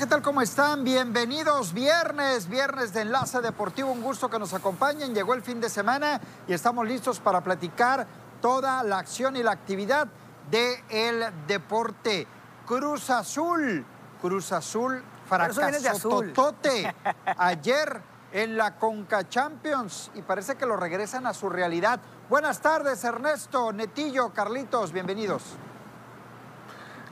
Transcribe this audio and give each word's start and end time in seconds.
¿qué 0.00 0.06
tal? 0.06 0.22
¿Cómo 0.22 0.40
están? 0.40 0.82
Bienvenidos. 0.82 1.74
Viernes, 1.74 2.48
viernes 2.48 2.94
de 2.94 3.02
Enlace 3.02 3.42
Deportivo. 3.42 3.92
Un 3.92 4.00
gusto 4.00 4.30
que 4.30 4.38
nos 4.38 4.54
acompañen. 4.54 5.14
Llegó 5.14 5.34
el 5.34 5.42
fin 5.42 5.60
de 5.60 5.68
semana 5.68 6.18
y 6.48 6.54
estamos 6.54 6.88
listos 6.88 7.20
para 7.20 7.42
platicar 7.42 8.06
toda 8.40 8.82
la 8.82 8.96
acción 8.96 9.36
y 9.36 9.42
la 9.42 9.50
actividad 9.50 10.08
del 10.50 11.26
deporte. 11.46 12.26
Cruz 12.64 13.10
Azul. 13.10 13.84
Cruz 14.22 14.52
Azul 14.52 15.02
fracasó 15.28 16.08
totote 16.08 16.94
ayer 17.36 18.00
en 18.32 18.56
la 18.56 18.76
Conca 18.76 19.28
Champions 19.28 20.10
y 20.14 20.22
parece 20.22 20.54
que 20.54 20.64
lo 20.64 20.78
regresan 20.78 21.26
a 21.26 21.34
su 21.34 21.50
realidad. 21.50 22.00
Buenas 22.30 22.60
tardes, 22.62 23.04
Ernesto, 23.04 23.70
Netillo, 23.70 24.32
Carlitos, 24.32 24.92
bienvenidos. 24.92 25.42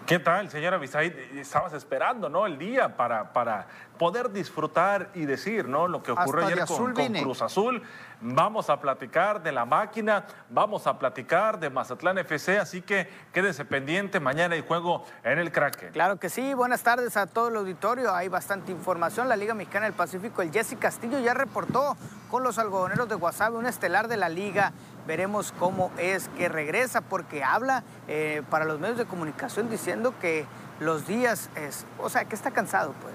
¿Qué 0.08 0.18
tal, 0.18 0.48
señora 0.48 0.78
Bisaid? 0.78 1.12
Estabas 1.36 1.74
esperando, 1.74 2.30
¿no? 2.30 2.46
El 2.46 2.56
día 2.56 2.96
para, 2.96 3.30
para 3.30 3.66
poder 3.98 4.30
disfrutar 4.30 5.10
y 5.14 5.26
decir, 5.26 5.68
¿no? 5.68 5.88
Lo 5.88 6.02
que 6.02 6.12
ocurrió 6.12 6.46
ayer 6.46 6.64
con, 6.66 6.94
Cruz 6.94 7.42
Azul. 7.42 7.82
Vamos 8.20 8.68
a 8.68 8.80
platicar 8.80 9.42
de 9.42 9.52
la 9.52 9.64
máquina, 9.64 10.24
vamos 10.50 10.86
a 10.86 10.98
platicar 10.98 11.60
de 11.60 11.70
Mazatlán 11.70 12.18
FC, 12.18 12.58
así 12.58 12.82
que 12.82 13.08
quédese 13.32 13.64
pendiente, 13.64 14.18
mañana 14.18 14.56
hay 14.56 14.64
juego 14.66 15.04
en 15.22 15.38
el 15.38 15.52
crack. 15.52 15.92
Claro 15.92 16.18
que 16.18 16.28
sí, 16.28 16.52
buenas 16.54 16.82
tardes 16.82 17.16
a 17.16 17.26
todo 17.26 17.48
el 17.48 17.56
auditorio, 17.56 18.12
hay 18.12 18.28
bastante 18.28 18.72
información. 18.72 19.28
La 19.28 19.36
Liga 19.36 19.54
Mexicana 19.54 19.86
del 19.86 19.94
Pacífico, 19.94 20.42
el 20.42 20.50
Jesse 20.50 20.76
Castillo 20.78 21.20
ya 21.20 21.34
reportó 21.34 21.96
con 22.28 22.42
los 22.42 22.58
algodoneros 22.58 23.08
de 23.08 23.14
Guasave, 23.14 23.56
un 23.56 23.66
estelar 23.66 24.08
de 24.08 24.16
la 24.16 24.28
liga 24.28 24.72
veremos 25.08 25.54
cómo 25.58 25.90
es 25.96 26.28
que 26.36 26.50
regresa, 26.50 27.00
porque 27.00 27.42
habla 27.42 27.82
eh, 28.08 28.42
para 28.50 28.66
los 28.66 28.78
medios 28.78 28.98
de 28.98 29.06
comunicación 29.06 29.70
diciendo 29.70 30.12
que 30.20 30.44
los 30.80 31.06
días, 31.06 31.48
es, 31.56 31.86
o 31.98 32.10
sea, 32.10 32.26
que 32.26 32.34
está 32.34 32.50
cansado, 32.50 32.92
pues. 33.00 33.14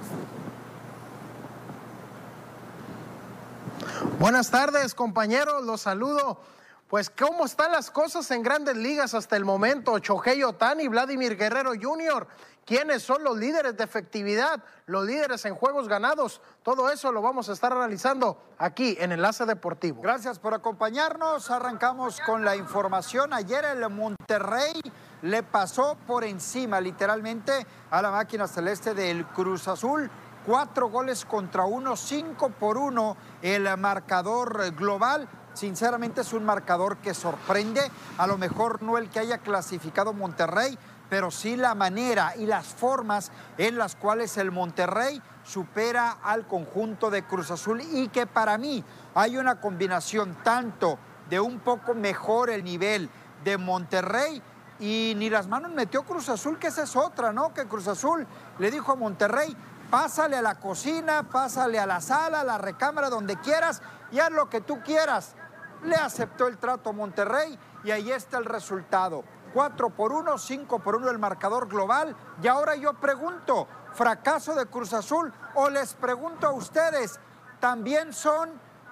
Buenas 4.23 4.49
tardes, 4.49 4.95
compañeros, 4.95 5.65
los 5.65 5.81
saludo. 5.81 6.39
Pues, 6.87 7.09
¿cómo 7.09 7.43
están 7.43 7.73
las 7.73 7.91
cosas 7.91 8.31
en 8.31 8.41
grandes 8.41 8.77
ligas 8.77 9.13
hasta 9.13 9.35
el 9.35 9.43
momento? 9.43 9.99
Chohei 9.99 10.41
Otani, 10.45 10.87
Vladimir 10.87 11.35
Guerrero 11.35 11.71
Jr., 11.71 12.25
quiénes 12.65 13.03
son 13.03 13.25
los 13.25 13.35
líderes 13.35 13.75
de 13.75 13.83
efectividad, 13.83 14.63
los 14.85 15.05
líderes 15.05 15.43
en 15.43 15.55
juegos 15.55 15.89
ganados. 15.89 16.39
Todo 16.63 16.89
eso 16.89 17.11
lo 17.11 17.21
vamos 17.21 17.49
a 17.49 17.51
estar 17.51 17.73
analizando 17.73 18.41
aquí 18.59 18.95
en 18.97 19.11
Enlace 19.11 19.45
Deportivo. 19.45 20.01
Gracias 20.01 20.39
por 20.39 20.53
acompañarnos. 20.53 21.51
Arrancamos 21.51 22.21
con 22.21 22.45
la 22.45 22.55
información. 22.55 23.33
Ayer 23.33 23.65
el 23.65 23.89
Monterrey 23.89 24.79
le 25.21 25.43
pasó 25.43 25.97
por 26.07 26.23
encima 26.23 26.79
literalmente 26.79 27.67
a 27.91 28.01
la 28.01 28.09
máquina 28.09 28.47
celeste 28.47 28.93
del 28.93 29.25
Cruz 29.25 29.67
Azul. 29.67 30.09
Cuatro 30.45 30.89
goles 30.89 31.23
contra 31.23 31.63
uno, 31.63 31.95
cinco 31.95 32.49
por 32.49 32.77
uno 32.77 33.15
el 33.41 33.77
marcador 33.77 34.73
global. 34.75 35.29
Sinceramente 35.53 36.21
es 36.21 36.33
un 36.33 36.43
marcador 36.43 36.97
que 36.97 37.13
sorprende. 37.13 37.81
A 38.17 38.27
lo 38.27 38.37
mejor 38.37 38.83
no 38.83 38.97
el 38.97 39.09
que 39.09 39.19
haya 39.19 39.37
clasificado 39.37 40.11
Monterrey, 40.11 40.77
pero 41.09 41.31
sí 41.31 41.55
la 41.55 41.75
manera 41.75 42.33
y 42.35 42.45
las 42.45 42.65
formas 42.65 43.31
en 43.57 43.77
las 43.77 43.95
cuales 43.95 44.35
el 44.37 44.51
Monterrey 44.51 45.21
supera 45.43 46.17
al 46.23 46.45
conjunto 46.45 47.09
de 47.09 47.23
Cruz 47.23 47.49
Azul 47.49 47.81
y 47.81 48.09
que 48.09 48.27
para 48.27 48.57
mí 48.57 48.83
hay 49.15 49.37
una 49.37 49.61
combinación 49.61 50.35
tanto 50.43 50.97
de 51.29 51.39
un 51.39 51.59
poco 51.59 51.93
mejor 51.93 52.49
el 52.49 52.63
nivel 52.63 53.09
de 53.45 53.57
Monterrey 53.57 54.41
y 54.79 55.13
ni 55.17 55.29
las 55.29 55.47
manos 55.47 55.71
metió 55.71 56.03
Cruz 56.03 56.29
Azul, 56.29 56.57
que 56.57 56.67
esa 56.67 56.83
es 56.83 56.95
otra, 56.95 57.31
¿no? 57.31 57.53
Que 57.53 57.65
Cruz 57.65 57.87
Azul 57.87 58.25
le 58.59 58.71
dijo 58.71 58.91
a 58.91 58.95
Monterrey, 58.95 59.55
pásale 59.93 60.37
a 60.37 60.41
la 60.41 60.55
cocina, 60.55 61.21
pásale 61.21 61.79
a 61.79 61.85
la 61.85 62.01
sala, 62.01 62.39
a 62.39 62.43
la 62.43 62.57
recámara, 62.57 63.11
donde 63.11 63.35
quieras 63.37 63.79
y 64.11 64.19
haz 64.19 64.31
lo 64.31 64.49
que 64.49 64.59
tú 64.59 64.81
quieras. 64.81 65.35
Le 65.83 65.95
aceptó 65.95 66.47
el 66.47 66.57
trato 66.57 66.93
Monterrey 66.93 67.59
y 67.83 67.91
ahí 67.91 68.11
está 68.11 68.39
el 68.39 68.45
resultado. 68.45 69.23
4 69.53 69.91
por 69.91 70.11
1, 70.11 70.35
5 70.35 70.79
por 70.79 70.95
1 70.95 71.11
el 71.11 71.19
marcador 71.19 71.67
global. 71.67 72.15
Y 72.41 72.47
ahora 72.47 72.75
yo 72.75 72.95
pregunto, 72.95 73.67
¿fracaso 73.93 74.55
de 74.55 74.65
Cruz 74.65 74.93
Azul? 74.93 75.31
O 75.53 75.69
les 75.69 75.93
pregunto 75.93 76.47
a 76.47 76.53
ustedes, 76.53 77.19
¿también 77.59 78.13
son 78.13 78.49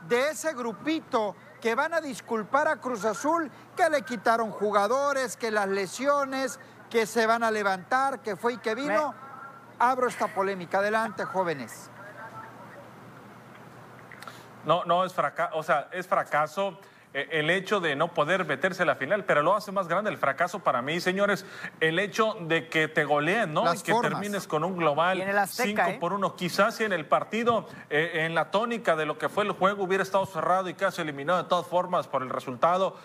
de 0.08 0.30
ese 0.30 0.54
grupito 0.54 1.36
que 1.60 1.74
van 1.74 1.96
a 1.96 2.02
disculpar 2.02 2.68
a 2.68 2.76
Cruz 2.76 3.06
Azul, 3.06 3.50
que 3.76 3.90
le 3.90 4.04
quitaron 4.04 4.52
jugadores, 4.52 5.36
que 5.36 5.50
las 5.50 5.68
lesiones, 5.68 6.60
que 6.92 7.08
se 7.08 7.26
van 7.26 7.42
a 7.42 7.50
levantar, 7.50 8.22
que 8.22 8.36
fue 8.36 8.54
y 8.54 8.58
que 8.58 8.76
vino? 8.76 9.31
Abro 9.82 10.08
esta 10.08 10.28
polémica. 10.28 10.78
Adelante, 10.78 11.26
jóvenes. 11.26 11.90
No, 14.64 14.86
no 14.86 15.04
es 15.04 15.12
fracaso, 15.12 15.58
o 15.58 15.64
sea, 15.64 15.90
es 15.92 16.06
fracaso 16.06 16.78
eh, 17.14 17.28
el 17.32 17.50
hecho 17.50 17.82
de 17.82 17.96
no 17.96 18.14
poder 18.14 18.46
meterse 18.46 18.84
a 18.84 18.86
la 18.86 18.96
final, 18.96 19.26
pero 19.26 19.42
lo 19.42 19.56
hace 19.56 19.72
más 19.72 19.88
grande 19.88 20.10
el 20.10 20.18
fracaso 20.18 20.60
para 20.60 20.82
mí, 20.82 21.02
señores, 21.02 21.46
el 21.80 22.00
hecho 22.00 22.38
de 22.42 22.70
que 22.70 22.88
te 22.88 23.04
goleen, 23.04 23.54
¿no? 23.54 23.74
y 23.74 23.80
que 23.80 23.94
termines 24.02 24.48
con 24.48 24.64
un 24.64 24.78
global 24.78 25.22
5 25.48 25.82
¿eh? 25.82 25.98
por 26.00 26.14
1. 26.14 26.36
Quizás 26.36 26.76
si 26.76 26.86
en 26.86 26.94
el 26.94 27.06
partido, 27.06 27.68
eh, 27.90 28.26
en 28.26 28.34
la 28.34 28.50
tónica 28.50 28.96
de 28.96 29.06
lo 29.06 29.18
que 29.18 29.28
fue 29.28 29.44
el 29.44 29.52
juego, 29.52 29.84
hubiera 29.84 30.04
estado 30.04 30.26
cerrado 30.26 30.70
y 30.70 30.74
casi 30.74 31.02
eliminado 31.02 31.44
de 31.44 31.50
todas 31.50 31.68
formas 31.68 32.08
por 32.08 32.22
el 32.22 32.30
resultado, 32.30 32.98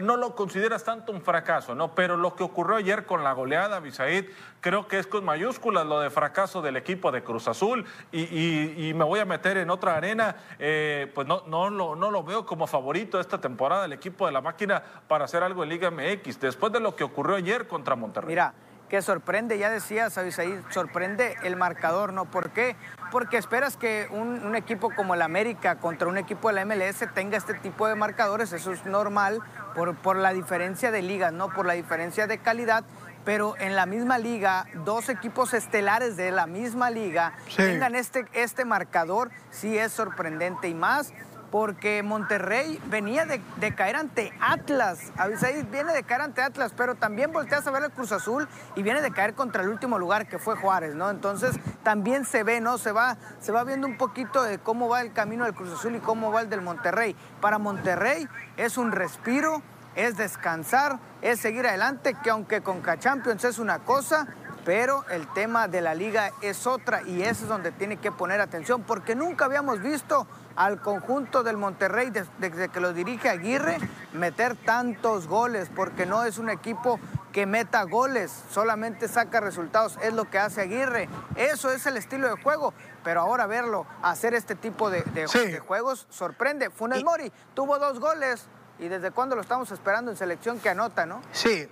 no 0.00 0.16
lo 0.16 0.36
consideras 0.36 0.84
tanto 0.84 1.10
un 1.10 1.22
fracaso, 1.22 1.74
¿no? 1.74 1.94
Pero 1.94 2.16
lo 2.16 2.36
que 2.36 2.44
ocurrió 2.44 2.76
ayer 2.76 3.06
con 3.06 3.24
la 3.24 3.32
goleada, 3.32 3.80
Bisaid, 3.80 4.26
creo 4.62 4.88
que 4.88 4.98
es 4.98 5.06
con 5.06 5.24
mayúsculas 5.24 5.84
lo 5.84 6.00
de 6.00 6.08
fracaso 6.08 6.62
del 6.62 6.76
equipo 6.76 7.12
de 7.12 7.22
Cruz 7.22 7.48
Azul 7.48 7.84
y, 8.12 8.92
me 8.94 9.04
voy 9.04 9.20
a 9.20 9.24
meter 9.24 9.56
en 9.56 9.68
otra 9.68 9.96
arena, 9.96 10.36
pues 10.58 11.26
no, 11.26 11.42
no, 11.46 11.68
no, 11.68 11.96
no 11.96 12.10
lo 12.10 12.22
veo 12.22 12.46
como 12.46 12.66
favorito 12.66 13.20
este 13.20 13.36
temporada 13.38 13.84
el 13.84 13.92
equipo 13.92 14.24
de 14.24 14.32
la 14.32 14.40
máquina 14.40 14.82
para 15.08 15.24
hacer 15.24 15.42
algo 15.42 15.64
en 15.64 15.70
Liga 15.70 15.90
MX, 15.90 16.40
después 16.40 16.72
de 16.72 16.80
lo 16.80 16.94
que 16.94 17.04
ocurrió 17.04 17.36
ayer 17.36 17.66
contra 17.66 17.96
Monterrey. 17.96 18.28
Mira, 18.28 18.54
que 18.92 19.00
sorprende, 19.00 19.56
ya 19.56 19.70
decías, 19.70 20.18
ahí 20.18 20.60
sorprende 20.68 21.34
el 21.44 21.56
marcador, 21.56 22.12
¿no? 22.12 22.26
¿Por 22.26 22.50
qué? 22.50 22.76
Porque 23.10 23.38
esperas 23.38 23.78
que 23.78 24.06
un, 24.10 24.54
equipo 24.54 24.90
como 24.94 25.14
el 25.14 25.22
América 25.22 25.76
contra 25.76 26.08
un 26.08 26.18
equipo 26.18 26.48
de 26.48 26.54
la 26.54 26.66
MLS 26.66 27.02
tenga 27.14 27.38
este 27.38 27.54
tipo 27.54 27.88
de 27.88 27.94
marcadores, 27.94 28.52
eso 28.52 28.70
es 28.70 28.84
normal 28.84 29.40
por, 29.74 29.96
por 29.96 30.16
la 30.16 30.34
diferencia 30.34 30.90
de 30.90 31.00
ligas, 31.00 31.32
¿no? 31.32 31.48
Por 31.48 31.64
la 31.64 31.72
diferencia 31.72 32.26
de 32.26 32.36
calidad 32.36 32.84
pero 33.24 33.54
en 33.58 33.76
la 33.76 33.86
misma 33.86 34.18
liga, 34.18 34.66
dos 34.84 35.08
equipos 35.08 35.54
estelares 35.54 36.16
de 36.16 36.30
la 36.30 36.46
misma 36.46 36.90
liga 36.90 37.34
tengan 37.56 37.94
este, 37.94 38.26
este 38.32 38.64
marcador, 38.64 39.30
sí 39.50 39.78
es 39.78 39.92
sorprendente 39.92 40.68
y 40.68 40.74
más 40.74 41.12
porque 41.52 42.02
Monterrey 42.02 42.80
venía 42.86 43.26
de, 43.26 43.74
caer 43.74 43.96
ante 43.96 44.32
Atlas. 44.40 45.12
Avisaí 45.18 45.62
viene 45.64 45.92
de 45.92 46.02
caer 46.02 46.22
ante 46.22 46.40
Atlas, 46.40 46.72
pero 46.74 46.94
también 46.94 47.30
volteas 47.30 47.66
a 47.66 47.70
ver 47.70 47.84
el 47.84 47.90
Cruz 47.90 48.10
Azul 48.10 48.48
y 48.74 48.82
viene 48.82 49.02
de 49.02 49.12
caer 49.12 49.34
contra 49.34 49.62
el 49.62 49.68
último 49.68 49.98
lugar 49.98 50.26
que 50.26 50.38
fue 50.38 50.56
Juárez, 50.56 50.94
¿no? 50.94 51.10
Entonces 51.10 51.54
también 51.82 52.24
se 52.24 52.42
ve, 52.42 52.62
¿no? 52.62 52.78
Se 52.78 52.90
va, 52.90 53.18
se 53.38 53.52
va 53.52 53.64
viendo 53.64 53.86
un 53.86 53.98
poquito 53.98 54.42
de 54.42 54.58
cómo 54.58 54.88
va 54.88 55.02
el 55.02 55.12
camino 55.12 55.44
del 55.44 55.52
Cruz 55.52 55.74
Azul 55.74 55.94
y 55.94 56.00
cómo 56.00 56.32
va 56.32 56.40
el 56.40 56.48
del 56.48 56.62
Monterrey. 56.62 57.14
Para 57.42 57.58
Monterrey 57.58 58.26
es 58.56 58.78
un 58.78 58.90
respiro, 58.90 59.62
es 59.94 60.16
descansar, 60.16 60.98
es 61.20 61.40
seguir 61.40 61.66
adelante, 61.66 62.16
que 62.22 62.30
aunque 62.30 62.62
con 62.62 62.82
Champions 62.98 63.44
es 63.44 63.58
una 63.58 63.80
cosa, 63.80 64.26
pero 64.64 65.04
el 65.10 65.26
tema 65.28 65.68
de 65.68 65.80
la 65.80 65.94
liga 65.94 66.30
es 66.40 66.66
otra 66.66 67.02
y 67.02 67.22
eso 67.22 67.44
es 67.44 67.48
donde 67.48 67.72
tiene 67.72 67.96
que 67.96 68.12
poner 68.12 68.40
atención, 68.40 68.82
porque 68.82 69.14
nunca 69.14 69.46
habíamos 69.46 69.82
visto 69.82 70.26
al 70.54 70.80
conjunto 70.80 71.42
del 71.42 71.56
Monterrey 71.56 72.10
desde 72.38 72.68
que 72.68 72.80
lo 72.80 72.92
dirige 72.92 73.28
Aguirre 73.28 73.78
meter 74.12 74.54
tantos 74.54 75.26
goles, 75.26 75.70
porque 75.74 76.06
no 76.06 76.24
es 76.24 76.38
un 76.38 76.50
equipo 76.50 77.00
que 77.32 77.46
meta 77.46 77.82
goles, 77.84 78.30
solamente 78.50 79.08
saca 79.08 79.40
resultados, 79.40 79.98
es 80.02 80.12
lo 80.12 80.28
que 80.28 80.38
hace 80.38 80.60
Aguirre. 80.60 81.08
Eso 81.34 81.70
es 81.70 81.86
el 81.86 81.96
estilo 81.96 82.28
de 82.28 82.40
juego, 82.42 82.74
pero 83.02 83.22
ahora 83.22 83.46
verlo 83.46 83.86
hacer 84.02 84.34
este 84.34 84.54
tipo 84.54 84.90
de, 84.90 85.02
juegos 85.66 86.06
sorprende. 86.10 86.70
Funes 86.70 87.02
Mori 87.02 87.32
tuvo 87.54 87.78
dos 87.78 87.98
goles 87.98 88.46
y 88.82 88.88
desde 88.88 89.12
cuándo 89.12 89.36
lo 89.36 89.42
estamos 89.42 89.70
esperando 89.70 90.10
en 90.10 90.16
selección 90.16 90.58
que 90.58 90.68
anota, 90.68 91.06
¿no? 91.06 91.22
Sí, 91.32 91.68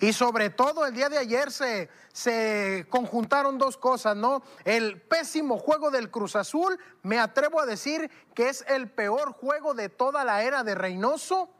y 0.00 0.14
sobre 0.14 0.48
todo 0.48 0.86
el 0.86 0.94
día 0.94 1.08
de 1.10 1.18
ayer 1.18 1.50
se, 1.50 1.90
se 2.12 2.86
conjuntaron 2.88 3.58
dos 3.58 3.76
cosas, 3.76 4.16
¿no? 4.16 4.42
El 4.64 5.00
pésimo 5.02 5.58
juego 5.58 5.90
del 5.90 6.10
Cruz 6.10 6.36
Azul, 6.36 6.78
me 7.02 7.18
atrevo 7.18 7.60
a 7.60 7.66
decir 7.66 8.10
que 8.34 8.48
es 8.48 8.64
el 8.68 8.88
peor 8.90 9.32
juego 9.32 9.74
de 9.74 9.90
toda 9.90 10.24
la 10.24 10.42
era 10.42 10.64
de 10.64 10.74
Reynoso 10.74 11.50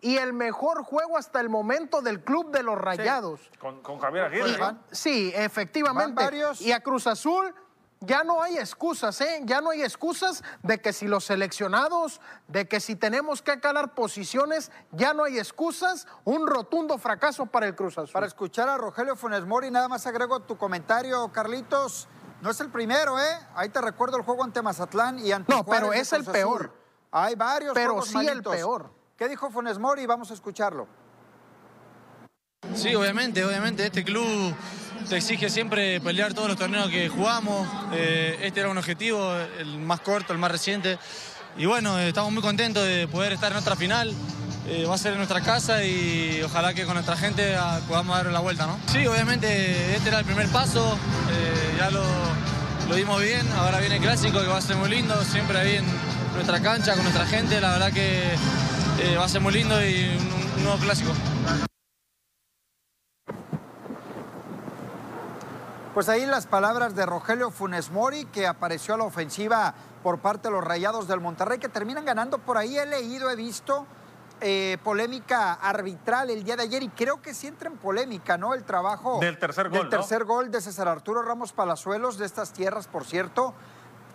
y 0.00 0.16
el 0.16 0.32
mejor 0.32 0.82
juego 0.82 1.18
hasta 1.18 1.40
el 1.40 1.50
momento 1.50 2.00
del 2.00 2.24
Club 2.24 2.50
de 2.52 2.62
los 2.62 2.78
Rayados. 2.78 3.50
con, 3.58 3.98
Javier 3.98 4.24
Aguirre. 4.24 4.76
sí, 4.90 5.30
efectivamente. 5.34 6.22
Y 6.60 6.72
a 6.72 6.80
Cruz 6.80 7.06
Azul 7.06 7.54
ya 8.00 8.24
no 8.24 8.42
hay 8.42 8.56
excusas, 8.56 9.20
¿eh? 9.20 9.42
Ya 9.44 9.60
no 9.60 9.70
hay 9.70 9.82
excusas 9.82 10.42
de 10.62 10.80
que 10.80 10.92
si 10.92 11.06
los 11.06 11.24
seleccionados, 11.24 12.20
de 12.48 12.66
que 12.66 12.80
si 12.80 12.96
tenemos 12.96 13.42
que 13.42 13.60
calar 13.60 13.94
posiciones, 13.94 14.72
ya 14.92 15.12
no 15.12 15.24
hay 15.24 15.38
excusas. 15.38 16.06
Un 16.24 16.46
rotundo 16.46 16.96
fracaso 16.96 17.46
para 17.46 17.66
el 17.66 17.74
Cruz 17.74 17.98
Azul. 17.98 18.12
Para 18.12 18.26
escuchar 18.26 18.70
a 18.70 18.78
Rogelio 18.78 19.16
Funes 19.16 19.44
Mori, 19.44 19.70
nada 19.70 19.86
más 19.88 20.06
agrego 20.06 20.40
tu 20.40 20.56
comentario, 20.56 21.28
Carlitos. 21.28 22.08
No 22.40 22.50
es 22.50 22.60
el 22.60 22.70
primero, 22.70 23.20
¿eh? 23.20 23.38
Ahí 23.54 23.68
te 23.68 23.82
recuerdo 23.82 24.16
el 24.16 24.22
juego 24.22 24.44
ante 24.44 24.62
Mazatlán 24.62 25.18
y 25.18 25.32
ante 25.32 25.52
No, 25.52 25.62
pero 25.64 25.92
es 25.92 26.12
el 26.14 26.24
peor. 26.24 26.72
Hay 27.12 27.34
varios 27.34 27.74
Pero 27.74 28.00
sí 28.00 28.26
el 28.26 28.42
peor. 28.42 28.90
¿Qué 29.18 29.28
dijo 29.28 29.50
Funes 29.50 29.78
Mori? 29.78 30.06
Vamos 30.06 30.30
a 30.30 30.34
escucharlo. 30.34 30.88
Sí, 32.74 32.94
obviamente, 32.94 33.44
obviamente. 33.44 33.84
Este 33.84 34.02
club 34.04 34.54
te 35.08 35.16
exige 35.16 35.50
siempre 35.50 36.00
pelear 36.00 36.34
todos 36.34 36.48
los 36.48 36.56
torneos 36.56 36.88
que 36.88 37.08
jugamos. 37.08 37.68
Eh, 37.92 38.38
este 38.42 38.60
era 38.60 38.70
un 38.70 38.78
objetivo, 38.78 39.34
el 39.58 39.78
más 39.78 40.00
corto, 40.00 40.32
el 40.32 40.38
más 40.38 40.50
reciente. 40.50 40.98
Y 41.56 41.66
bueno, 41.66 41.98
estamos 41.98 42.32
muy 42.32 42.42
contentos 42.42 42.84
de 42.84 43.08
poder 43.08 43.32
estar 43.32 43.52
en 43.52 43.58
otra 43.58 43.76
final. 43.76 44.12
Eh, 44.66 44.84
va 44.88 44.94
a 44.94 44.98
ser 44.98 45.12
en 45.12 45.18
nuestra 45.18 45.40
casa 45.40 45.82
y 45.84 46.42
ojalá 46.44 46.74
que 46.74 46.84
con 46.84 46.94
nuestra 46.94 47.16
gente 47.16 47.56
ah, 47.56 47.80
podamos 47.88 48.16
dar 48.16 48.26
la 48.26 48.40
vuelta, 48.40 48.66
¿no? 48.66 48.78
Sí, 48.86 49.06
obviamente 49.06 49.96
este 49.96 50.10
era 50.10 50.20
el 50.20 50.24
primer 50.24 50.48
paso, 50.48 50.96
eh, 51.32 51.76
ya 51.78 51.90
lo, 51.90 52.04
lo 52.88 52.94
dimos 52.94 53.20
bien, 53.20 53.44
ahora 53.56 53.80
viene 53.80 53.96
el 53.96 54.02
clásico 54.02 54.40
que 54.40 54.46
va 54.46 54.58
a 54.58 54.60
ser 54.60 54.76
muy 54.76 54.90
lindo, 54.90 55.24
siempre 55.24 55.58
ahí 55.58 55.76
en 55.76 55.86
nuestra 56.34 56.60
cancha 56.60 56.92
con 56.94 57.02
nuestra 57.02 57.26
gente, 57.26 57.60
la 57.60 57.72
verdad 57.72 57.92
que 57.92 58.36
va 59.18 59.24
a 59.24 59.28
ser 59.28 59.40
muy 59.40 59.54
lindo 59.54 59.82
y 59.84 60.16
un 60.58 60.62
nuevo 60.62 60.78
clásico. 60.78 61.12
Pues 65.94 66.08
ahí 66.08 66.24
las 66.24 66.46
palabras 66.46 66.94
de 66.94 67.04
Rogelio 67.04 67.50
Funes 67.50 67.90
Mori, 67.90 68.24
que 68.26 68.46
apareció 68.46 68.94
a 68.94 68.96
la 68.96 69.04
ofensiva 69.04 69.74
por 70.04 70.20
parte 70.20 70.46
de 70.46 70.52
los 70.54 70.62
Rayados 70.62 71.08
del 71.08 71.20
Monterrey, 71.20 71.58
que 71.58 71.68
terminan 71.68 72.04
ganando 72.04 72.38
por 72.38 72.56
ahí. 72.58 72.78
He 72.78 72.86
leído, 72.86 73.28
he 73.28 73.34
visto 73.34 73.86
eh, 74.40 74.78
polémica 74.84 75.54
arbitral 75.54 76.30
el 76.30 76.44
día 76.44 76.54
de 76.54 76.62
ayer 76.62 76.84
y 76.84 76.90
creo 76.90 77.20
que 77.20 77.34
sí 77.34 77.48
entra 77.48 77.68
en 77.68 77.76
polémica, 77.76 78.38
¿no? 78.38 78.54
El 78.54 78.62
trabajo 78.62 79.18
del 79.20 79.36
tercer 79.36 79.68
gol, 79.68 79.80
del 79.80 79.88
tercer 79.88 80.24
gol 80.24 80.52
de 80.52 80.60
César 80.60 80.86
Arturo 80.86 81.22
Ramos 81.22 81.52
Palazuelos, 81.52 82.18
de 82.18 82.26
estas 82.26 82.52
tierras, 82.52 82.86
por 82.86 83.04
cierto. 83.04 83.52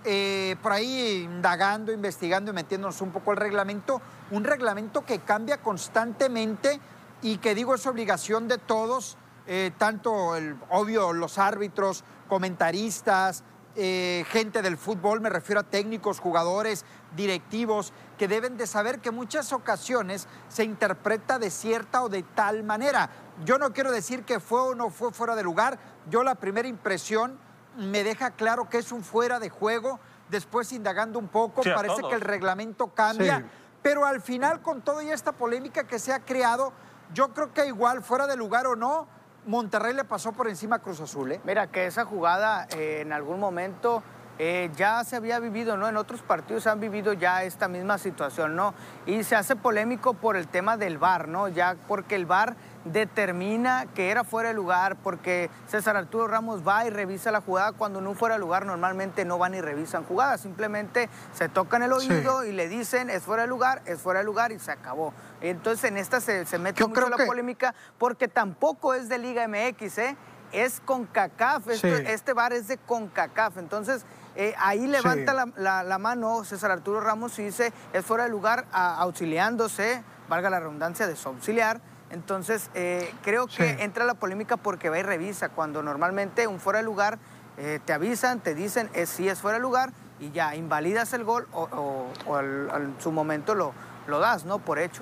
Eh, 0.06 0.56
por 0.64 0.72
ahí 0.72 1.24
indagando, 1.26 1.92
investigando 1.92 2.52
y 2.52 2.54
metiéndonos 2.54 3.02
un 3.02 3.12
poco 3.12 3.32
el 3.32 3.38
reglamento. 3.38 4.02
Un 4.32 4.46
reglamento 4.46 5.04
que 5.04 5.20
cambia 5.20 5.58
constantemente 5.58 6.80
y 7.22 7.40
que 7.40 7.54
digo 7.54 7.76
es 7.76 7.86
obligación 7.86 8.48
de 8.48 8.60
todos 8.60 9.18
eh, 9.48 9.72
tanto 9.78 10.36
el, 10.36 10.58
obvio 10.70 11.14
los 11.14 11.38
árbitros, 11.38 12.04
comentaristas, 12.28 13.44
eh, 13.78 14.24
gente 14.30 14.62
del 14.62 14.78
fútbol, 14.78 15.20
me 15.20 15.30
refiero 15.30 15.60
a 15.60 15.64
técnicos, 15.64 16.20
jugadores, 16.20 16.86
directivos, 17.14 17.92
que 18.18 18.30
deben 18.30 18.56
de 18.56 18.68
saber 18.68 19.00
que 19.00 19.12
muchas 19.12 19.52
ocasiones 19.52 20.30
se 20.48 20.64
interpreta 20.64 21.40
de 21.40 21.50
cierta 21.50 22.02
o 22.02 22.08
de 22.08 22.24
tal 22.24 22.64
manera. 22.64 23.10
Yo 23.44 23.58
no 23.58 23.74
quiero 23.74 23.92
decir 23.92 24.24
que 24.24 24.40
fue 24.40 24.62
o 24.62 24.76
no 24.76 24.90
fue 24.90 25.12
fuera 25.12 25.36
de 25.36 25.44
lugar, 25.44 25.78
yo 26.10 26.24
la 26.24 26.36
primera 26.36 26.70
impresión 26.70 27.38
me 27.76 28.06
deja 28.06 28.32
claro 28.32 28.70
que 28.70 28.78
es 28.78 28.94
un 28.94 29.04
fuera 29.04 29.40
de 29.40 29.50
juego, 29.50 30.00
después 30.30 30.72
indagando 30.72 31.20
un 31.20 31.28
poco, 31.28 31.62
parece 31.62 32.02
que 32.10 32.16
el 32.16 32.22
reglamento 32.22 32.88
cambia, 32.88 33.46
pero 33.82 34.06
al 34.06 34.22
final 34.22 34.62
con 34.62 34.82
toda 34.82 35.04
esta 35.04 35.34
polémica 35.34 35.86
que 35.86 36.00
se 36.00 36.14
ha 36.14 36.22
creado, 36.22 36.72
yo 37.14 37.34
creo 37.34 37.54
que 37.54 37.68
igual 37.68 38.02
fuera 38.02 38.26
de 38.26 38.38
lugar 38.38 38.68
o 38.68 38.78
no, 38.78 39.08
Monterrey 39.46 39.94
le 39.94 40.04
pasó 40.04 40.32
por 40.32 40.48
encima 40.48 40.78
a 40.78 40.80
Cruz 40.80 41.00
Azul. 41.00 41.32
¿eh? 41.32 41.42
Mira, 41.44 41.68
que 41.68 41.86
esa 41.86 42.06
jugada 42.06 42.68
eh, 42.76 43.02
en 43.02 43.14
algún 43.14 43.40
momento 43.40 44.02
eh, 44.38 44.70
ya 44.76 45.04
se 45.04 45.16
había 45.16 45.40
vivido, 45.40 45.78
¿no? 45.78 45.88
En 45.88 45.96
otros 45.96 46.22
partidos 46.22 46.68
han 46.68 46.82
vivido 46.82 47.14
ya 47.14 47.44
esta 47.44 47.70
misma 47.70 47.98
situación, 47.98 48.56
¿no? 48.56 48.74
Y 49.06 49.24
se 49.24 49.36
hace 49.36 49.56
polémico 49.56 50.14
por 50.14 50.36
el 50.36 50.48
tema 50.48 50.76
del 50.76 50.98
VAR, 50.98 51.30
¿no? 51.30 51.48
Ya 51.48 51.78
porque 51.88 52.16
el 52.16 52.26
VAR 52.26 52.56
determina 52.86 53.88
que 53.96 54.12
era 54.12 54.24
fuera 54.24 54.50
de 54.50 54.56
lugar, 54.56 54.98
porque 54.98 55.50
César 55.68 55.96
Arturo 55.96 56.28
Ramos 56.28 56.68
va 56.68 56.86
y 56.86 56.90
revisa 56.90 57.32
la 57.32 57.42
jugada 57.42 57.72
cuando 57.72 58.02
no 58.02 58.14
fuera 58.14 58.36
de 58.36 58.40
lugar 58.40 58.66
normalmente 58.66 59.26
no 59.26 59.38
van 59.38 59.56
y 59.56 59.62
revisan 59.62 60.04
jugadas, 60.04 60.42
simplemente 60.42 61.10
se 61.34 61.50
tocan 61.50 61.82
el 61.82 61.92
oído 61.94 62.44
y 62.46 62.52
le 62.52 62.68
dicen 62.68 63.10
es 63.10 63.24
fuera 63.24 63.44
de 63.44 63.50
lugar, 63.50 63.82
es 63.86 64.00
fuera 64.00 64.20
de 64.20 64.26
lugar 64.26 64.52
y 64.52 64.60
se 64.60 64.72
acabó. 64.72 65.14
Entonces 65.50 65.86
en 65.86 65.98
esta 65.98 66.22
se, 66.22 66.46
mete 66.60 66.86
mucho 66.86 67.10
la 67.10 67.26
polémica 67.26 67.74
porque 67.98 68.28
tampoco 68.28 68.94
es 68.94 69.10
de 69.10 69.18
Liga 69.18 69.48
MX, 69.48 69.98
¿eh? 70.00 70.18
es 70.52 70.80
CONCACAF, 70.86 71.68
este, 71.68 72.14
este 72.14 72.34
bar 72.34 72.54
es 72.54 72.68
de 72.68 72.78
CONCACAF, 72.78 73.58
entonces 73.58 74.06
eh, 74.36 74.54
ahí 74.58 74.86
levanta 74.86 75.34
la, 75.56 75.98
mano 75.98 76.44
César 76.44 76.72
Arturo 76.72 77.00
Ramos 77.00 77.38
y 77.40 77.46
dice, 77.46 77.72
es 77.94 78.06
fuera 78.06 78.26
de 78.26 78.30
lugar 78.30 78.66
auxiliándose, 78.72 80.04
valga 80.28 80.50
la 80.50 80.60
redundancia, 80.60 81.08
de 81.08 81.16
su 81.16 81.30
auxiliar. 81.30 81.80
Entonces, 82.10 82.70
eh, 82.76 83.12
creo 83.24 83.48
que 83.48 83.84
entra 83.84 84.06
la 84.06 84.14
polémica 84.14 84.58
porque 84.58 84.90
va 84.90 85.00
y 85.00 85.04
revisa, 85.04 85.50
cuando 85.50 85.82
normalmente 85.82 86.48
un 86.48 86.60
fuera 86.60 86.80
de 86.80 86.86
lugar 86.86 87.18
eh, 87.58 87.80
te 87.84 87.94
avisan, 87.94 88.42
te 88.42 88.54
dicen 88.54 88.90
si 89.06 89.28
es 89.28 89.40
fuera 89.40 89.58
de 89.58 89.62
lugar 89.62 89.92
y 90.20 90.32
ya 90.32 90.56
invalidas 90.56 91.14
el 91.14 91.24
gol 91.24 91.48
o, 91.52 92.08
en 92.38 92.96
su 93.00 93.12
momento 93.12 93.56
lo, 93.56 93.74
lo 94.08 94.20
das, 94.20 94.46
¿no? 94.46 94.60
Por 94.60 94.80
hecho. 94.80 95.02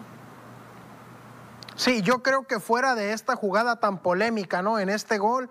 Sí, 1.75 2.01
yo 2.03 2.21
creo 2.21 2.45
que 2.45 2.59
fuera 2.59 2.93
de 2.93 3.13
esta 3.13 3.35
jugada 3.35 3.79
tan 3.79 3.97
polémica, 3.99 4.61
¿no? 4.61 4.77
En 4.77 4.89
este 4.89 5.17
gol, 5.17 5.49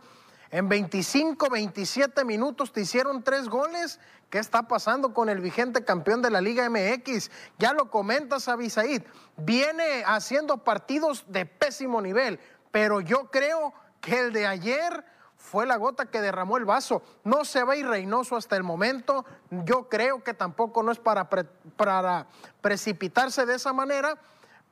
en 0.51 0.69
25, 0.69 1.51
27 1.51 2.25
minutos 2.25 2.73
te 2.73 2.83
hicieron 2.83 3.25
tres 3.25 3.49
goles. 3.49 3.99
¿Qué 4.31 4.39
está 4.39 4.69
pasando 4.69 5.13
con 5.15 5.29
el 5.29 5.41
vigente 5.41 5.85
campeón 5.85 6.23
de 6.23 6.31
la 6.31 6.41
Liga 6.41 6.69
MX? 6.71 7.31
Ya 7.59 7.73
lo 7.73 7.91
comentas, 7.91 8.49
Abisaid. 8.49 9.03
Viene 9.37 10.05
haciendo 10.07 10.59
partidos 10.59 11.25
de 11.29 11.45
pésimo 11.45 12.01
nivel, 12.01 12.39
pero 12.71 13.01
yo 13.01 13.31
creo 13.31 13.75
que 14.01 14.21
el 14.21 14.33
de 14.33 14.47
ayer 14.47 15.05
fue 15.37 15.67
la 15.67 15.77
gota 15.77 16.07
que 16.07 16.21
derramó 16.21 16.57
el 16.57 16.65
vaso. 16.65 17.03
No 17.25 17.45
se 17.45 17.65
va 17.65 17.73
a 17.73 17.77
ir 17.77 17.87
Reynoso 17.87 18.37
hasta 18.37 18.57
el 18.57 18.63
momento. 18.63 19.25
Yo 19.51 19.89
creo 19.89 20.23
que 20.23 20.35
tampoco 20.35 20.85
no 20.85 20.93
es 20.93 20.99
para, 20.99 21.29
para 21.29 22.27
precipitarse 22.61 23.45
de 23.45 23.57
esa 23.57 23.73
manera 23.73 24.19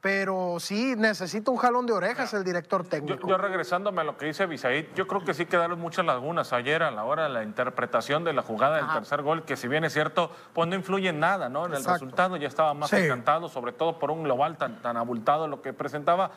pero 0.01 0.57
sí 0.61 0.95
necesita 0.97 1.51
un 1.51 1.59
jalón 1.59 1.87
de 1.87 1.93
orejas 1.93 2.33
el 2.33 2.43
director 2.43 2.87
técnico. 2.87 3.29
Yo, 3.29 3.37
regresándome 3.37 4.01
a 4.01 4.05
lo 4.05 4.17
que 4.17 4.27
dice 4.27 4.47
Bisaid, 4.47 4.87
yo 4.95 5.07
creo 5.07 5.25
que 5.25 5.35
sí 5.35 5.47
quedaron 5.47 5.79
muchas 5.79 6.07
lagunas 6.07 6.53
ayer 6.53 6.83
a 6.83 6.91
la 6.91 7.05
hora 7.05 7.25
de 7.25 7.29
la 7.29 7.43
interpretación 7.43 8.25
de 8.25 8.33
la 8.33 8.43
jugada 8.43 8.77
del 8.77 8.89
tercer 8.89 9.23
gol, 9.23 9.45
que 9.45 9.57
si 9.57 9.69
bien 9.69 9.85
es 9.85 9.93
cierto, 9.93 10.31
pues 10.55 10.69
no 10.69 10.75
influye 10.75 11.11
en 11.11 11.21
nada, 11.21 11.49
¿no? 11.49 11.67
En 11.67 11.75
el 11.75 11.85
resultado 11.85 12.37
ya 12.37 12.49
estaba 12.49 12.73
más 12.73 12.93
encantado, 12.93 13.49
sobre 13.49 13.73
todo 13.73 13.99
por 13.99 14.11
un 14.11 14.23
global 14.23 14.57
tan, 14.57 14.81
tan 14.81 14.97
abultado 14.97 15.47
lo 15.49 15.61
que 15.61 15.73
presentaba 15.73 16.31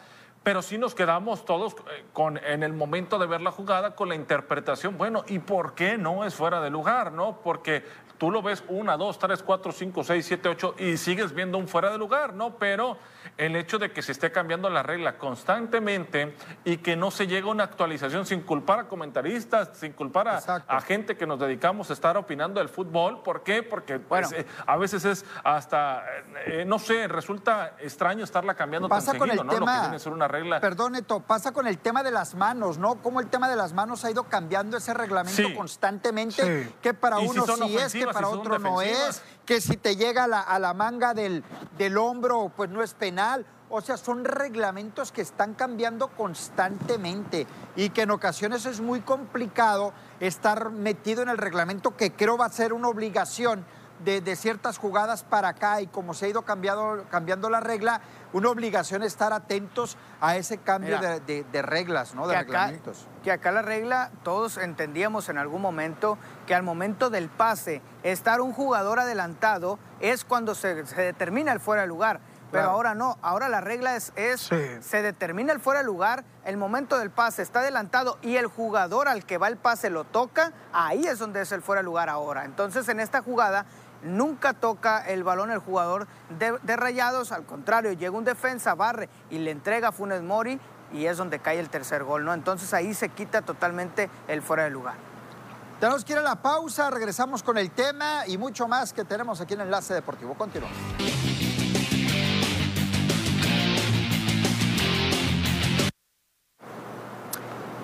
pero 0.43 0.61
sí 0.61 0.77
nos 0.77 0.93
quedamos 0.93 1.45
todos 1.45 1.73
eh, 1.73 2.03
con, 2.11 2.37
en 2.37 2.63
el 2.63 2.73
momento 2.73 3.17
de 3.17 3.25
ver 3.25 3.41
la 3.41 3.51
jugada 3.51 3.95
con 3.95 4.09
la 4.09 4.15
interpretación, 4.15 4.97
bueno, 4.97 5.23
¿y 5.27 5.39
por 5.39 5.73
qué 5.73 5.97
no 5.97 6.25
es 6.25 6.35
fuera 6.35 6.59
de 6.59 6.69
lugar? 6.69 7.13
¿no? 7.13 7.39
Porque 7.41 7.83
tú 8.17 8.31
lo 8.31 8.41
ves 8.41 8.63
una, 8.67 8.97
dos, 8.97 9.19
tres, 9.19 9.43
cuatro, 9.43 9.71
cinco, 9.71 10.03
seis, 10.03 10.25
siete, 10.25 10.49
ocho 10.49 10.75
y 10.77 10.97
sigues 10.97 11.33
viendo 11.33 11.57
un 11.57 11.67
fuera 11.67 11.91
de 11.91 11.97
lugar, 11.97 12.33
¿no? 12.33 12.55
Pero 12.57 12.97
el 13.37 13.55
hecho 13.55 13.79
de 13.79 13.91
que 13.91 14.01
se 14.01 14.11
esté 14.11 14.31
cambiando 14.31 14.69
la 14.69 14.83
regla 14.83 15.17
constantemente 15.17 16.35
y 16.63 16.77
que 16.77 16.95
no 16.95 17.11
se 17.11 17.27
llegue 17.27 17.47
a 17.47 17.51
una 17.51 17.63
actualización 17.63 18.25
sin 18.25 18.41
culpar 18.41 18.79
a 18.79 18.87
comentaristas, 18.87 19.71
sin 19.73 19.93
culpar 19.93 20.27
a, 20.27 20.81
gente 20.81 21.15
que 21.15 21.25
nos 21.25 21.39
dedicamos 21.39 21.89
a 21.89 21.93
estar 21.93 22.17
opinando 22.17 22.59
del 22.59 22.69
fútbol, 22.69 23.23
¿por 23.23 23.43
qué? 23.43 23.63
Porque 23.63 23.99
pues, 23.99 24.31
eh, 24.33 24.45
a 24.65 24.77
veces 24.77 25.05
es 25.05 25.25
hasta, 25.43 26.03
eh, 26.45 26.65
no 26.65 26.79
sé, 26.79 27.07
resulta 27.07 27.75
extraño 27.79 28.23
estarla 28.23 28.53
cambiando 28.55 28.89
pasa 28.89 29.11
tan 29.11 29.19
con 29.19 29.29
seguido, 29.29 29.43
el 29.43 29.47
¿no? 29.47 29.53
Tema, 29.53 29.65
Lo 29.65 29.71
que 29.73 29.81
viene 29.81 29.95
a 29.95 29.99
ser 29.99 30.11
una 30.11 30.27
regla. 30.27 30.59
Perdón, 30.59 30.93
Neto, 30.93 31.21
pasa 31.21 31.51
con 31.51 31.67
el 31.67 31.77
tema 31.77 32.03
de 32.03 32.11
las 32.11 32.35
manos, 32.35 32.77
¿no? 32.77 33.01
Cómo 33.01 33.19
el 33.19 33.27
tema 33.27 33.49
de 33.49 33.55
las 33.55 33.73
manos 33.73 34.03
ha 34.05 34.11
ido 34.11 34.23
cambiando 34.23 34.77
ese 34.77 34.93
reglamento 34.93 35.53
constantemente, 35.55 36.73
que 36.81 36.93
para 36.93 37.19
uno 37.19 37.45
sí 37.45 37.77
es, 37.77 37.93
que 38.07 38.13
para 38.13 38.27
otro 38.27 38.59
no 38.59 38.81
es, 38.81 39.21
que 39.45 39.61
si 39.61 39.77
te 39.77 39.95
llega 39.95 40.23
a 40.23 40.59
la, 40.59 40.73
manga 40.73 41.13
del, 41.13 41.43
del 41.77 41.97
hombro, 41.97 42.51
pues 42.55 42.69
no 42.69 42.81
es 42.83 42.93
penal. 42.93 43.45
O 43.69 43.81
sea, 43.81 43.97
son 43.97 44.23
reglamentos 44.23 45.11
que 45.11 45.21
están 45.21 45.55
cambiando 45.55 46.09
constantemente 46.09 47.47
y 47.75 47.89
que 47.89 48.03
en 48.03 48.11
ocasiones 48.11 48.67
es 48.67 48.81
muy 48.81 49.01
complicado 49.01 49.93
estar 50.19 50.69
metido 50.69 51.23
en 51.23 51.29
el 51.29 51.39
reglamento 51.39 51.97
que 51.97 52.11
creo 52.11 52.37
va 52.37 52.45
a 52.45 52.49
ser 52.49 52.71
una 52.71 52.87
obligación 52.89 53.65
de, 54.03 54.35
ciertas 54.35 54.77
jugadas 54.77 55.23
para 55.23 55.49
acá 55.49 55.81
y 55.81 55.87
como 55.87 56.13
se 56.13 56.25
ha 56.25 56.29
ido 56.29 56.43
cambiando, 56.43 57.05
cambiando 57.09 57.49
la 57.49 57.59
regla, 57.59 58.01
una 58.33 58.49
obligación 58.49 59.03
estar 59.03 59.33
atentos 59.33 59.97
a 60.19 60.35
ese 60.37 60.57
cambio 60.57 60.99
de, 60.99 61.61
reglas, 61.61 62.15
¿no? 62.15 62.27
De 62.27 62.37
reglamentos. 62.37 63.07
que 63.23 63.31
acá 63.31 63.51
la 63.51 63.61
regla, 63.61 64.11
todos 64.23 64.57
entendíamos 64.57 65.29
en 65.29 65.37
algún 65.37 65.61
momento 65.61 66.17
que 66.47 66.55
al 66.55 66.63
momento 66.63 67.09
del 67.09 67.29
pase, 67.29 67.81
estar 68.03 68.41
un 68.41 68.53
jugador 68.53 68.99
adelantado 68.99 69.79
es 69.99 70.25
cuando 70.25 70.55
se, 70.55 70.85
se 70.85 71.01
determina 71.01 71.51
el 71.53 71.59
fuera 71.59 71.83
de 71.83 71.87
lugar 71.87 72.19
Pero 72.51 72.69
ahora 72.69 72.93
no, 72.93 73.17
ahora 73.21 73.49
la 73.49 73.61
regla 73.61 73.95
es, 73.95 74.13
es 74.15 74.41
se 74.81 75.01
determina 75.01 75.53
el 75.53 75.59
fuera 75.59 75.79
de 75.79 75.85
lugar, 75.85 76.23
el 76.45 76.57
momento 76.57 76.99
del 76.99 77.09
pase 77.09 77.41
está 77.41 77.61
adelantado 77.61 78.19
y 78.21 78.35
el 78.35 78.45
jugador 78.47 79.07
al 79.07 79.25
que 79.25 79.39
va 79.39 79.47
el 79.47 79.57
pase 79.57 79.89
lo 79.89 80.03
toca, 80.03 80.51
ahí 80.71 81.05
es 81.07 81.17
donde 81.17 81.41
es 81.41 81.51
el 81.51 81.61
fuera 81.61 81.81
de 81.81 81.85
lugar 81.85 82.09
ahora. 82.09 82.45
Entonces 82.45 82.87
en 82.89 82.99
esta 82.99 83.21
jugada 83.21 83.65
nunca 84.03 84.53
toca 84.53 84.99
el 84.99 85.23
balón 85.23 85.51
el 85.51 85.59
jugador 85.59 86.07
de, 86.37 86.75
Rayados, 86.75 87.31
al 87.31 87.45
contrario, 87.45 87.93
llega 87.93 88.15
un 88.15 88.25
defensa, 88.25 88.75
barre 88.75 89.09
y 89.29 89.39
le 89.39 89.51
entrega 89.51 89.89
a 89.89 89.91
Funes 89.91 90.21
Mori 90.21 90.59
y 90.93 91.05
es 91.05 91.17
donde 91.17 91.39
cae 91.39 91.59
el 91.59 91.69
tercer 91.69 92.03
gol, 92.03 92.25
¿no? 92.25 92.33
Entonces 92.33 92.73
ahí 92.73 92.93
se 92.93 93.09
quita 93.09 93.41
totalmente 93.41 94.09
el 94.27 94.41
fuera 94.41 94.63
de 94.63 94.69
lugar. 94.69 94.95
Tenemos 95.79 96.05
que 96.05 96.13
ir 96.13 96.19
a 96.19 96.21
la 96.21 96.35
pausa, 96.35 96.89
regresamos 96.89 97.43
con 97.43 97.57
el 97.57 97.71
tema 97.71 98.27
y 98.27 98.37
mucho 98.37 98.67
más 98.67 98.93
que 98.93 99.03
tenemos 99.03 99.41
aquí 99.41 99.53
en 99.55 99.61
Enlace 99.61 99.93
Deportivo. 99.93 100.33
Continuamos. 100.35 100.77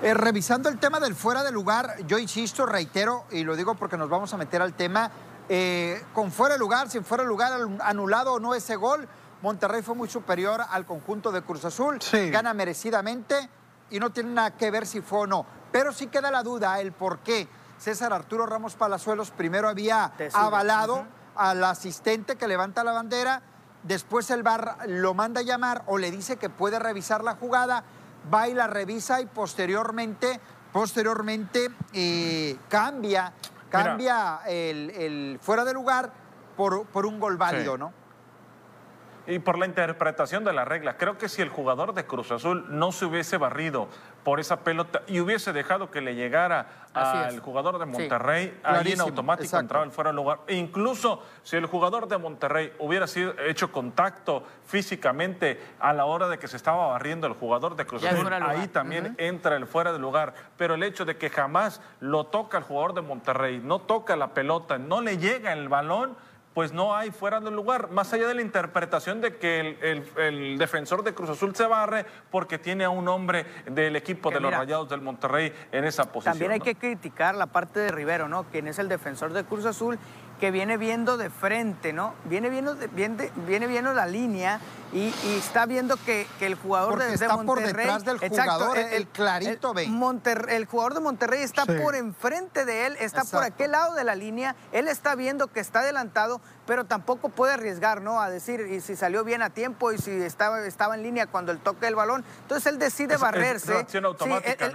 Eh, 0.01 0.13
revisando 0.13 0.69
el 0.69 0.77
tema 0.77 1.01
del 1.01 1.13
fuera 1.13 1.43
de 1.43 1.51
lugar, 1.51 1.97
yo 2.07 2.17
insisto, 2.17 2.65
reitero, 2.65 3.25
y 3.31 3.43
lo 3.43 3.57
digo 3.57 3.75
porque 3.75 3.97
nos 3.97 4.09
vamos 4.09 4.33
a 4.33 4.37
meter 4.37 4.61
al 4.61 4.73
tema, 4.73 5.11
eh, 5.49 6.03
con 6.13 6.31
fuera 6.31 6.53
de 6.53 6.59
lugar, 6.59 6.89
sin 6.89 7.03
fuera 7.03 7.23
de 7.23 7.29
lugar, 7.29 7.59
anulado 7.81 8.33
o 8.33 8.39
no 8.39 8.55
ese 8.55 8.75
gol, 8.75 9.07
Monterrey 9.41 9.81
fue 9.81 9.95
muy 9.95 10.09
superior 10.09 10.61
al 10.69 10.85
conjunto 10.85 11.31
de 11.31 11.41
Cruz 11.41 11.65
Azul, 11.65 11.99
gana 12.31 12.53
merecidamente 12.53 13.49
y 13.89 13.99
no 13.99 14.11
tiene 14.11 14.31
nada 14.31 14.51
que 14.51 14.69
ver 14.71 14.85
si 14.85 15.01
fue 15.01 15.19
o 15.19 15.27
no. 15.27 15.45
Pero 15.71 15.91
sí 15.93 16.07
queda 16.07 16.31
la 16.31 16.43
duda, 16.43 16.79
el 16.79 16.91
por 16.91 17.19
qué. 17.19 17.47
César 17.77 18.11
Arturo 18.11 18.45
Ramos 18.45 18.75
Palazuelos 18.75 19.31
primero 19.31 19.69
había 19.69 20.11
avalado 20.33 21.05
al 21.35 21.63
asistente 21.63 22.35
que 22.35 22.47
levanta 22.47 22.83
la 22.83 22.91
bandera, 22.91 23.41
después 23.83 24.29
el 24.31 24.43
VAR 24.43 24.77
lo 24.87 25.13
manda 25.13 25.39
a 25.39 25.43
llamar 25.43 25.83
o 25.87 25.97
le 25.97 26.11
dice 26.11 26.35
que 26.35 26.49
puede 26.49 26.79
revisar 26.79 27.23
la 27.23 27.35
jugada 27.35 27.85
va 28.33 28.47
y 28.47 28.53
la 28.53 28.67
revisa 28.67 29.21
y 29.21 29.25
posteriormente, 29.25 30.39
posteriormente 30.71 31.69
eh, 31.93 32.57
cambia, 32.67 33.31
cambia 33.69 34.41
el, 34.47 35.39
fuera 35.41 35.63
de 35.63 35.73
lugar 35.73 36.11
por, 36.55 36.85
por 36.87 37.05
un 37.05 37.19
gol 37.19 37.37
válido, 37.37 37.77
¿no? 37.77 37.93
Y 39.27 39.39
por 39.39 39.59
la 39.59 39.67
interpretación 39.67 40.43
de 40.43 40.53
la 40.53 40.65
regla. 40.65 40.97
Creo 40.97 41.17
que 41.17 41.29
si 41.29 41.41
el 41.41 41.49
jugador 41.49 41.93
de 41.93 42.05
Cruz 42.05 42.31
Azul 42.31 42.65
no 42.69 42.91
se 42.91 43.05
hubiese 43.05 43.37
barrido 43.37 43.87
por 44.23 44.39
esa 44.39 44.61
pelota 44.61 45.01
y 45.07 45.19
hubiese 45.19 45.53
dejado 45.53 45.91
que 45.91 46.01
le 46.01 46.15
llegara 46.15 46.79
al 46.93 47.39
jugador 47.39 47.79
de 47.79 47.85
Monterrey, 47.85 48.59
ahí 48.63 48.91
en 48.91 49.01
automático 49.01 49.57
entraba 49.57 49.85
el 49.85 49.91
fuera 49.91 50.09
de 50.09 50.15
lugar. 50.15 50.39
E 50.47 50.55
incluso 50.55 51.23
si 51.43 51.55
el 51.55 51.65
jugador 51.65 52.07
de 52.07 52.17
Monterrey 52.17 52.73
hubiera 52.79 53.07
sido, 53.07 53.33
hecho 53.39 53.71
contacto 53.71 54.43
físicamente 54.65 55.61
a 55.79 55.93
la 55.93 56.05
hora 56.05 56.27
de 56.27 56.39
que 56.39 56.47
se 56.47 56.57
estaba 56.57 56.87
barriendo 56.87 57.27
el 57.27 57.33
jugador 57.33 57.75
de 57.75 57.85
Cruz 57.85 58.03
Azul, 58.03 58.31
ahí 58.33 58.67
también 58.67 59.15
entra 59.17 59.55
el 59.55 59.67
fuera 59.67 59.93
de 59.93 59.99
lugar. 59.99 60.33
Pero 60.57 60.73
el 60.73 60.83
hecho 60.83 61.05
de 61.05 61.17
que 61.17 61.29
jamás 61.29 61.81
lo 61.99 62.25
toca 62.25 62.57
el 62.57 62.63
jugador 62.63 62.93
de 62.93 63.01
Monterrey, 63.01 63.61
no 63.63 63.79
toca 63.79 64.15
la 64.15 64.33
pelota, 64.33 64.77
no 64.77 65.01
le 65.01 65.17
llega 65.17 65.53
el 65.53 65.69
balón, 65.69 66.15
pues 66.59 66.73
no 66.73 66.93
hay 66.93 67.11
fuera 67.11 67.39
del 67.39 67.55
lugar, 67.55 67.89
más 67.89 68.11
allá 68.11 68.27
de 68.27 68.35
la 68.35 68.41
interpretación 68.41 69.21
de 69.21 69.37
que 69.37 69.77
el, 70.17 70.57
defensor 70.57 71.05
de 71.05 71.13
Cruz 71.13 71.29
Azul 71.29 71.55
se 71.55 71.65
barre 71.65 72.05
porque 72.29 72.57
tiene 72.57 72.83
a 72.83 72.89
un 72.89 73.07
hombre 73.07 73.45
del 73.65 73.95
equipo 73.95 74.29
de 74.29 74.41
los 74.41 74.51
Rayados 74.51 74.89
del 74.89 74.99
Monterrey 74.99 75.53
en 75.71 75.85
esa 75.85 76.11
posición. 76.11 76.33
También 76.33 76.51
hay 76.51 76.59
que 76.59 76.75
criticar 76.75 77.35
la 77.35 77.45
parte 77.45 77.79
de 77.79 77.93
Rivero, 77.93 78.27
¿no? 78.27 78.43
Quien 78.43 78.67
es 78.67 78.77
el 78.77 78.89
defensor 78.89 79.31
de 79.31 79.45
Cruz 79.45 79.63
Azul 79.63 79.97
que 80.37 80.51
viene 80.51 80.75
viendo 80.75 81.15
de 81.15 81.29
frente, 81.29 81.93
¿no? 81.93 82.13
Viene 82.25 82.49
viendo, 82.49 82.75
viene, 82.91 83.31
viene 83.47 83.65
viendo 83.65 83.93
la 83.93 84.05
línea 84.05 84.59
y, 84.91 85.13
está 85.37 85.65
viendo 85.65 85.97
que, 85.97 86.27
el 86.39 86.55
jugador 86.55 86.99
de, 86.99 87.13
está 87.13 87.35
Monterrey... 87.35 87.65
por 87.65 87.77
detrás 87.77 88.05
del 88.05 88.17
jugador, 88.17 88.77
el, 88.77 89.07
clarito 89.07 89.73
ve. 89.73 89.87
el 90.49 90.65
jugador 90.65 90.93
de 90.93 90.99
Monterrey 90.99 91.43
está 91.43 91.65
por 91.65 91.95
enfrente 91.95 92.65
de 92.65 92.87
él, 92.87 92.97
está 92.99 93.23
por 93.23 93.43
aquel 93.43 93.71
lado 93.71 93.95
de 93.95 94.03
la 94.03 94.15
línea, 94.15 94.55
él 94.71 94.87
está 94.87 95.15
viendo 95.15 95.47
que 95.47 95.59
está 95.59 95.81
adelantado, 95.81 96.41
pero 96.69 96.85
tampoco 96.85 97.29
puede 97.29 97.53
arriesgar, 97.53 98.01
¿no? 98.01 98.21
A 98.21 98.29
decir, 98.29 98.61
y 98.61 98.79
si 98.79 98.95
salió 98.95 99.23
bien 99.23 99.41
a 99.41 99.49
tiempo 99.49 99.91
y 99.91 99.97
si 99.97 100.11
estaba, 100.11 100.65
estaba 100.67 100.93
en 100.93 101.01
línea 101.01 101.25
cuando 101.25 101.51
él 101.51 101.57
toque 101.57 101.87
el 101.87 101.95
balón. 101.95 102.23
Entonces 102.43 102.71
él 102.71 102.77
decide 102.77 103.17
barrerse. 103.17 103.87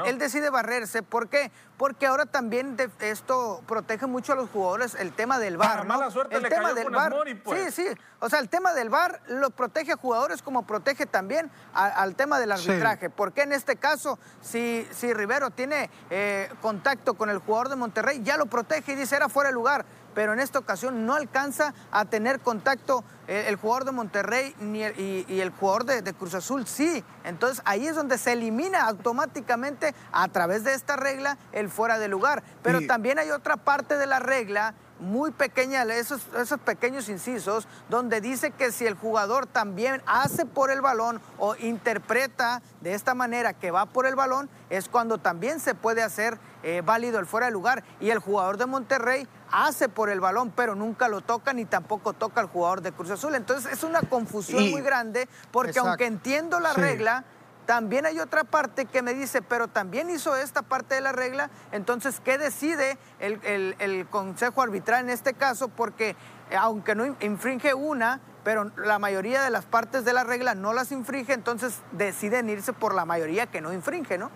él, 0.05 0.19
decide 0.19 0.51
barrerse. 0.51 1.05
¿Por 1.05 1.29
qué? 1.29 1.53
Porque 1.77 2.07
ahora 2.07 2.27
también 2.27 2.77
esto 2.99 3.63
protege 3.69 4.07
mucho 4.07 4.33
a 4.33 4.37
los 4.37 4.51
jugadores 4.51 4.97
el 4.97 5.13
tema 5.13 5.39
del 5.39 5.57
VAR. 5.57 5.87
mala 5.87 6.11
suerte 6.11 6.37
el 6.37 6.49
tema 6.49 6.73
del 6.73 6.91
VAR. 6.91 7.15
Pues. 7.45 7.75
Sí, 7.75 7.85
sí. 7.85 8.01
O 8.19 8.29
sea, 8.29 8.41
el 8.41 8.49
tema 8.49 8.75
del 8.75 8.91
VAR 8.91 9.21
lo 9.29 9.51
protege 9.51 9.93
a 9.93 9.97
jugadores 10.05 10.43
como 10.43 10.67
protege 10.67 11.07
también 11.07 11.51
al 11.73 12.15
tema 12.15 12.39
del 12.39 12.53
arbitraje. 12.53 13.09
Porque 13.09 13.41
en 13.41 13.53
este 13.53 13.77
caso, 13.77 14.19
si, 14.43 14.87
si 14.93 15.15
Rivero 15.15 15.49
tiene 15.49 15.89
eh, 16.11 16.51
contacto 16.61 17.15
con 17.15 17.31
el 17.31 17.39
jugador 17.39 17.71
de 17.71 17.77
Monterrey, 17.77 18.21
ya 18.23 18.37
lo 18.37 18.45
protege 18.45 18.93
y 18.93 18.97
dice 18.97 19.17
era 19.17 19.31
fuera 19.31 19.49
de 19.49 19.55
lugar 19.55 19.87
pero 20.15 20.33
en 20.33 20.41
esta 20.41 20.59
ocasión 20.59 21.05
no 21.05 21.15
alcanza 21.15 21.75
a 21.91 22.05
tener 22.05 22.41
contacto 22.41 23.05
eh, 23.27 23.47
el, 23.49 23.57
jugador 23.57 23.85
de 23.85 23.93
Monterrey 23.93 24.55
ni 24.61 24.81
y, 24.81 25.41
el 25.41 25.51
jugador 25.51 25.85
de, 25.85 26.15
Cruz 26.15 26.35
Azul 26.35 26.67
sí. 26.67 27.05
Entonces 27.25 27.63
ahí 27.65 27.87
es 27.87 27.97
donde 27.97 28.17
se 28.17 28.33
elimina 28.33 28.85
automáticamente 28.87 29.95
a 30.13 30.29
través 30.29 30.65
de 30.65 30.75
esta 30.75 30.97
regla 30.97 31.37
el 31.53 31.69
fuera 31.69 31.99
de 31.99 32.09
lugar. 32.09 32.43
Pero 32.63 32.87
también 32.87 33.19
hay 33.19 33.31
otra 33.31 33.57
parte 33.57 33.97
de 33.97 34.07
la 34.07 34.21
regla 34.21 34.75
muy 35.01 35.31
pequeña, 35.31 35.83
esos, 35.85 36.23
esos 36.39 36.61
pequeños 36.61 37.09
incisos, 37.09 37.67
donde 37.89 38.21
dice 38.21 38.51
que 38.51 38.73
si 38.73 38.87
el 38.87 38.95
jugador 38.95 39.47
también 39.47 40.03
hace 40.07 40.47
por 40.47 40.71
el 40.71 40.81
balón 40.81 41.21
o 41.39 41.57
interpreta 41.57 42.63
de 42.81 42.95
esta 42.95 43.15
manera 43.15 43.53
que 43.53 43.71
va 43.71 43.87
por 43.87 44.07
el 44.07 44.15
balón, 44.15 44.49
es 44.71 44.89
cuando 44.89 45.19
también 45.19 45.61
se 45.61 45.75
puede 45.75 46.03
hacer 46.03 46.39
eh, 46.63 46.83
válido 46.85 47.19
el 47.19 47.27
fuera 47.27 47.47
de 47.47 47.53
lugar. 47.53 47.85
Y 48.01 48.11
el 48.11 48.19
jugador 48.19 48.57
de 48.57 48.67
Monterrey 48.67 49.29
hace 49.51 49.89
por 49.89 50.09
el 50.09 50.21
balón, 50.21 50.51
pero 50.51 50.75
nunca 50.75 51.09
lo 51.09 51.21
toca 51.21 51.53
ni 51.53 51.65
tampoco 51.65 52.13
toca 52.13 52.41
al 52.41 52.49
jugador 52.49 52.81
de 52.81 52.93
Cruz 52.93 53.11
Azul. 53.11 53.35
Entonces 53.35 53.73
es 53.73 53.85
una 53.85 54.01
confusión 54.01 54.71
muy 54.71 54.81
grande 54.81 55.29
porque 55.53 55.79
aunque 55.79 56.07
entiendo 56.07 56.61
la 56.61 56.73
regla, 56.73 57.25
también 57.67 58.07
hay 58.07 58.19
otra 58.21 58.45
parte 58.45 58.85
que 58.85 59.03
me 59.03 59.15
dice, 59.15 59.43
pero 59.43 59.69
también 59.69 60.11
hizo 60.11 60.37
esta 60.37 60.63
parte 60.63 60.95
de 60.95 61.01
la 61.01 61.13
regla, 61.13 61.51
entonces, 61.73 62.21
¿qué 62.21 62.39
decide 62.39 62.99
el, 63.21 64.07
Consejo 64.11 64.63
Arbitral 64.63 65.05
en 65.05 65.11
este 65.11 65.35
caso? 65.35 65.69
Porque 65.69 66.11
eh, 66.51 66.57
aunque 66.57 66.95
no 66.95 67.17
infringe 67.21 67.75
una, 67.75 68.21
pero 68.45 68.71
la 68.77 68.99
mayoría 68.99 69.43
de 69.43 69.51
las 69.51 69.65
partes 69.65 70.05
de 70.05 70.13
la 70.13 70.25
regla 70.25 70.55
no 70.55 70.73
las 70.73 70.93
infringe, 70.93 71.33
entonces 71.33 71.81
deciden 71.93 72.51
irse 72.51 72.73
por 72.73 72.95
la 72.95 73.05
mayoría 73.05 73.47
que 73.47 73.61
no 73.61 73.73
infringe, 73.73 74.19
¿no? 74.19 74.31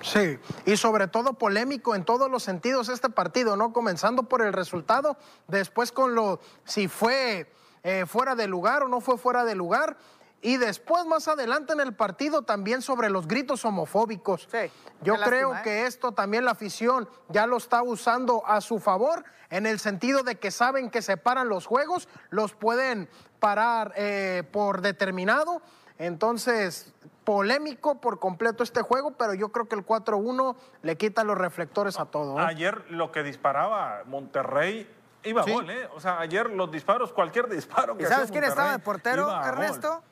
Sí, 0.00 0.38
y 0.66 0.76
sobre 0.76 1.08
todo 1.08 1.32
polémico 1.32 1.94
en 1.94 2.04
todos 2.04 2.30
los 2.30 2.42
sentidos 2.42 2.90
este 2.90 3.08
partido, 3.08 3.56
¿no? 3.56 3.72
Comenzando 3.72 4.24
por 4.24 4.42
el 4.42 4.52
resultado, 4.52 5.16
después 5.48 5.92
con 5.92 6.14
lo, 6.14 6.40
si 6.64 6.88
fue 6.88 7.50
eh, 7.86 8.06
fuera 8.06 8.34
de 8.34 8.46
lugar 8.46 8.82
o 8.82 8.88
no 8.88 9.00
fue 9.00 9.18
fuera 9.18 9.44
de 9.44 9.54
lugar, 9.54 9.96
y 10.44 10.58
después 10.58 11.06
más 11.06 11.26
adelante 11.26 11.72
en 11.72 11.80
el 11.80 11.94
partido 11.94 12.42
también 12.42 12.82
sobre 12.82 13.08
los 13.08 13.26
gritos 13.26 13.64
homofóbicos. 13.64 14.46
Sí, 14.52 14.70
Yo 15.00 15.16
creo 15.16 15.54
¿eh? 15.54 15.60
que 15.64 15.86
esto 15.86 16.12
también 16.12 16.44
la 16.44 16.50
afición 16.50 17.08
ya 17.30 17.46
lo 17.46 17.56
está 17.56 17.82
usando 17.82 18.46
a 18.46 18.60
su 18.60 18.78
favor, 18.78 19.24
en 19.48 19.64
el 19.64 19.78
sentido 19.78 20.22
de 20.22 20.36
que 20.36 20.50
saben 20.50 20.90
que 20.90 21.00
se 21.00 21.16
paran 21.16 21.48
los 21.48 21.64
juegos, 21.64 22.10
los 22.28 22.52
pueden 22.52 23.08
parar 23.40 23.94
eh, 23.96 24.42
por 24.52 24.82
determinado. 24.82 25.62
Entonces, 25.96 26.92
polémico 27.24 28.02
por 28.02 28.18
completo 28.18 28.62
este 28.62 28.82
juego, 28.82 29.12
pero 29.12 29.32
yo 29.32 29.50
creo 29.50 29.66
que 29.66 29.76
el 29.76 29.86
4-1 29.86 30.56
le 30.82 30.96
quita 30.98 31.24
los 31.24 31.38
reflectores 31.38 31.98
a 31.98 32.04
todo. 32.04 32.38
¿eh? 32.38 32.44
Ayer 32.46 32.84
lo 32.90 33.12
que 33.12 33.22
disparaba 33.22 34.02
Monterrey 34.04 34.86
iba 35.22 35.40
a 35.40 35.50
gol, 35.50 35.70
¿eh? 35.70 35.88
O 35.94 36.00
sea, 36.00 36.20
ayer 36.20 36.50
los 36.50 36.70
disparos, 36.70 37.14
cualquier 37.14 37.48
disparo 37.48 37.96
que 37.96 38.02
¿Y 38.02 38.06
sabes 38.06 38.30
quién 38.30 38.44
estaba 38.44 38.72
de 38.72 38.78
portero, 38.80 39.30
Ernesto? 39.42 40.02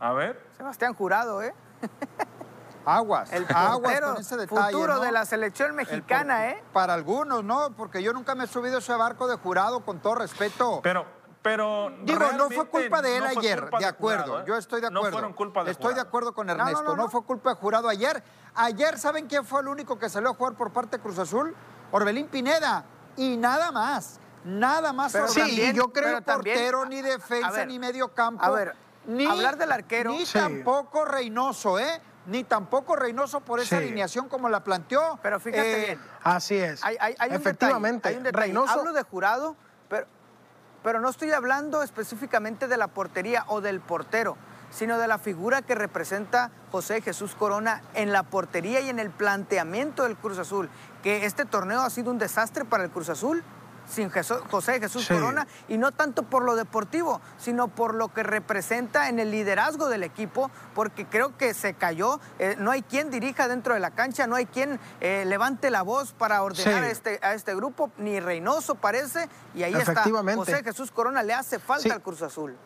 A, 0.00 0.12
ver. 0.12 0.42
Sebastián 0.56 0.94
Jurado, 0.94 1.42
¿eh? 1.42 1.54
Aguas, 2.86 3.30
el 3.32 3.46
aguas 3.54 4.00
con 4.00 4.16
ese 4.16 4.36
detalle. 4.38 4.72
futuro 4.72 5.00
de 5.00 5.12
la 5.12 5.26
selección 5.26 5.76
mexicana, 5.76 6.48
¿eh? 6.48 6.62
Para 6.72 6.94
algunos, 6.94 7.44
¿no? 7.44 7.70
Porque 7.76 8.02
yo 8.02 8.12
nunca 8.12 8.34
me 8.34 8.44
he 8.44 8.46
subido 8.46 8.76
a 8.76 8.78
ese 8.78 8.94
barco 8.94 9.28
de 9.28 9.36
jurado, 9.36 9.84
con 9.84 10.00
todo 10.00 10.16
respeto. 10.16 10.80
Pero 10.82 11.04
pero 11.42 11.90
digo, 12.02 12.32
no 12.36 12.50
fue 12.50 12.66
culpa 12.66 13.00
de 13.00 13.16
él 13.16 13.24
ayer, 13.24 13.70
de 13.70 13.86
acuerdo. 13.86 14.40
¿eh? 14.40 14.44
Yo 14.46 14.56
estoy 14.56 14.80
de 14.80 14.88
acuerdo. 14.88 15.06
No 15.06 15.12
fueron 15.12 15.32
culpa 15.32 15.64
de 15.64 15.70
Estoy 15.70 15.94
de 15.94 16.00
acuerdo 16.00 16.34
con 16.34 16.50
Ernesto. 16.50 16.96
No, 16.96 17.08
fue 17.08 17.22
culpa 17.24 17.50
de 17.50 17.56
jurado 17.56 17.88
ayer. 17.88 18.22
Ayer, 18.54 18.98
¿saben 18.98 19.26
quién 19.26 19.44
fue 19.44 19.60
el 19.60 19.68
único 19.68 19.98
que 19.98 20.08
salió 20.08 20.30
a 20.30 20.34
jugar 20.34 20.54
por 20.54 20.70
parte 20.70 20.98
de 20.98 21.02
Cruz 21.02 21.18
Azul? 21.18 21.54
Orbelín 21.92 22.26
Pineda. 22.26 22.84
Y 23.16 23.36
nada 23.36 23.72
más. 23.72 24.20
Nada 24.44 24.92
más. 24.92 25.12
Pero 25.12 25.28
sí, 25.28 25.72
yo 25.72 25.92
creo 25.92 26.16
que 26.16 26.22
portero, 26.22 26.84
ni 26.84 27.00
defensa, 27.00 27.64
ni 27.64 27.78
medio 27.78 28.08
campo. 28.08 28.44
A 28.44 28.50
ver, 28.50 28.74
ni, 29.06 29.26
hablar 29.26 29.56
del 29.56 29.72
arquero. 29.72 30.12
Ni 30.12 30.24
tampoco 30.24 31.04
Reynoso, 31.04 31.78
¿eh? 31.78 32.00
Ni 32.26 32.44
tampoco 32.44 32.96
Reynoso 32.96 33.40
por 33.40 33.60
esa 33.60 33.78
alineación 33.78 34.28
como 34.28 34.48
la 34.48 34.62
planteó. 34.62 35.18
Pero 35.22 35.40
fíjate 35.40 35.82
eh, 35.82 35.86
bien. 35.86 36.00
Así 36.22 36.56
es. 36.56 36.84
Hay, 36.84 36.96
Efectivamente. 37.30 38.18
Reynoso. 38.32 38.72
Hablo 38.72 38.92
de 38.92 39.02
jurado, 39.02 39.56
pero 39.88 40.06
pero 40.82 41.00
no 41.00 41.10
estoy 41.10 41.30
hablando 41.32 41.82
específicamente 41.82 42.66
de 42.66 42.76
la 42.76 42.88
portería 42.88 43.44
o 43.48 43.60
del 43.60 43.80
portero, 43.80 44.36
sino 44.70 44.98
de 44.98 45.08
la 45.08 45.18
figura 45.18 45.62
que 45.62 45.74
representa 45.74 46.50
José 46.70 47.02
Jesús 47.02 47.34
Corona 47.34 47.82
en 47.94 48.12
la 48.12 48.22
portería 48.22 48.80
y 48.80 48.88
en 48.88 48.98
el 48.98 49.10
planteamiento 49.10 50.04
del 50.04 50.16
Cruz 50.16 50.38
Azul, 50.38 50.70
que 51.02 51.26
este 51.26 51.44
torneo 51.44 51.80
ha 51.80 51.90
sido 51.90 52.10
un 52.10 52.18
desastre 52.18 52.64
para 52.64 52.84
el 52.84 52.90
Cruz 52.90 53.08
Azul 53.08 53.42
sin 53.88 54.10
José 54.10 54.80
Jesús 54.80 55.08
Corona, 55.08 55.46
y 55.68 55.78
no 55.78 55.92
tanto 55.92 56.22
por 56.22 56.44
lo 56.44 56.56
deportivo, 56.56 57.20
sino 57.38 57.68
por 57.68 57.94
lo 57.94 58.12
que 58.12 58.22
representa 58.22 59.08
en 59.08 59.18
el 59.18 59.30
liderazgo 59.30 59.88
del 59.88 60.02
equipo, 60.02 60.50
porque 60.74 61.06
creo 61.06 61.36
que 61.36 61.54
se 61.54 61.74
cayó, 61.74 62.20
eh, 62.38 62.56
no 62.58 62.70
hay 62.70 62.82
quien 62.82 63.10
dirija 63.10 63.48
dentro 63.48 63.74
de 63.74 63.80
la 63.80 63.90
cancha, 63.90 64.26
no 64.26 64.36
hay 64.36 64.46
quien 64.46 64.78
eh, 65.00 65.24
levante 65.26 65.70
la 65.70 65.82
voz 65.82 66.12
para 66.12 66.42
ordenar 66.42 66.84
a, 66.84 66.90
este, 66.90 67.18
a 67.22 67.34
este 67.34 67.54
grupo, 67.54 67.90
ni 67.98 68.20
Reynoso 68.20 68.74
parece, 68.74 69.28
y 69.54 69.62
ahí 69.62 69.74
está. 69.74 70.04
José 70.36 70.62
Jesús 70.62 70.90
Corona 70.90 71.22
le 71.22 71.34
hace 71.34 71.58
falta 71.58 71.94
al 71.94 72.02
Cruz 72.02 72.22
Azul. 72.22 72.56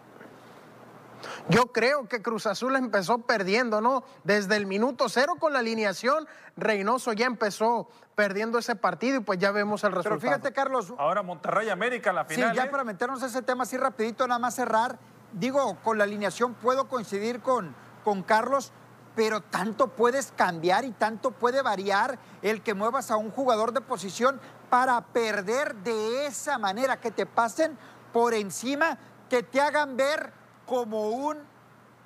Yo 1.49 1.73
creo 1.73 2.09
que 2.09 2.23
Cruz 2.23 2.47
Azul 2.47 2.77
empezó 2.77 3.19
perdiendo, 3.19 3.81
¿no? 3.81 4.05
Desde 4.25 4.57
el 4.57 4.67
minuto 4.67 5.09
cero 5.09 5.35
con 5.39 5.53
la 5.53 5.61
alineación, 5.61 6.27
Reynoso 6.57 7.13
ya 7.13 7.27
empezó 7.27 7.89
perdiendo 8.15 8.59
ese 8.59 8.77
partido 8.77 9.19
y 9.19 9.21
pues 9.21 9.39
ya 9.39 9.51
vemos 9.51 9.85
el 9.85 9.93
resultado. 9.93 10.21
Pero 10.21 10.33
fíjate, 10.33 10.53
Carlos. 10.53 10.93
Ahora 10.99 11.23
Monterrey 11.23 11.69
América, 11.69 12.13
la 12.13 12.25
final. 12.25 12.51
Sí, 12.51 12.57
ya 12.57 12.65
¿eh? 12.65 12.71
para 12.71 12.85
meternos 12.85 13.23
a 13.23 13.27
ese 13.27 13.43
tema 13.43 13.65
así 13.65 13.77
rapidito, 13.77 14.27
nada 14.27 14.39
más 14.39 14.55
cerrar. 14.55 14.99
Digo, 15.33 15.77
con 15.83 15.99
la 15.99 16.05
alineación 16.05 16.55
puedo 16.55 16.89
coincidir 16.89 17.41
con, 17.41 17.75
con 18.05 18.23
Carlos, 18.23 18.73
pero 19.17 19.41
tanto 19.41 19.89
puedes 19.89 20.33
cambiar 20.33 20.85
y 20.85 20.93
tanto 20.93 21.33
puede 21.33 21.63
variar 21.63 22.19
el 22.43 22.63
que 22.63 22.75
muevas 22.75 23.11
a 23.11 23.17
un 23.17 23.31
jugador 23.31 23.73
de 23.73 23.81
posición 23.81 24.41
para 24.71 25.01
perder 25.01 25.75
de 25.77 26.27
esa 26.27 26.59
manera, 26.59 27.01
que 27.01 27.11
te 27.11 27.27
pasen 27.27 27.77
por 28.13 28.35
encima, 28.35 28.99
que 29.29 29.43
te 29.43 29.61
hagan 29.61 29.97
ver 29.97 30.33
como 30.67 31.09
un 31.09 31.39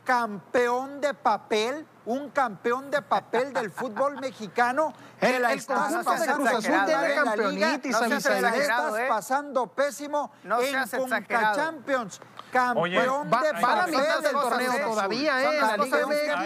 campeón 0.05 1.03
de 1.03 1.13
papel, 1.13 1.87
un 2.07 2.31
campeón 2.31 2.91
de 2.91 3.03
papel 3.03 3.53
del 3.53 3.71
fútbol 3.71 4.17
mexicano 4.21 4.95
el, 5.21 5.45
el 5.45 5.45
estás 5.51 6.03
pasando 6.03 6.45
de 6.45 6.51
Cruz 6.51 6.67
Azul 6.67 6.87
tiene 6.87 7.15
campeonitis, 7.15 8.01
no 8.01 8.21
se 8.21 8.41
la 8.41 8.57
estás 8.57 8.99
¿eh? 8.99 9.07
pasando 9.07 9.67
pésimo 9.67 10.31
no 10.45 10.61
en 10.63 10.89
Conca 10.89 11.53
Champions. 11.55 12.21
Campeón 12.51 12.85
Oye, 12.85 12.99
va, 12.99 13.43
de 13.43 13.53
va 13.53 13.73
a 13.73 13.77
la 13.77 13.87
mitad 13.87 14.21
del 14.21 14.33
torneo 14.33 14.73
todavía, 14.89 15.43
¿eh? 15.43 15.61
La 15.61 15.77
Liga 15.77 15.99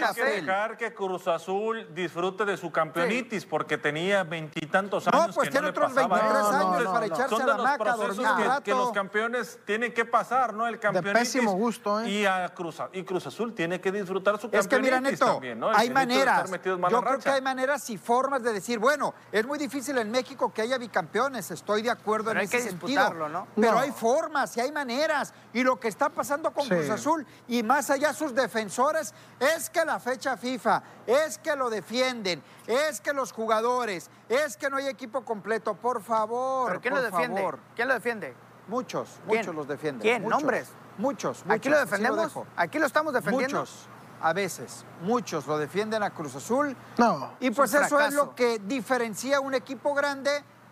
Hay 0.09 0.15
que 0.15 0.25
dejar 0.25 0.77
que 0.77 0.93
Cruz 0.95 1.29
Azul 1.29 1.87
disfrute 1.95 2.45
de 2.45 2.57
su 2.57 2.71
campeonitis, 2.71 3.43
sí. 3.43 3.49
porque 3.49 3.79
tenía 3.79 4.25
veintitantos 4.25 5.07
años 5.09 5.29
no, 5.29 5.33
pues 5.35 5.49
que 5.49 5.53
tiene 5.53 5.67
no 5.67 5.71
otros 5.71 5.95
le 5.95 6.03
pasaba 6.03 6.21
23 6.21 6.47
eso. 6.47 6.69
años 6.69 6.93
para 6.93 7.07
echarse 7.07 7.29
Son 7.29 7.43
a 7.43 7.47
la 7.47 7.57
los 7.57 7.79
procesos 7.79 8.27
que, 8.37 8.63
que, 8.65 8.71
los 8.73 8.93
campeones 8.93 9.59
tienen 9.65 9.93
que 9.93 10.05
pasar, 10.05 10.55
¿no? 10.55 10.67
El 10.67 10.79
campeonitis. 10.79 11.13
De 11.13 11.19
pésimo 11.19 11.53
gusto, 11.53 12.01
¿eh? 12.01 12.11
Y, 12.11 12.27
a 12.27 12.49
Cruz, 12.55 12.79
y 12.93 13.03
Cruz 13.05 13.27
Azul 13.27 13.55
tiene 13.55 13.81
que 13.81 13.93
disfrutar 13.93 14.39
su 14.41 14.47
es 14.49 14.53
campeonitis 14.53 14.69
que 14.69 14.81
mira, 14.81 15.01
Neto, 15.01 15.27
también, 15.27 15.59
¿no? 15.61 15.71
hay 15.71 15.91
maneras. 15.91 16.51
Yo 16.51 16.79
creo 16.79 17.01
racha. 17.01 17.19
que 17.19 17.31
hay 17.31 17.43
maneras 17.43 17.89
y 17.91 17.99
formas 17.99 18.43
de 18.43 18.53
decir, 18.53 18.79
bueno, 18.79 19.15
es 19.31 19.47
muy 19.47 19.59
difícil 19.59 19.99
en 19.99 20.11
México 20.11 20.53
que 20.53 20.63
haya 20.63 20.79
bicampeones, 20.79 21.51
estoy 21.51 21.83
de 21.83 21.91
acuerdo 21.91 22.31
Pero 22.31 22.41
en 22.41 22.41
hay 22.41 22.45
ese 22.47 22.57
que 22.59 22.63
sentido. 22.71 23.13
¿no? 23.29 23.47
Pero 23.55 23.73
No. 23.73 23.79
hay 23.79 23.91
formas 23.91 24.57
y 24.57 24.61
hay 24.61 24.73
maneras. 24.73 25.33
Y 25.53 25.63
lo 25.63 25.79
que 25.79 25.89
está 25.93 26.09
pasando 26.09 26.51
con 26.53 26.65
Sí. 26.65 26.71
Cruz 26.71 26.91
Azul 26.91 27.27
y 27.49 27.63
más 27.63 27.89
allá 27.91 28.13
sus 28.13 28.35
defensores 28.35 29.15
es 29.39 29.71
que 29.71 29.85
la 29.85 30.01
fecha 30.01 30.37
FIFA, 30.37 30.83
es 31.07 31.39
que 31.39 31.55
lo 31.55 31.71
defienden, 31.71 32.43
es 32.67 33.01
que 33.01 33.13
los 33.13 33.33
jugadores, 33.33 34.11
es 34.29 34.57
que 34.57 34.69
no 34.71 34.77
hay 34.79 34.89
equipo 34.89 35.25
completo. 35.25 35.75
Por 35.75 36.03
favor, 36.03 36.69
¿Pero 36.69 36.81
quién 36.81 36.95
por 36.95 37.03
lo 37.03 37.11
defiende? 37.11 37.41
favor. 37.41 37.59
¿Quién 37.77 37.89
lo 37.89 37.95
defiende? 37.95 38.35
Muchos, 38.69 39.21
¿Quién? 39.27 39.39
muchos 39.39 39.55
los 39.55 39.69
defienden. 39.69 40.01
¿Quién? 40.03 40.23
Muchos, 40.23 40.39
¿Nombres? 40.41 40.69
Muchos, 40.99 41.39
muchos. 41.45 41.57
¿Aquí 41.57 41.69
lo 41.69 41.79
defendemos? 41.79 42.19
dejo. 42.19 42.47
¿Aquí 42.57 42.79
lo 42.79 42.87
estamos 42.87 43.13
defendiendo? 43.13 43.61
Muchos, 43.61 43.87
a 44.21 44.33
veces, 44.33 44.85
muchos 45.03 45.47
lo 45.47 45.59
defienden 45.59 46.03
a 46.03 46.11
Cruz 46.11 46.35
Azul. 46.37 46.77
No. 46.99 47.33
Y 47.41 47.51
pues 47.51 47.73
un 47.75 47.83
eso 47.83 48.01
es 48.01 48.15
lo 48.15 48.35
que 48.35 48.59
diferencia 48.61 49.41
un 49.41 49.55
equipo 49.55 49.95
grande 49.95 50.31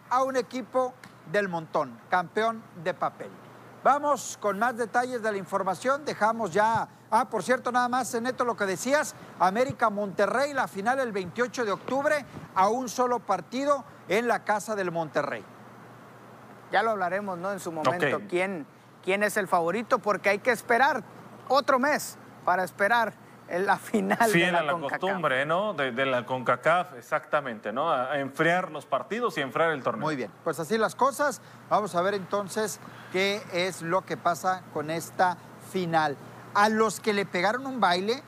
a 0.08 0.22
un 0.22 0.36
equipo 0.36 0.94
del 1.30 1.48
montón, 1.48 1.98
campeón 2.08 2.62
de 2.82 2.94
papel. 2.94 3.30
Vamos 3.82 4.38
con 4.40 4.58
más 4.58 4.76
detalles 4.76 5.22
de 5.22 5.32
la 5.32 5.38
información. 5.38 6.04
Dejamos 6.04 6.52
ya. 6.52 6.86
Ah, 7.10 7.28
por 7.30 7.42
cierto, 7.42 7.72
nada 7.72 7.88
más, 7.88 8.14
Neto, 8.20 8.44
lo 8.44 8.56
que 8.56 8.66
decías: 8.66 9.14
América 9.38 9.88
Monterrey, 9.88 10.52
la 10.52 10.68
final 10.68 11.00
el 11.00 11.12
28 11.12 11.64
de 11.64 11.72
octubre, 11.72 12.24
a 12.54 12.68
un 12.68 12.88
solo 12.88 13.20
partido 13.20 13.84
en 14.08 14.28
la 14.28 14.44
casa 14.44 14.76
del 14.76 14.90
Monterrey. 14.90 15.44
Ya 16.70 16.82
lo 16.82 16.90
hablaremos, 16.90 17.38
¿no? 17.38 17.52
En 17.52 17.60
su 17.60 17.72
momento. 17.72 18.20
¿Quién, 18.28 18.66
¿Quién 19.02 19.22
es 19.22 19.36
el 19.36 19.48
favorito? 19.48 19.98
Porque 19.98 20.28
hay 20.28 20.38
que 20.40 20.52
esperar 20.52 21.02
otro 21.48 21.78
mes 21.78 22.16
para 22.44 22.64
esperar 22.64 23.14
en 23.50 23.66
la 23.66 23.76
final 23.76 24.18
de 24.18 24.32
Fiel 24.32 24.52
la 24.52 24.60
a 24.60 24.62
la 24.62 24.72
CONCACAF. 24.72 25.00
costumbre, 25.00 25.46
¿no? 25.46 25.74
De, 25.74 25.92
de 25.92 26.06
la 26.06 26.24
CONCACAF, 26.24 26.94
exactamente, 26.94 27.72
¿no? 27.72 27.90
A, 27.90 28.18
enfriar 28.18 28.70
los 28.70 28.86
partidos 28.86 29.36
y 29.38 29.40
enfriar 29.40 29.70
el 29.72 29.82
torneo. 29.82 30.02
Muy 30.02 30.16
bien, 30.16 30.30
pues 30.44 30.58
así 30.60 30.78
las 30.78 30.94
cosas. 30.94 31.40
Vamos 31.68 31.94
a 31.94 32.02
ver 32.02 32.14
entonces 32.14 32.80
qué 33.12 33.42
es 33.52 33.82
lo 33.82 34.02
que 34.02 34.16
pasa 34.16 34.62
con 34.72 34.90
esta 34.90 35.36
final. 35.72 36.16
A 36.54 36.68
los 36.68 37.00
que 37.00 37.12
le 37.12 37.26
pegaron 37.26 37.66
un 37.66 37.80
baile 37.80 38.22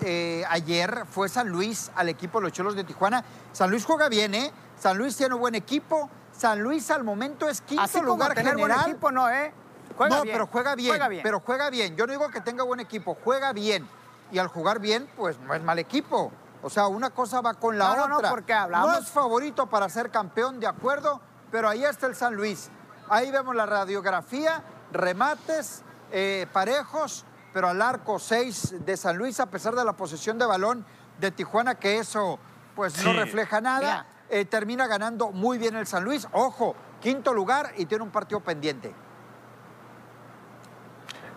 eh, 0.00 0.44
ayer 0.48 1.04
fue 1.10 1.28
San 1.28 1.48
Luis 1.48 1.90
al 1.94 2.08
equipo 2.08 2.38
de 2.38 2.44
los 2.44 2.52
Cholos 2.52 2.74
de 2.74 2.84
Tijuana. 2.84 3.24
San 3.52 3.70
Luis 3.70 3.84
juega 3.84 4.08
bien, 4.08 4.34
¿eh? 4.34 4.52
San 4.78 4.98
Luis 4.98 5.16
tiene 5.16 5.34
un 5.34 5.40
buen 5.40 5.54
equipo. 5.54 6.10
San 6.32 6.60
Luis 6.60 6.90
al 6.90 7.04
momento 7.04 7.48
es 7.48 7.60
quinto 7.60 7.82
Así 7.84 7.98
como 7.98 8.10
lugar 8.10 8.34
tener 8.34 8.54
general. 8.54 8.78
buen 8.78 8.90
equipo, 8.90 9.12
no, 9.12 9.30
¿eh? 9.30 9.52
Juega 9.96 10.16
no, 10.16 10.22
bien. 10.22 10.34
pero 10.34 10.46
juega 10.48 10.74
bien, 10.74 10.90
Juega 10.90 11.08
bien. 11.08 11.22
Pero 11.22 11.40
juega 11.40 11.70
bien. 11.70 11.96
Yo 11.96 12.06
no 12.06 12.12
digo 12.12 12.28
que 12.28 12.40
tenga 12.40 12.64
buen 12.64 12.80
equipo, 12.80 13.16
juega 13.22 13.52
bien. 13.52 13.86
Y 14.32 14.38
al 14.38 14.48
jugar 14.48 14.78
bien, 14.80 15.08
pues 15.16 15.38
no 15.40 15.54
es 15.54 15.62
mal 15.62 15.78
equipo. 15.78 16.32
O 16.62 16.70
sea, 16.70 16.86
una 16.88 17.10
cosa 17.10 17.40
va 17.40 17.54
con 17.54 17.78
la 17.78 17.88
No, 17.88 17.96
no, 17.96 18.08
no, 18.08 18.16
otra. 18.18 18.30
porque 18.30 18.52
hablamos- 18.54 18.90
No 18.92 18.98
es 18.98 19.08
favorito 19.10 19.66
para 19.66 19.88
ser 19.88 20.10
campeón, 20.10 20.60
de 20.60 20.66
acuerdo, 20.66 21.20
pero 21.50 21.68
ahí 21.68 21.84
está 21.84 22.06
el 22.06 22.14
San 22.16 22.34
Luis. 22.34 22.70
Ahí 23.08 23.30
vemos 23.30 23.54
la 23.54 23.66
radiografía, 23.66 24.62
remates, 24.90 25.82
eh, 26.10 26.46
parejos, 26.52 27.24
pero 27.52 27.68
al 27.68 27.82
arco 27.82 28.18
6 28.18 28.84
de 28.84 28.96
San 28.96 29.16
Luis, 29.18 29.38
a 29.40 29.46
pesar 29.46 29.74
de 29.74 29.84
la 29.84 29.92
posesión 29.92 30.38
de 30.38 30.46
balón 30.46 30.84
de 31.20 31.30
Tijuana, 31.30 31.74
que 31.76 31.98
eso 31.98 32.38
pues 32.74 33.04
no 33.04 33.12
refleja 33.12 33.60
nada. 33.60 34.06
Eh, 34.30 34.46
termina 34.46 34.86
ganando 34.86 35.30
muy 35.30 35.58
bien 35.58 35.76
el 35.76 35.86
San 35.86 36.02
Luis. 36.02 36.26
Ojo, 36.32 36.74
quinto 37.00 37.32
lugar 37.34 37.72
y 37.76 37.84
tiene 37.86 38.02
un 38.02 38.10
partido 38.10 38.40
pendiente. 38.40 38.92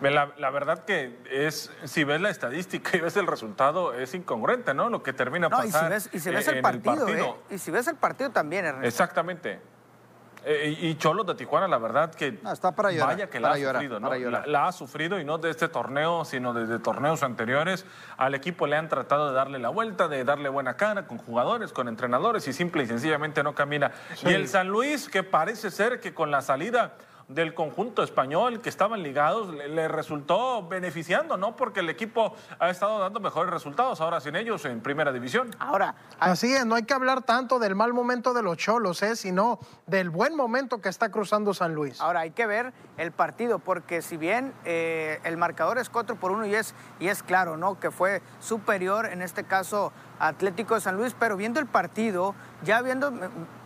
La, 0.02 0.32
la 0.38 0.50
verdad 0.52 0.86
que 0.86 1.18
es, 1.30 1.72
si 1.86 2.04
ves 2.04 2.22
la 2.22 2.30
estadística 2.30 2.98
y 2.98 3.00
ves 3.02 3.18
el 3.18 3.28
resultado, 3.28 3.94
es 3.94 4.14
incongruente, 4.14 4.74
¿no? 4.74 4.90
Lo 4.90 5.02
que 5.02 5.14
termina 5.14 5.50
No, 5.50 5.64
y 5.64 5.68
si 5.68 5.74
pasando. 5.74 5.90
ves, 5.90 6.10
y 6.14 6.20
si 6.20 6.30
ves 6.30 6.48
el, 6.48 6.62
partido, 6.62 7.08
¿eh? 7.10 7.36
Y 7.50 7.58
si 7.58 7.72
ves 7.72 7.88
el 7.88 7.96
partido 7.96 8.30
también, 8.30 8.66
Ernesto. 8.66 8.88
Exactamente. 8.88 9.60
Eh, 10.50 10.78
y 10.80 10.96
Cholos 10.96 11.26
de 11.26 11.36
Tijuana, 11.36 11.68
la 11.68 11.78
verdad 11.78 12.14
que. 12.14 12.40
No, 12.42 12.54
está 12.54 12.74
para 12.74 12.92
llorar, 12.92 13.16
Vaya 13.16 13.30
que 13.30 13.38
la 13.38 13.52
ha 13.52 13.58
llorar, 13.58 13.82
sufrido, 13.82 14.00
¿no? 14.00 14.46
la 14.46 14.68
ha 14.68 14.72
sufrido 14.72 15.20
y 15.20 15.26
no 15.26 15.40
de 15.40 15.50
este 15.50 15.68
torneo, 15.68 16.24
sino 16.24 16.54
desde 16.54 16.80
torneos 16.80 17.22
anteriores. 17.24 17.86
Al 18.16 18.34
equipo 18.34 18.66
le 18.66 18.78
han 18.78 18.88
tratado 18.88 19.28
de 19.28 19.34
darle 19.34 19.60
la 19.60 19.68
vuelta, 19.68 20.08
de 20.08 20.24
darle 20.24 20.48
buena 20.48 20.78
cara 20.78 21.06
con 21.06 21.18
jugadores, 21.18 21.74
con 21.74 21.90
entrenadores 21.90 22.48
y 22.48 22.54
simple 22.54 22.84
y 22.84 22.88
sencillamente 22.88 23.44
no 23.44 23.56
camina. 23.56 23.92
Y 24.24 24.30
el 24.30 24.48
San 24.48 24.70
Luis, 24.70 25.10
que 25.10 25.22
parece 25.24 25.70
ser 25.70 26.00
que 26.00 26.14
con 26.14 26.32
la 26.32 26.42
salida 26.42 26.94
del 27.28 27.54
conjunto 27.54 28.04
español 28.04 28.62
que 28.62 28.70
estaban 28.70 29.04
ligados 29.04 29.54
le, 29.54 29.68
le 29.68 29.88
resultó 29.88 30.66
beneficiando, 30.68 31.36
¿no? 31.38 31.56
Porque 31.56 31.82
el 31.82 31.90
equipo 31.90 32.34
ha 32.60 32.70
estado 32.70 33.00
dando 33.00 33.20
mejores 33.20 33.52
resultados 33.52 34.00
ahora 34.00 34.22
sin 34.22 34.36
ellos 34.36 34.64
en 34.66 34.82
primera 34.82 35.12
división. 35.12 35.54
Ahora, 35.60 35.96
Así 36.20 36.54
es, 36.54 36.66
no 36.66 36.76
hay 36.76 36.84
que 36.84 36.94
hablar 36.94 37.22
tanto 37.22 37.60
del 37.60 37.76
mal 37.76 37.94
momento 37.94 38.34
de 38.34 38.42
los 38.42 38.58
cholos, 38.58 39.04
¿eh? 39.04 39.16
sino 39.16 39.60
del 39.86 40.10
buen 40.10 40.36
momento 40.36 40.82
que 40.82 40.90
está 40.90 41.10
cruzando 41.10 41.54
San 41.54 41.76
Luis. 41.76 42.02
Ahora 42.02 42.22
hay 42.22 42.32
que 42.32 42.48
ver 42.48 42.74
el 42.98 43.12
partido, 43.12 43.60
porque 43.60 44.02
si 44.02 44.18
bien 44.18 44.54
eh, 44.66 45.20
el 45.24 45.38
marcador 45.38 45.78
es 45.78 45.90
4 45.90 46.16
por 46.16 46.32
1 46.32 46.48
y 46.48 46.56
es, 46.56 46.74
y 47.00 47.10
es 47.10 47.24
claro, 47.24 47.58
¿no? 47.58 47.80
Que 47.80 47.92
fue 47.92 48.22
superior, 48.40 49.06
en 49.06 49.22
este 49.22 49.44
caso, 49.44 49.92
Atlético 50.20 50.76
de 50.76 50.82
San 50.82 50.98
Luis, 50.98 51.16
pero 51.18 51.38
viendo 51.38 51.60
el 51.60 51.68
partido, 51.68 52.34
ya 52.64 52.82
viendo 52.82 53.12
mm, 53.12 53.20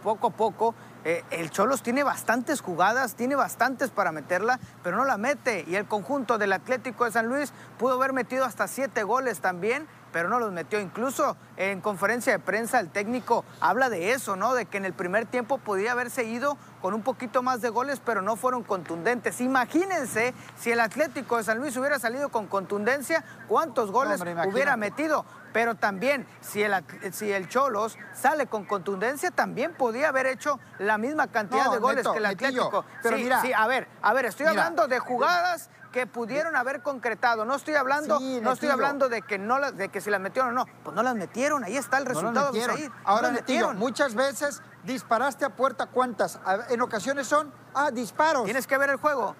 poco 0.03 0.27
a 0.27 0.31
poco, 0.31 0.75
eh, 1.03 1.23
el 1.31 1.49
Cholos 1.49 1.81
tiene 1.81 2.03
bastantes 2.03 2.61
jugadas, 2.61 3.15
tiene 3.15 3.35
bastantes 3.35 3.89
para 3.89 4.11
meterla, 4.11 4.59
pero 4.83 4.97
no 4.97 5.05
la 5.05 5.17
mete. 5.17 5.65
Y 5.67 5.75
el 5.75 5.85
conjunto 5.85 6.37
del 6.37 6.53
Atlético 6.53 7.05
de 7.05 7.11
San 7.11 7.27
Luis 7.27 7.53
pudo 7.79 7.95
haber 7.95 8.13
metido 8.13 8.45
hasta 8.45 8.67
siete 8.67 9.03
goles 9.03 9.39
también, 9.39 9.87
pero 10.11 10.29
no 10.29 10.39
los 10.39 10.51
metió. 10.51 10.79
Incluso 10.79 11.37
en 11.57 11.81
conferencia 11.81 12.33
de 12.33 12.39
prensa 12.39 12.79
el 12.79 12.89
técnico 12.89 13.45
habla 13.59 13.89
de 13.89 14.11
eso, 14.11 14.35
¿no? 14.35 14.53
De 14.53 14.65
que 14.65 14.77
en 14.77 14.85
el 14.85 14.93
primer 14.93 15.25
tiempo 15.25 15.57
podía 15.57 15.93
haberse 15.93 16.23
ido 16.25 16.57
con 16.81 16.93
un 16.93 17.01
poquito 17.01 17.41
más 17.41 17.61
de 17.61 17.69
goles, 17.69 18.01
pero 18.03 18.21
no 18.21 18.35
fueron 18.35 18.63
contundentes. 18.63 19.41
Imagínense 19.41 20.33
si 20.59 20.71
el 20.71 20.79
Atlético 20.79 21.37
de 21.37 21.43
San 21.43 21.59
Luis 21.59 21.75
hubiera 21.77 21.97
salido 21.97 22.29
con 22.29 22.47
contundencia, 22.47 23.23
cuántos 23.47 23.91
goles 23.91 24.21
hombre, 24.21 24.35
hubiera 24.47 24.77
metido. 24.77 25.25
Pero 25.53 25.75
también 25.75 26.27
si 26.41 26.63
el, 26.63 26.73
si 27.11 27.31
el 27.31 27.47
Cholos 27.49 27.97
sale 28.13 28.47
con 28.47 28.65
contundencia, 28.65 29.31
también 29.31 29.73
podía 29.73 30.09
haber 30.09 30.27
hecho 30.27 30.59
la 30.79 30.97
misma 30.97 31.27
cantidad 31.27 31.71
de 31.71 31.77
goles 31.77 32.07
que 32.07 32.17
el 32.17 32.25
Atlético. 32.25 32.85
pero 33.01 33.17
mira, 33.17 33.41
a 33.55 33.67
ver, 33.67 33.87
a 34.01 34.13
ver, 34.13 34.25
estoy 34.25 34.47
hablando 34.47 34.87
de 34.87 34.99
jugadas 34.99 35.69
que 35.91 36.07
pudieron 36.07 36.55
haber 36.55 36.81
concretado. 36.81 37.45
No 37.45 37.55
estoy 37.55 37.75
hablando, 37.75 38.19
no 38.19 38.51
estoy 38.51 38.69
hablando 38.69 39.09
de 39.09 39.21
que 39.21 39.37
no 39.37 39.59
de 39.71 39.89
que 39.89 40.01
si 40.01 40.09
las 40.09 40.21
metieron 40.21 40.51
o 40.51 40.53
no. 40.53 40.65
Pues 40.83 40.95
no 40.95 41.03
las 41.03 41.15
metieron, 41.15 41.63
ahí 41.63 41.77
está 41.77 41.97
el 41.97 42.05
resultado. 42.05 42.51
No 42.53 42.93
Ahora, 43.03 43.31
metieron. 43.31 43.77
muchas 43.77 44.15
veces 44.15 44.61
disparaste 44.83 45.45
a 45.45 45.49
puerta, 45.49 45.87
¿cuántas? 45.87 46.39
En 46.69 46.81
ocasiones 46.81 47.27
son, 47.27 47.53
ah, 47.73 47.91
disparos. 47.91 48.45
Tienes 48.45 48.67
que 48.67 48.77
ver 48.77 48.89
el 48.89 48.97
juego. 48.97 49.35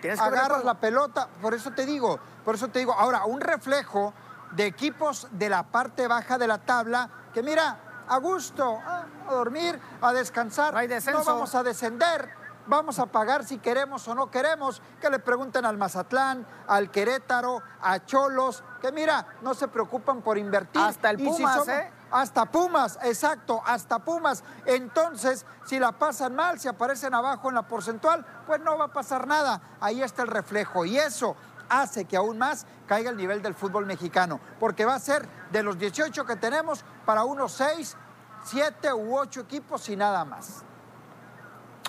Tienes 0.00 0.20
que 0.20 0.26
Agarras 0.26 0.64
la 0.64 0.74
pelota, 0.74 1.28
por 1.40 1.54
eso 1.54 1.72
te 1.72 1.86
digo, 1.86 2.20
por 2.44 2.54
eso 2.54 2.68
te 2.68 2.78
digo. 2.78 2.92
Ahora, 2.92 3.24
un 3.24 3.40
reflejo 3.40 4.14
de 4.52 4.66
equipos 4.66 5.28
de 5.32 5.48
la 5.48 5.64
parte 5.64 6.06
baja 6.08 6.38
de 6.38 6.46
la 6.46 6.58
tabla 6.58 7.08
que 7.32 7.42
mira, 7.42 8.04
a 8.08 8.18
gusto, 8.18 8.78
ah, 8.86 9.04
a 9.28 9.32
dormir, 9.32 9.78
a 10.00 10.12
descansar. 10.12 10.72
No, 10.72 11.12
no 11.12 11.24
vamos 11.24 11.54
a 11.54 11.62
descender 11.62 12.46
vamos 12.66 12.98
a 12.98 13.06
pagar 13.06 13.44
si 13.44 13.58
queremos 13.58 14.06
o 14.08 14.14
no 14.14 14.30
queremos, 14.30 14.82
que 15.00 15.10
le 15.10 15.18
pregunten 15.18 15.64
al 15.64 15.76
Mazatlán, 15.76 16.46
al 16.66 16.90
Querétaro, 16.90 17.62
a 17.80 18.04
Cholos, 18.04 18.62
que 18.80 18.92
mira, 18.92 19.26
no 19.42 19.54
se 19.54 19.68
preocupan 19.68 20.22
por 20.22 20.38
invertir. 20.38 20.82
Hasta 20.82 21.10
el 21.10 21.18
Pumas, 21.18 21.68
¿eh? 21.68 21.92
Hasta 22.10 22.46
Pumas, 22.46 22.98
exacto, 23.02 23.62
hasta 23.64 23.98
Pumas. 23.98 24.44
Entonces, 24.64 25.44
si 25.64 25.78
la 25.78 25.92
pasan 25.92 26.34
mal, 26.34 26.58
si 26.60 26.68
aparecen 26.68 27.14
abajo 27.14 27.48
en 27.48 27.54
la 27.54 27.66
porcentual, 27.66 28.24
pues 28.46 28.60
no 28.60 28.78
va 28.78 28.86
a 28.86 28.92
pasar 28.92 29.26
nada. 29.26 29.60
Ahí 29.80 30.02
está 30.02 30.22
el 30.22 30.28
reflejo. 30.28 30.84
Y 30.84 30.98
eso 30.98 31.36
hace 31.68 32.04
que 32.04 32.16
aún 32.16 32.38
más 32.38 32.66
caiga 32.86 33.10
el 33.10 33.16
nivel 33.16 33.42
del 33.42 33.54
fútbol 33.54 33.86
mexicano, 33.86 34.40
porque 34.60 34.84
va 34.84 34.94
a 34.94 35.00
ser 35.00 35.28
de 35.50 35.62
los 35.62 35.78
18 35.78 36.24
que 36.24 36.36
tenemos 36.36 36.84
para 37.04 37.24
unos 37.24 37.52
6, 37.52 37.96
7 38.44 38.92
u 38.92 39.16
8 39.16 39.40
equipos 39.40 39.88
y 39.88 39.96
nada 39.96 40.24
más. 40.24 40.64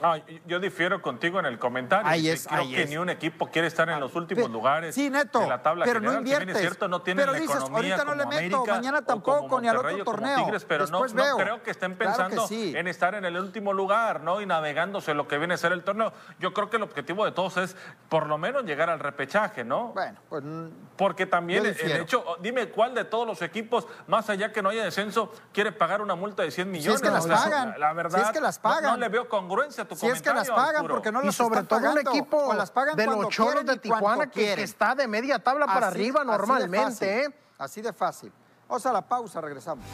Ah, 0.01 0.19
yo 0.45 0.60
difiero 0.60 1.01
contigo 1.01 1.39
en 1.39 1.45
el 1.45 1.60
comentario. 1.60 2.07
Ahí 2.07 2.29
es, 2.29 2.47
Creo 2.47 2.69
que 2.69 2.86
ni 2.86 2.97
un 2.97 3.10
equipo 3.10 3.47
quiere 3.47 3.67
estar 3.67 3.89
en 3.89 3.99
los 3.99 4.15
últimos 4.15 4.49
lugares 4.49 4.95
sí, 4.95 5.10
neto, 5.10 5.39
de 5.39 5.47
la 5.47 5.62
tabla 5.62 5.86
pero 5.86 5.99
general. 5.99 6.15
no 6.15 6.21
inviertes. 6.21 6.55
es 6.55 6.62
cierto, 6.62 6.88
no 6.88 7.01
tienen 7.01 7.25
pero 7.25 7.39
dices, 7.39 7.55
ahorita 7.55 8.03
no 8.03 8.15
le 8.15 8.25
meto, 8.25 8.65
mañana 8.65 9.01
tampoco, 9.01 9.60
ni 9.62 9.67
al 9.67 9.77
otro 9.77 10.03
torneo. 10.03 10.45
Tigres, 10.45 10.65
pero 10.65 10.88
no, 10.88 11.05
no, 11.07 11.38
creo 11.38 11.63
que 11.63 11.71
estén 11.71 11.95
pensando 11.95 12.45
en 12.49 12.88
estar 12.88 13.15
en 13.15 13.25
el 13.25 13.38
último 13.38 13.73
lugar, 13.73 14.21
¿no? 14.21 14.41
Y 14.41 14.45
navegándose 14.45 15.13
lo 15.13 15.27
que 15.27 15.38
viene 15.38 15.55
a 15.55 15.57
ser 15.57 15.71
el 15.71 15.83
torneo. 15.83 16.13
Yo 16.39 16.53
creo 16.53 16.69
que 16.69 16.77
el 16.77 16.83
objetivo 16.83 17.25
de 17.25 17.31
todos 17.31 17.57
es 17.57 17.75
por 18.10 18.27
lo 18.27 18.38
menos 18.38 18.63
llegar 18.63 18.89
al 18.89 18.99
repechaje, 18.99 19.63
¿no? 19.63 19.93
Bueno, 19.93 20.19
pues 20.29 20.43
porque 20.95 21.25
también 21.25 21.65
el 21.65 21.91
hecho, 22.01 22.38
dime 22.39 22.69
cuál 22.69 22.93
de 22.95 23.05
todos 23.05 23.27
los 23.27 23.41
equipos, 23.41 23.88
más 24.07 24.29
allá 24.29 24.51
que 24.51 24.62
no 24.62 24.69
haya 24.69 24.83
descenso, 24.83 25.31
quiere 25.53 25.71
pagar 25.71 26.01
una 26.01 26.15
multa 26.15 26.43
de 26.43 26.51
100 26.51 26.71
millones. 26.71 26.99
Si 26.99 27.05
es 27.05 27.12
que 27.12 27.13
las 27.13 27.27
pagan. 27.27 27.79
La, 27.79 27.93
verdad, 27.93 28.19
si 28.19 28.25
es 28.25 28.31
que 28.31 28.41
las 28.41 28.60
pagan. 28.60 28.83
No, 28.83 28.97
le 28.97 29.10
veo 29.10 29.27
congruencia 29.29 29.87
comentario. 29.88 30.15
Si 30.15 30.17
es 30.17 30.21
que 30.21 30.34
las 30.34 30.50
pagan 30.50 30.88
porque 30.88 31.12
no 31.12 31.23
y 31.23 31.32
sobre 31.32 31.63
todo 31.63 31.91
un 31.91 32.00
equipo 32.00 32.54
de 32.95 33.06
los 33.06 33.30
choros 33.30 33.65
de 33.65 33.78
Tijuana 33.78 34.30
que, 34.30 34.54
está 34.62 34.95
de 34.95 35.08
media 35.08 35.39
tabla 35.39 35.65
para 35.65 35.88
arriba 35.88 36.23
normalmente. 36.23 37.23
¿eh? 37.23 37.34
Así 37.58 37.82
de 37.82 37.93
fácil. 37.93 38.32
Vamos 38.67 38.86
a 38.86 38.93
la 38.93 39.02
pausa, 39.02 39.41
regresamos. 39.41 39.86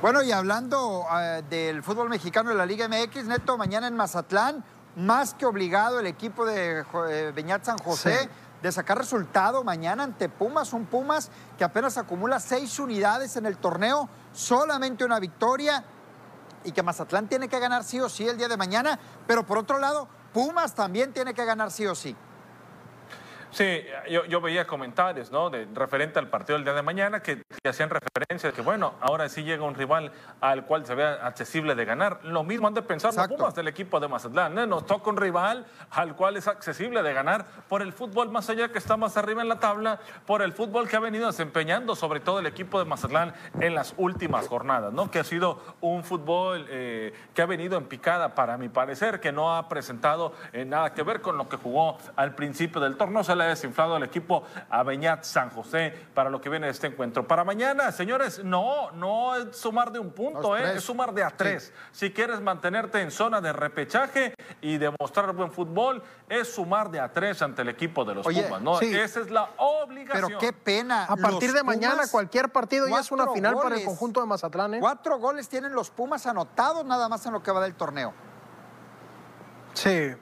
Bueno, 0.00 0.22
y 0.22 0.32
hablando 0.32 1.04
eh, 1.12 1.42
del 1.50 1.82
fútbol 1.82 2.08
mexicano 2.08 2.48
de 2.48 2.56
la 2.56 2.64
Liga 2.64 2.88
MX, 2.88 3.26
Neto, 3.26 3.58
mañana 3.58 3.86
en 3.86 3.94
Mazatlán, 3.94 4.64
más 4.96 5.34
que 5.34 5.44
obligado 5.44 6.00
el 6.00 6.06
equipo 6.06 6.46
de 6.46 6.84
eh, 7.10 7.32
Beñat 7.34 7.64
San 7.66 7.76
José 7.76 8.30
de 8.62 8.72
sacar 8.72 8.98
resultado 8.98 9.64
mañana 9.64 10.04
ante 10.04 10.28
Pumas, 10.28 10.72
un 10.72 10.86
Pumas 10.86 11.30
que 11.56 11.64
apenas 11.64 11.98
acumula 11.98 12.40
seis 12.40 12.78
unidades 12.78 13.36
en 13.36 13.46
el 13.46 13.56
torneo, 13.56 14.08
solamente 14.32 15.04
una 15.04 15.18
victoria 15.18 15.84
y 16.64 16.72
que 16.72 16.82
Mazatlán 16.82 17.28
tiene 17.28 17.48
que 17.48 17.58
ganar 17.58 17.84
sí 17.84 18.00
o 18.00 18.08
sí 18.08 18.28
el 18.28 18.36
día 18.36 18.48
de 18.48 18.56
mañana, 18.56 18.98
pero 19.26 19.46
por 19.46 19.58
otro 19.58 19.78
lado, 19.78 20.08
Pumas 20.32 20.74
también 20.74 21.12
tiene 21.12 21.34
que 21.34 21.44
ganar 21.44 21.70
sí 21.70 21.86
o 21.86 21.94
sí. 21.94 22.14
Sí, 23.50 23.82
yo, 24.28 24.40
veía 24.40 24.64
comentarios, 24.66 25.32
¿no? 25.32 25.50
De, 25.50 25.66
referente 25.74 26.20
al 26.20 26.28
partido 26.30 26.56
del 26.56 26.64
día 26.64 26.74
de 26.74 26.82
mañana 26.82 27.20
que, 27.20 27.42
hacían 27.68 27.90
referencia 27.90 28.48
de 28.48 28.56
que, 28.56 28.62
bueno, 28.62 28.94
ahora 29.02 29.28
sí 29.28 29.42
llega 29.42 29.64
un 29.64 29.74
rival 29.74 30.12
al 30.40 30.64
cual 30.64 30.86
se 30.86 30.94
vea 30.94 31.26
accesible 31.26 31.74
de 31.74 31.84
ganar. 31.84 32.20
Lo 32.22 32.42
mismo 32.42 32.66
han 32.66 32.72
de 32.72 32.80
pensar 32.80 33.12
los 33.14 33.28
Pumas 33.28 33.54
del 33.54 33.68
equipo 33.68 34.00
de 34.00 34.08
Mazatlán. 34.08 34.58
¿eh? 34.58 34.66
Nos 34.66 34.86
toca 34.86 35.10
un 35.10 35.18
rival 35.18 35.66
al 35.90 36.16
cual 36.16 36.38
es 36.38 36.48
accesible 36.48 37.02
de 37.02 37.12
ganar 37.12 37.44
por 37.68 37.82
el 37.82 37.92
fútbol 37.92 38.30
más 38.30 38.48
allá 38.48 38.70
que 38.70 38.78
está 38.78 38.96
más 38.96 39.18
arriba 39.18 39.42
en 39.42 39.48
la 39.48 39.58
tabla, 39.58 40.00
por 40.24 40.40
el 40.40 40.54
fútbol 40.54 40.88
que 40.88 40.96
ha 40.96 41.00
venido 41.00 41.26
desempeñando, 41.26 41.94
sobre 41.94 42.20
todo 42.20 42.38
el 42.38 42.46
equipo 42.46 42.78
de 42.78 42.86
Mazatlán 42.86 43.34
en 43.60 43.74
las 43.74 43.92
últimas 43.98 44.48
jornadas, 44.48 44.94
¿no? 44.94 45.10
Que 45.10 45.18
ha 45.18 45.24
sido 45.24 45.60
un 45.82 46.02
fútbol 46.02 46.66
eh, 46.70 47.12
que 47.34 47.42
ha 47.42 47.46
venido 47.46 47.76
en 47.76 47.84
picada, 47.84 48.34
para 48.34 48.56
mi 48.56 48.70
parecer, 48.70 49.20
que 49.20 49.32
no 49.32 49.54
ha 49.54 49.68
presentado 49.68 50.32
eh, 50.54 50.64
nada 50.64 50.94
que 50.94 51.02
ver 51.02 51.20
con 51.20 51.36
lo 51.36 51.46
que 51.46 51.58
jugó 51.58 51.98
al 52.16 52.34
principio 52.34 52.80
del 52.80 52.96
torneo 52.96 53.20
le 53.34 53.44
ha 53.44 53.48
desinflado 53.48 53.96
al 53.96 54.02
equipo 54.02 54.44
Aveñat 54.70 55.24
San 55.24 55.50
José 55.50 55.94
para 56.14 56.30
lo 56.30 56.40
que 56.40 56.48
viene 56.48 56.66
de 56.66 56.72
este 56.72 56.86
encuentro. 56.86 57.26
Para 57.26 57.44
mañana, 57.50 57.90
señores, 57.90 58.44
no, 58.44 58.92
no 58.92 59.34
es 59.34 59.56
sumar 59.56 59.90
de 59.90 59.98
un 59.98 60.12
punto, 60.12 60.56
eh, 60.56 60.76
es 60.76 60.84
sumar 60.84 61.12
de 61.12 61.24
a 61.24 61.30
tres. 61.30 61.72
Si 61.90 62.12
quieres 62.12 62.40
mantenerte 62.40 63.00
en 63.00 63.10
zona 63.10 63.40
de 63.40 63.52
repechaje 63.52 64.34
y 64.60 64.78
demostrar 64.78 65.32
buen 65.34 65.50
fútbol, 65.50 66.00
es 66.28 66.54
sumar 66.54 66.92
de 66.92 67.00
a 67.00 67.12
tres 67.12 67.42
ante 67.42 67.62
el 67.62 67.68
equipo 67.70 68.04
de 68.04 68.14
los 68.14 68.24
Pumas, 68.24 68.62
¿no? 68.62 68.80
Esa 68.80 69.20
es 69.20 69.30
la 69.32 69.50
obligación. 69.56 70.28
Pero 70.28 70.38
qué 70.38 70.52
pena. 70.52 71.06
A 71.06 71.16
partir 71.16 71.52
de 71.52 71.64
mañana, 71.64 72.04
cualquier 72.08 72.50
partido 72.52 72.86
ya 72.86 73.00
es 73.00 73.10
una 73.10 73.26
final 73.32 73.56
para 73.56 73.74
el 73.74 73.84
conjunto 73.84 74.20
de 74.20 74.28
Mazatlán. 74.28 74.74
¿eh? 74.74 74.78
Cuatro 74.78 75.18
goles 75.18 75.48
tienen 75.48 75.72
los 75.72 75.90
Pumas 75.90 76.26
anotados 76.28 76.84
nada 76.84 77.08
más 77.08 77.26
en 77.26 77.32
lo 77.32 77.42
que 77.42 77.50
va 77.50 77.60
del 77.60 77.74
torneo. 77.74 78.14
Sí. 79.74 80.14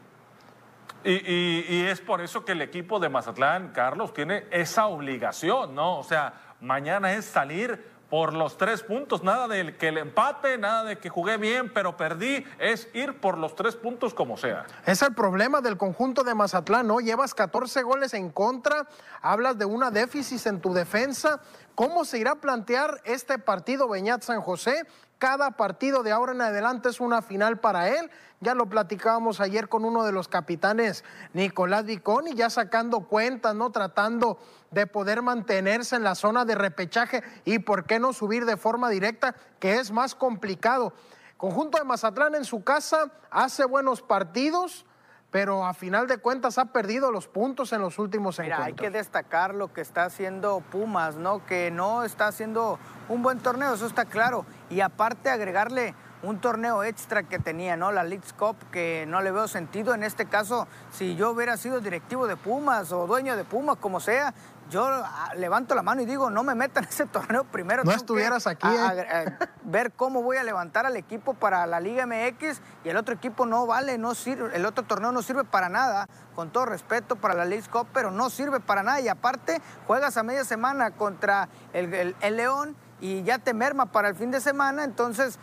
Y, 1.05 1.85
es 1.85 2.01
por 2.01 2.21
eso 2.21 2.45
que 2.45 2.53
el 2.53 2.61
equipo 2.61 2.99
de 2.99 3.09
Mazatlán, 3.09 3.73
Carlos, 3.73 4.13
tiene 4.13 4.47
esa 4.51 4.87
obligación, 4.87 5.75
¿no? 5.75 5.99
O 5.99 6.05
sea, 6.05 6.35
mañana 6.61 7.13
es 7.15 7.25
salir 7.25 7.99
por 8.11 8.33
los 8.33 8.57
tres 8.57 8.83
puntos, 8.83 9.23
nada 9.23 9.49
de 9.49 9.77
que 9.77 9.89
el 9.89 9.99
empate, 9.99 10.57
nada 10.57 10.85
de 10.85 10.99
que 10.99 11.11
jugué 11.11 11.37
bien 11.37 11.71
pero 11.73 11.97
perdí, 11.97 12.45
es 12.59 12.89
ir 12.95 13.21
por 13.21 13.37
los 13.37 13.55
tres 13.55 13.77
puntos 13.77 14.15
como 14.15 14.37
sea. 14.37 14.67
Es 14.87 15.03
el 15.03 15.15
problema 15.15 15.61
del 15.61 15.77
conjunto 15.77 16.25
de 16.25 16.35
Mazatlán, 16.35 16.87
¿no? 16.87 17.01
Llevas 17.01 17.35
14 17.35 17.83
goles 17.83 18.15
en 18.15 18.31
contra, 18.31 18.87
hablas 19.21 19.59
de 19.59 19.67
una 19.67 19.91
déficit 19.91 20.47
en 20.47 20.61
tu 20.61 20.73
defensa. 20.73 21.41
¿Cómo 21.75 22.05
se 22.05 22.19
irá 22.19 22.33
a 22.33 22.37
plantear 22.37 23.01
este 23.05 23.39
partido 23.39 23.89
Beñat 23.89 24.23
San 24.23 24.41
José? 24.41 24.87
Cada 25.19 25.53
partido 25.53 26.05
de 26.05 26.13
ahora 26.13 26.33
en 26.33 26.41
adelante 26.41 26.89
es 26.89 27.01
una 27.01 27.23
final 27.23 27.59
para 27.59 27.89
él. 27.89 28.11
Ya 28.41 28.55
lo 28.55 28.67
platicábamos 28.67 29.41
ayer 29.41 29.69
con 29.69 29.85
uno 29.85 30.05
de 30.05 30.13
los 30.13 30.29
capitanes, 30.29 31.05
Nicolás 31.33 31.85
Viconi, 31.85 32.35
ya 32.35 32.51
sacando 32.51 33.01
cuentas, 33.01 33.53
¿no? 33.57 33.73
Tratando 33.73 34.39
de 34.71 34.87
poder 34.87 35.23
mantenerse 35.23 35.97
en 35.97 36.05
la 36.05 36.15
zona 36.15 36.45
de 36.45 36.55
repechaje 36.55 37.25
y 37.45 37.59
por 37.59 37.85
qué 37.85 37.99
no 37.99 38.13
subir 38.13 38.45
de 38.45 38.57
forma 38.57 38.91
directa, 38.91 39.35
que 39.59 39.81
es 39.81 39.91
más 39.91 40.15
complicado. 40.15 40.93
Conjunto 41.37 41.79
de 41.79 41.85
Mazatlán 41.85 42.37
en 42.37 42.45
su 42.45 42.63
casa 42.63 43.11
hace 43.31 43.65
buenos 43.65 44.03
partidos, 44.03 44.87
pero 45.31 45.67
a 45.67 45.75
final 45.75 46.07
de 46.07 46.19
cuentas 46.19 46.59
ha 46.59 46.67
perdido 46.67 47.13
los 47.13 47.29
puntos 47.29 47.73
en 47.73 47.83
los 47.83 47.99
últimos 47.99 48.39
Mira, 48.39 48.65
Hay 48.65 48.73
que 48.73 48.91
destacar 48.91 49.55
lo 49.55 49.73
que 49.73 49.81
está 49.81 50.05
haciendo 50.05 50.61
Pumas, 50.61 51.17
¿no? 51.17 51.45
Que 51.45 51.71
no 51.71 52.03
está 52.05 52.29
haciendo 52.29 52.79
un 53.09 53.23
buen 53.23 53.39
torneo, 53.39 53.75
eso 53.75 53.87
está 53.87 54.07
claro. 54.07 54.47
Y 54.71 54.81
aparte 54.81 55.29
agregarle 55.31 55.95
un 56.23 56.41
torneo 56.41 56.83
extra 56.83 57.23
que 57.23 57.39
tenía, 57.39 57.77
¿no? 57.77 57.93
La 57.93 58.03
Leagues 58.05 58.33
Cup, 58.33 58.57
que 58.73 59.05
no 59.07 59.21
le 59.21 59.31
veo 59.31 59.47
sentido. 59.49 59.95
En 59.95 60.03
este 60.03 60.27
caso, 60.27 60.67
si 60.93 61.17
yo 61.17 61.31
hubiera 61.31 61.57
sido 61.57 61.81
directivo 61.81 62.27
de 62.27 62.37
Pumas 62.37 62.93
o 62.93 63.07
dueño 63.07 63.37
de 63.37 63.45
Pumas, 63.45 63.77
como 63.77 64.01
sea, 64.01 64.35
yo 64.71 64.85
ah, 64.87 65.33
levanto 65.37 65.75
la 65.75 65.83
mano 65.83 66.03
y 66.03 66.07
digo, 66.07 66.29
no 66.29 66.43
me 66.43 66.55
metan 66.55 66.85
en 66.85 66.91
ese 66.91 67.07
torneo 67.07 67.45
primero. 67.53 67.85
No 67.85 67.93
estuvieras 67.93 68.47
aquí. 68.47 68.69
¿eh? 68.69 69.37
ver 69.63 69.93
cómo 69.93 70.23
voy 70.23 70.37
a 70.39 70.43
levantar 70.43 70.87
al 70.87 70.97
equipo 70.97 71.35
para 71.35 71.67
la 71.67 71.81
Liga 71.81 72.07
MX 72.07 72.61
y 72.85 72.89
el 72.89 72.97
otro 72.97 73.15
equipo 73.15 73.47
no 73.47 73.67
vale, 73.67 73.99
no 73.99 74.15
sirve, 74.15 74.55
el 74.57 74.67
otro 74.67 74.85
torneo 74.85 75.13
no 75.13 75.23
sirve 75.23 75.45
para 75.45 75.69
nada, 75.69 76.09
con 76.35 76.51
todo 76.51 76.67
respeto 76.67 77.17
para 77.17 77.35
la 77.35 77.45
League 77.45 77.69
Cup, 77.71 77.87
pero 77.93 78.11
no 78.11 78.29
sirve 78.31 78.61
para 78.61 78.83
nada. 78.83 79.01
Y 79.01 79.09
aparte, 79.09 79.61
juegas 79.87 80.17
a 80.17 80.23
media 80.23 80.45
semana 80.45 80.91
contra 80.91 81.49
el, 81.73 82.17
el 82.21 82.37
León 82.37 82.77
y 83.01 83.23
ya 83.23 83.39
te 83.39 83.55
merma 83.55 83.87
para 83.87 84.09
el 84.09 84.17
fin 84.17 84.31
de 84.31 84.41
semana, 84.41 84.85
entonces 84.85 85.39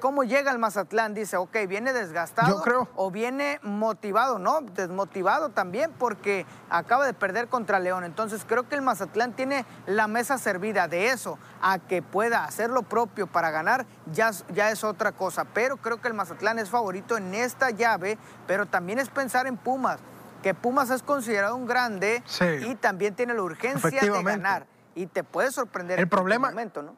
¿Cómo 0.00 0.24
llega 0.24 0.50
el 0.50 0.58
Mazatlán? 0.58 1.14
Dice, 1.14 1.36
ok, 1.36 1.56
viene 1.68 1.92
desgastado. 1.92 2.48
Yo 2.48 2.62
creo. 2.62 2.88
O 2.96 3.10
viene 3.10 3.60
motivado, 3.62 4.38
¿no? 4.38 4.60
Desmotivado 4.60 5.50
también 5.50 5.92
porque 5.98 6.46
acaba 6.70 7.06
de 7.06 7.14
perder 7.14 7.48
contra 7.48 7.78
León. 7.78 8.04
Entonces 8.04 8.44
creo 8.46 8.68
que 8.68 8.74
el 8.74 8.82
Mazatlán 8.82 9.32
tiene 9.32 9.64
la 9.86 10.08
mesa 10.08 10.38
servida 10.38 10.88
de 10.88 11.10
eso 11.10 11.38
a 11.62 11.78
que 11.78 12.02
pueda 12.02 12.44
hacer 12.44 12.70
lo 12.70 12.82
propio 12.82 13.26
para 13.26 13.50
ganar, 13.50 13.86
ya, 14.12 14.30
ya 14.52 14.70
es 14.70 14.84
otra 14.84 15.12
cosa. 15.12 15.44
Pero 15.44 15.76
creo 15.76 16.00
que 16.00 16.08
el 16.08 16.14
Mazatlán 16.14 16.58
es 16.58 16.70
favorito 16.70 17.16
en 17.16 17.34
esta 17.34 17.70
llave, 17.70 18.18
pero 18.46 18.66
también 18.66 18.98
es 18.98 19.08
pensar 19.08 19.46
en 19.46 19.56
Pumas, 19.56 19.98
que 20.42 20.54
Pumas 20.54 20.90
es 20.90 21.02
considerado 21.02 21.56
un 21.56 21.66
grande 21.66 22.22
y 22.66 22.74
también 22.76 23.14
tiene 23.14 23.34
la 23.34 23.42
urgencia 23.42 24.00
de 24.00 24.22
ganar. 24.22 24.66
Y 24.94 25.06
te 25.06 25.22
puede 25.22 25.52
sorprender 25.52 25.98
el 25.98 26.04
en 26.04 26.08
problema, 26.08 26.50
momento, 26.50 26.82
¿no? 26.82 26.96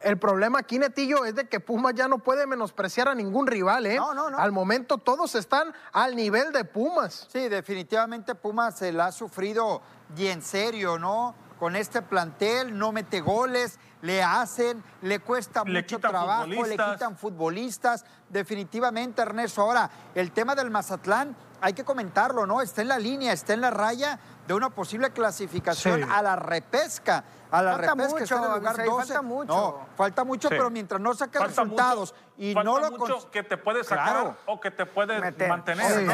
El 0.00 0.18
problema 0.18 0.60
aquí, 0.60 0.78
Netillo, 0.78 1.26
es 1.26 1.34
de 1.34 1.46
que 1.46 1.60
Pumas 1.60 1.94
ya 1.94 2.08
no 2.08 2.18
puede 2.18 2.46
menospreciar 2.46 3.08
a 3.08 3.14
ningún 3.14 3.46
rival, 3.46 3.84
¿eh? 3.86 3.96
No, 3.96 4.14
no, 4.14 4.30
no. 4.30 4.38
Al 4.38 4.50
momento 4.50 4.96
todos 4.96 5.34
están 5.34 5.74
al 5.92 6.16
nivel 6.16 6.52
de 6.52 6.64
Pumas. 6.64 7.28
Sí, 7.30 7.48
definitivamente 7.48 8.34
Pumas 8.34 8.78
se 8.78 8.92
la 8.92 9.06
ha 9.06 9.12
sufrido 9.12 9.82
y 10.16 10.28
en 10.28 10.40
serio, 10.40 10.98
¿no? 10.98 11.34
Con 11.58 11.76
este 11.76 12.00
plantel, 12.00 12.78
no 12.78 12.92
mete 12.92 13.20
goles, 13.20 13.78
le 14.00 14.22
hacen, 14.22 14.82
le 15.02 15.18
cuesta 15.18 15.64
mucho 15.64 15.98
trabajo, 15.98 16.46
le 16.46 16.70
quitan 16.70 17.18
futbolistas. 17.18 18.06
Definitivamente, 18.30 19.20
Ernesto. 19.20 19.60
Ahora, 19.60 19.90
el 20.14 20.32
tema 20.32 20.54
del 20.54 20.70
Mazatlán, 20.70 21.36
hay 21.60 21.72
que 21.72 21.84
comentarlo, 21.84 22.46
¿no? 22.46 22.60
Está 22.60 22.82
en 22.82 22.88
la 22.88 22.98
línea, 22.98 23.32
está 23.32 23.54
en 23.54 23.60
la 23.60 23.70
raya 23.70 24.18
de 24.46 24.54
una 24.54 24.70
posible 24.70 25.10
clasificación 25.10 26.10
a 26.10 26.22
la 26.22 26.36
repesca 26.36 27.24
a 27.50 27.62
la 27.62 27.72
falta 27.72 27.94
mucho, 27.94 28.16
que 28.16 28.24
está 28.24 28.36
en 28.36 28.44
el 28.44 28.52
lugar 28.52 28.76
12. 28.76 28.90
Falta 28.90 29.22
mucho. 29.22 29.52
No, 29.52 29.86
falta 29.96 30.24
mucho, 30.24 30.48
pero 30.48 30.70
mientras 30.70 31.00
no 31.00 31.14
saque 31.14 31.38
resultados 31.38 32.14
y 32.38 32.54
no 32.54 32.78
lo 32.78 32.90
mucho 32.92 33.30
que 33.30 33.42
te 33.42 33.56
puede 33.56 33.84
sacar 33.84 34.36
o 34.46 34.60
que 34.60 34.70
te 34.70 34.86
puede 34.86 35.20
mantener. 35.48 36.08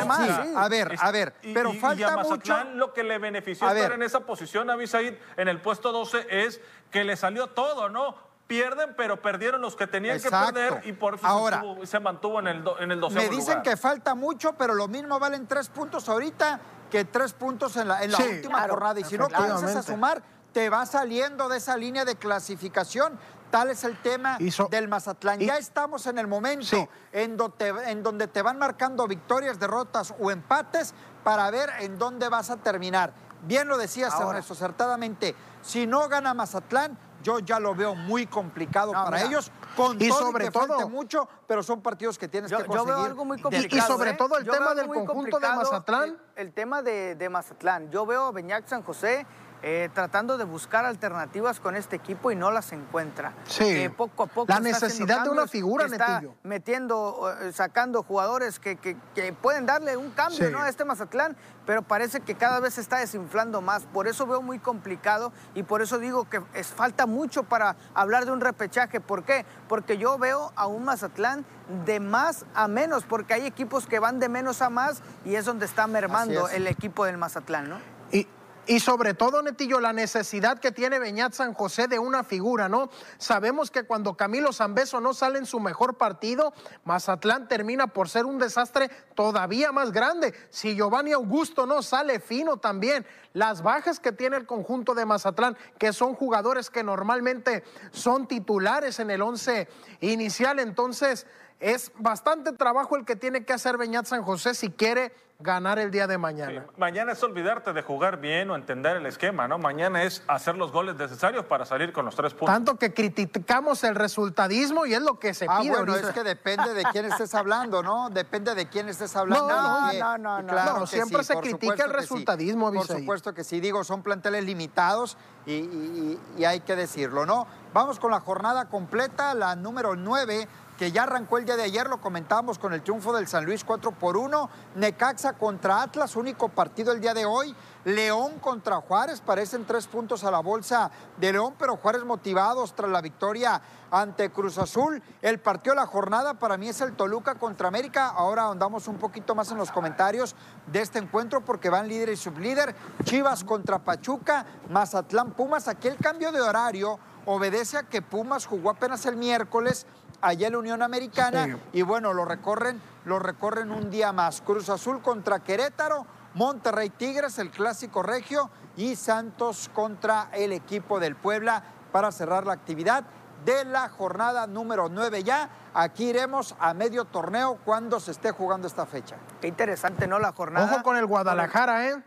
A 0.57 0.69
ver, 0.69 0.97
a 0.99 1.11
ver, 1.11 1.35
pero 1.55 1.73
falta 1.75 2.01
y 2.01 2.05
a 2.05 2.17
Mazatlán 2.17 2.67
mucho. 2.69 2.79
lo 2.79 2.93
que 2.93 3.03
le 3.03 3.19
benefició 3.19 3.69
estar 3.69 3.93
en 3.93 4.03
esa 4.03 4.21
posición 4.21 4.71
a 4.71 4.77
Bisaid 4.77 5.15
en 5.37 5.49
el 5.49 5.61
puesto 5.61 5.93
12 5.93 6.27
es 6.31 6.61
que 6.91 7.05
le 7.05 7.17
salió 7.17 7.49
todo, 7.49 7.89
¿no? 7.89 8.26
Pierden, 8.47 8.95
pero 8.97 9.21
perdieron 9.21 9.61
los 9.61 9.75
que 9.75 9.87
tenían 9.87 10.21
que 10.21 10.31
perder 10.31 10.83
y 10.85 10.93
por 10.93 11.17
eso 11.17 11.27
Ahora, 11.27 11.63
se, 11.85 11.99
mantuvo 11.99 12.39
en 12.39 12.47
el, 12.47 12.65
en 12.79 12.93
el 12.93 13.01
12 13.01 13.17
Me 13.17 13.29
dicen 13.29 13.63
que 13.63 13.77
falta 13.77 14.15
mucho, 14.15 14.53
pero 14.53 14.75
lo 14.75 14.87
mismo 14.87 15.19
valen 15.19 15.47
tres 15.47 15.69
puntos 15.69 16.09
ahorita 16.09 16.61
que 16.91 17.05
tres 17.05 17.33
puntos 17.33 17.77
en 17.77 17.89
la, 17.89 18.05
en 18.05 18.13
la 18.13 18.19
última 18.19 18.69
jornada. 18.69 19.01
Y 19.01 19.05
si 19.05 19.19
no 19.19 19.29
comienzas 19.29 19.75
a 19.77 19.83
sumar, 19.83 20.23
te 20.53 20.71
va 20.71 20.87
saliendo 20.87 21.49
de 21.49 21.59
esa 21.59 21.77
línea 21.77 22.05
de 22.05 22.17
clasificación. 22.17 23.19
Tal 23.51 23.71
es 23.71 23.85
el 23.85 24.01
tema 24.01 24.39
del 24.71 24.89
Mazatlán. 24.89 25.39
ya 25.39 25.57
estamos 25.57 26.07
en 26.07 26.19
el 26.19 26.27
momento 26.27 26.89
en, 27.13 27.37
donde, 27.37 28.27
te 28.27 28.43
van 28.43 28.59
marcando 28.59 29.07
victorias, 29.07 29.61
derrotas 29.61 30.15
o 30.19 30.31
empates 30.31 30.95
para 31.23 31.51
ver 31.51 31.71
en 31.81 31.99
dónde 31.99 32.29
vas 32.29 32.51
a 32.51 32.57
terminar. 32.57 33.13
Bien 33.43 33.69
lo 33.69 33.77
decías, 33.77 34.19
Ernesto, 34.19 34.55
acertadamente. 34.55 35.35
Si 35.63 35.87
no 35.87 36.09
gana 36.09 36.35
Mazatlán, 36.35 36.99
yo 37.27 37.41
ya 37.41 37.59
lo 37.59 37.75
veo 37.75 37.97
muy 37.97 38.25
complicado 38.27 38.93
para 38.93 39.25
ellos, 39.25 39.51
con 39.77 40.01
y 40.01 40.09
todo 40.09 40.19
sobre 40.21 40.49
todo 40.49 40.89
mucho, 40.89 41.29
pero 41.49 41.61
son 41.61 41.81
partidos 41.81 42.17
que 42.17 42.29
tienes 42.29 42.53
que 42.53 42.65
conseguir. 42.65 42.79
Yo 42.79 42.87
veo 42.87 42.99
algo 42.99 43.25
muy 43.25 43.41
complicado. 43.41 43.77
Y, 43.77 43.81
sobre 43.81 44.11
¿eh? 44.11 44.15
todo 44.15 44.39
el 44.39 44.49
tema 44.49 44.75
del 44.75 44.87
conjunto 44.87 45.41
de 45.41 45.49
Mazatlán. 45.49 46.17
El, 46.37 46.53
tema 46.53 46.83
de, 46.83 47.17
de, 47.17 47.29
Mazatlán. 47.29 47.91
Yo 47.91 48.07
veo 48.07 48.27
a 48.27 48.31
Beñac 48.31 48.69
San 48.69 48.85
José 48.85 49.27
eh, 49.69 49.91
tratando 49.93 50.39
de 50.39 50.45
buscar 50.45 50.85
alternativas 50.85 51.59
con 51.59 51.75
este 51.75 51.97
equipo 51.97 52.31
y 52.31 52.37
no 52.37 52.53
las 52.53 52.71
encuentra. 52.71 53.33
Sí. 53.49 53.65
Eh, 53.65 53.91
poco 53.91 54.23
a 54.23 54.27
poco. 54.29 54.47
La 54.53 54.61
necesidad 54.61 55.25
de 55.25 55.31
una 55.31 55.49
figura, 55.49 55.87
está 55.87 56.23
metiendo, 56.45 57.35
eh, 57.43 57.51
sacando 57.53 58.05
jugadores 58.05 58.61
que, 58.61 58.97
pueden 59.43 59.67
darle 59.67 59.97
un 59.97 60.13
cambio 60.13 60.61
a 60.61 60.69
este 60.69 60.85
Mazatlán, 60.85 61.37
pero 61.67 61.83
parece 61.83 62.21
que 62.21 62.37
cada 62.37 62.61
vez 62.61 62.75
se 62.75 62.81
está 62.81 62.99
desinflando 62.99 63.61
más. 63.61 63.87
Por 63.87 64.07
eso 64.07 64.25
veo 64.25 64.41
muy 64.41 64.61
complicado 64.61 65.33
y 65.57 65.65
por 65.65 65.83
eso 65.83 65.99
digo 65.99 66.31
que 66.31 66.41
es, 66.55 66.69
falta 66.69 67.07
mucho 67.07 67.43
para 67.43 67.75
hablar 67.93 68.25
de 68.25 68.31
un 68.31 68.41
repechaje. 68.41 69.01
¿Por 69.01 69.25
qué? 69.25 69.45
Porque 69.67 69.99
yo 69.99 70.17
veo 70.17 70.53
a 70.55 70.69
un 70.69 70.85
Mazatlán 70.85 71.45
de 71.85 71.99
más 71.99 72.47
a 72.55 72.69
menos, 72.69 73.03
porque 73.03 73.35
hay 73.35 73.47
equipos 73.47 73.89
que 73.89 73.99
van 73.99 74.21
de 74.21 74.29
menos 74.29 74.63
a 74.63 74.71
más 74.71 75.03
y 75.25 75.35
es 75.35 75.45
donde 75.45 75.67
está 75.67 75.89
mermando 75.89 76.49
el 76.51 76.69
equipo 76.69 77.05
del 77.05 77.19
Mazatlán, 77.19 77.69
¿no? 77.69 77.81
Y, 78.13 78.29
y 78.67 78.81
sobre 78.81 79.15
todo, 79.15 79.43
Netillo, 79.43 79.81
la 79.81 79.93
necesidad 79.93 80.59
que 80.59 80.73
tiene 80.73 80.99
Beñat 80.99 81.33
San 81.33 81.55
José 81.55 81.89
de 81.89 81.99
una 81.99 82.25
figura, 82.25 82.69
¿no? 82.69 82.91
Sabemos 83.19 83.71
que 83.71 83.85
cuando 83.85 84.17
Camilo 84.17 84.53
Zambeso 84.53 85.01
no 85.01 85.15
sale 85.15 85.39
en 85.39 85.47
su 85.47 85.61
mejor 85.61 85.97
partido, 85.97 86.53
Mazatlán 86.85 87.49
termina 87.49 87.87
por 87.87 88.09
ser 88.09 88.27
un 88.27 88.39
desastre 88.39 88.91
todavía 89.15 89.73
más 89.73 89.93
grande. 89.93 90.35
Si 90.51 90.75
Giovanni 90.75 91.13
Augusto 91.13 91.67
no 91.67 91.83
sale 91.83 92.21
fino 92.21 92.57
también, 92.57 93.07
las 93.33 93.63
bajas 93.63 94.01
que 94.01 94.13
tiene 94.13 94.37
el 94.37 94.47
conjunto 94.47 94.95
de 94.95 95.07
Mazatlán, 95.07 95.57
que 95.79 95.93
son 95.93 96.15
jugadores 96.15 96.71
que 96.71 96.83
normalmente 96.83 97.65
son 97.93 98.27
titulares 98.27 98.99
en 98.99 99.11
el 99.11 99.23
once 99.23 99.69
inicial, 100.01 100.59
entonces 100.59 101.27
es 101.61 101.93
bastante 101.99 102.53
trabajo 102.53 102.97
el 102.97 103.05
que 103.05 103.17
tiene 103.17 103.45
que 103.45 103.53
hacer 103.53 103.79
Beñat 103.79 104.07
San 104.07 104.23
José 104.23 104.55
si 104.55 104.71
quiere 104.71 105.13
ganar 105.39 105.79
el 105.79 105.91
día 105.91 106.07
de 106.07 106.17
mañana. 106.17 106.65
mañana 106.79 107.13
es 107.13 107.23
olvidarte 107.23 107.75
de 107.75 107.83
jugar 107.83 108.19
bien 108.19 108.51
o 108.51 108.57
entender 108.57 108.97
el 108.97 109.05
esquema, 109.05 109.47
¿no? 109.47 109.59
Mañana 109.59 110.03
es 110.03 110.23
hacer 110.29 110.57
los 110.57 110.73
goles 110.73 110.97
necesarios 110.97 111.45
para 111.45 111.67
salir 111.67 111.93
con 111.93 112.07
los 112.07 112.17
tres 112.17 112.33
puntos. 112.33 112.55
Tanto 112.55 112.77
que 112.77 112.95
criticamos 112.95 113.85
el 113.85 113.97
resultadismo 113.97 114.87
y 114.87 114.95
es 114.95 115.03
lo 115.03 115.19
que 115.19 115.35
se 115.35 115.47
ah, 115.47 115.61
Bueno, 115.67 115.95
es 115.95 116.07
que 116.07 116.23
depende 116.23 116.73
de 116.73 116.85
quién 116.85 117.05
estés 117.05 117.35
hablando, 117.35 117.83
¿no? 117.83 118.09
Depende 118.09 118.55
de 118.55 118.67
quién 118.67 118.89
estés 118.89 119.15
hablando. 119.15 119.47
No, 119.47 119.93
no, 119.93 120.19
no, 120.19 120.43
no. 120.43 120.49
Claro 120.49 120.87
siempre 120.87 121.23
se 121.23 121.37
critica 121.37 121.85
el 121.85 121.93
resultadismo, 121.93 122.73
Por 122.73 122.87
supuesto 122.87 123.35
que 123.35 123.45
sí, 123.45 123.61
digo, 123.61 123.85
son 123.85 124.03
planteles 124.03 124.45
limitados 124.45 125.19
y, 125.45 126.19
y 126.39 126.45
hay 126.45 126.61
que 126.61 126.77
decirlo, 126.77 127.27
¿no? 127.27 127.47
Vamos 127.75 128.01
con 128.01 128.11
la 128.11 128.21
jornada 128.21 128.71
completa, 128.71 129.35
la 129.35 129.55
número 129.55 129.97
9 129.97 130.49
que 130.77 130.93
ya 130.93 131.05
arrancó 131.05 131.39
el 131.39 131.45
día 131.45 131.57
de 131.57 131.63
ayer, 131.63 131.89
lo 131.89 132.01
comentábamos 132.01 132.59
con 132.59 132.73
el 132.73 132.83
triunfo 132.83 133.13
del 133.13 133.27
San 133.27 133.45
Luis 133.45 133.65
4 133.65 133.93
por 133.93 134.17
1. 134.17 134.51
Necaxa 134.75 135.33
contra 135.33 135.83
Atlas, 135.83 136.17
único 136.17 136.49
partido 136.49 136.93
el 136.93 137.01
día 137.01 137.15
de 137.15 137.25
hoy. 137.25 137.55
León 137.85 138.39
contra 138.41 138.81
Juárez, 138.81 139.21
parecen 139.21 139.65
tres 139.65 139.87
puntos 139.87 140.25
a 140.25 140.31
la 140.31 140.41
bolsa 140.41 140.91
de 141.17 141.33
León, 141.33 141.55
pero 141.59 141.77
Juárez 141.77 142.05
motivados 142.05 142.75
tras 142.75 142.91
la 142.91 143.01
victoria 143.01 143.63
ante 143.91 144.31
Cruz 144.31 144.59
Azul. 144.59 145.03
El 145.23 145.39
partido 145.39 145.75
de 145.75 145.81
la 145.81 145.87
jornada 145.87 146.35
para 146.35 146.57
mí 146.57 146.69
es 146.69 146.81
el 146.81 146.95
Toluca 146.95 147.37
contra 147.37 147.69
América. 147.69 148.09
Ahora 148.09 148.49
andamos 148.49 148.89
un 148.89 148.97
poquito 148.97 149.35
más 149.35 149.51
en 149.53 149.59
los 149.59 149.71
comentarios 149.71 150.35
de 150.67 150.83
este 150.83 150.99
encuentro 150.99 151.45
porque 151.45 151.71
van 151.71 151.89
líder 151.89 152.11
y 152.11 152.17
sublíder. 152.17 152.75
Chivas 153.05 153.45
contra 153.45 153.79
Pachuca, 153.79 154.45
Mazatlán 154.69 155.33
Pumas. 155.33 155.69
Aquí 155.69 155.89
el 155.89 155.97
cambio 155.97 156.33
de 156.33 156.41
horario 156.41 156.99
obedece 157.27 157.77
a 157.77 157.83
que 157.83 158.03
Pumas 158.03 158.47
jugó 158.47 158.71
apenas 158.71 159.05
el 159.07 159.17
miércoles 159.17 159.87
allá 160.27 160.49
en 160.49 160.55
la 160.55 160.59
Unión 160.59 160.83
Americana 160.83 161.59
y 161.73 161.83
bueno, 161.83 162.13
lo 162.13 162.25
recorren, 162.25 162.81
lo 163.05 163.19
recorren 163.21 163.71
un 163.71 163.91
día 163.91 164.13
más. 164.13 164.41
Cruz 164.41 164.69
Azul 164.69 165.01
contra 165.01 165.39
Querétaro, 165.39 166.05
Monterrey 166.35 166.91
Tigres, 166.91 167.39
el 167.39 167.51
clásico 167.51 168.03
regio 168.03 168.51
y 168.77 168.97
Santos 168.97 169.71
contra 169.73 170.29
el 170.33 170.53
equipo 170.53 170.99
del 170.99 171.15
Puebla 171.15 171.63
para 171.93 172.11
cerrar 172.11 172.45
la 172.45 172.55
actividad 172.55 173.05
de 173.45 173.65
la 173.65 173.89
jornada 173.89 174.49
número 174.49 174.89
9 174.89 175.23
ya. 175.23 175.49
Aquí 175.73 176.09
iremos 176.11 176.57
a 176.59 176.75
medio 176.75 177.05
torneo 177.05 177.59
cuando 177.65 178.01
se 178.01 178.11
esté 178.11 178.33
jugando 178.33 178.67
esta 178.67 178.85
fecha. 178.85 179.17
Qué 179.41 179.47
interesante, 179.47 180.09
¿no? 180.09 180.19
La 180.19 180.33
jornada. 180.33 180.67
Ojo 180.67 180.83
con 180.83 180.97
el 180.97 181.07
Guadalajara, 181.07 181.89
¿eh? 181.89 182.03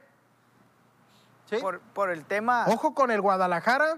¿Sí? 1.50 1.58
Por, 1.62 1.80
por 1.80 2.10
el 2.10 2.26
tema. 2.26 2.66
Ojo 2.68 2.94
con 2.94 3.12
el 3.12 3.22
Guadalajara, 3.22 3.98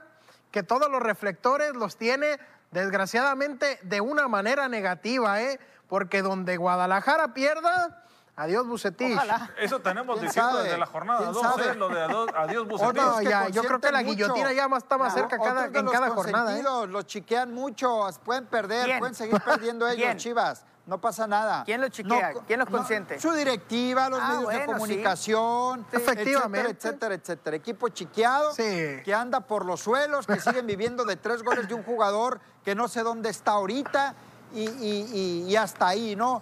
que 0.51 0.61
todos 0.61 0.91
los 0.91 1.01
reflectores 1.01 1.73
los 1.73 1.97
tiene 1.97 2.37
desgraciadamente 2.71 3.79
de 3.83 4.01
una 4.01 4.27
manera 4.27 4.67
negativa, 4.67 5.41
¿eh? 5.41 5.59
Porque 5.87 6.21
donde 6.21 6.57
Guadalajara 6.57 7.33
pierda, 7.33 8.03
adiós 8.35 8.65
Bucetich. 8.65 9.19
Eso 9.57 9.79
tenemos 9.79 10.21
diciendo 10.21 10.63
desde 10.63 10.77
la 10.77 10.85
jornada 10.85 11.31
2, 11.31 11.45
¿eh? 11.59 11.75
lo 11.75 11.89
de 11.89 12.01
adiós, 12.01 12.67
Bucetich. 12.67 13.51
yo 13.51 13.63
creo 13.63 13.79
que 13.79 13.91
la 13.91 14.03
guillotina 14.03 14.53
ya 14.53 14.67
está 14.77 14.97
más 14.97 15.13
cerca 15.13 15.37
cada, 15.37 15.65
en 15.65 15.85
cada 15.87 16.09
jornada. 16.11 16.57
¿eh? 16.57 16.63
Los 16.87 17.05
chiquean 17.05 17.53
mucho, 17.53 18.07
pueden 18.23 18.45
perder, 18.45 18.99
pueden 18.99 19.15
seguir 19.15 19.39
perdiendo 19.41 19.87
ellos, 19.89 20.15
Chivas. 20.15 20.65
No 20.85 20.99
pasa 20.99 21.27
nada. 21.27 21.63
¿Quién 21.63 21.79
los 21.79 21.91
chiquea? 21.91 22.33
¿Quién 22.47 22.59
los 22.59 22.69
consiente? 22.69 23.19
su 23.19 23.31
directiva, 23.31 24.09
los 24.09 24.19
ah, 24.21 24.33
medios 24.33 24.53
de 24.53 24.65
comunicación, 24.65 25.85
Efectivamente. 25.91 26.71
etcétera, 26.71 27.15
etcétera, 27.15 27.55
Equipo 27.55 27.89
chiqueado 27.89 28.53
que 28.55 29.13
anda 29.15 29.41
por 29.41 29.65
los 29.65 29.81
suelos, 29.81 30.25
que 30.25 30.39
siguen 30.39 30.65
viviendo 30.65 31.05
de 31.05 31.17
tres 31.17 31.43
goles 31.43 31.67
de 31.67 31.73
un 31.73 31.83
jugador 31.83 32.39
que 32.63 32.73
no 32.75 32.87
sé 32.87 33.03
dónde 33.03 33.29
está 33.29 33.51
ahorita 33.51 34.15
y, 34.53 35.55
hasta 35.55 35.87
ahí, 35.87 36.15
¿no? 36.15 36.41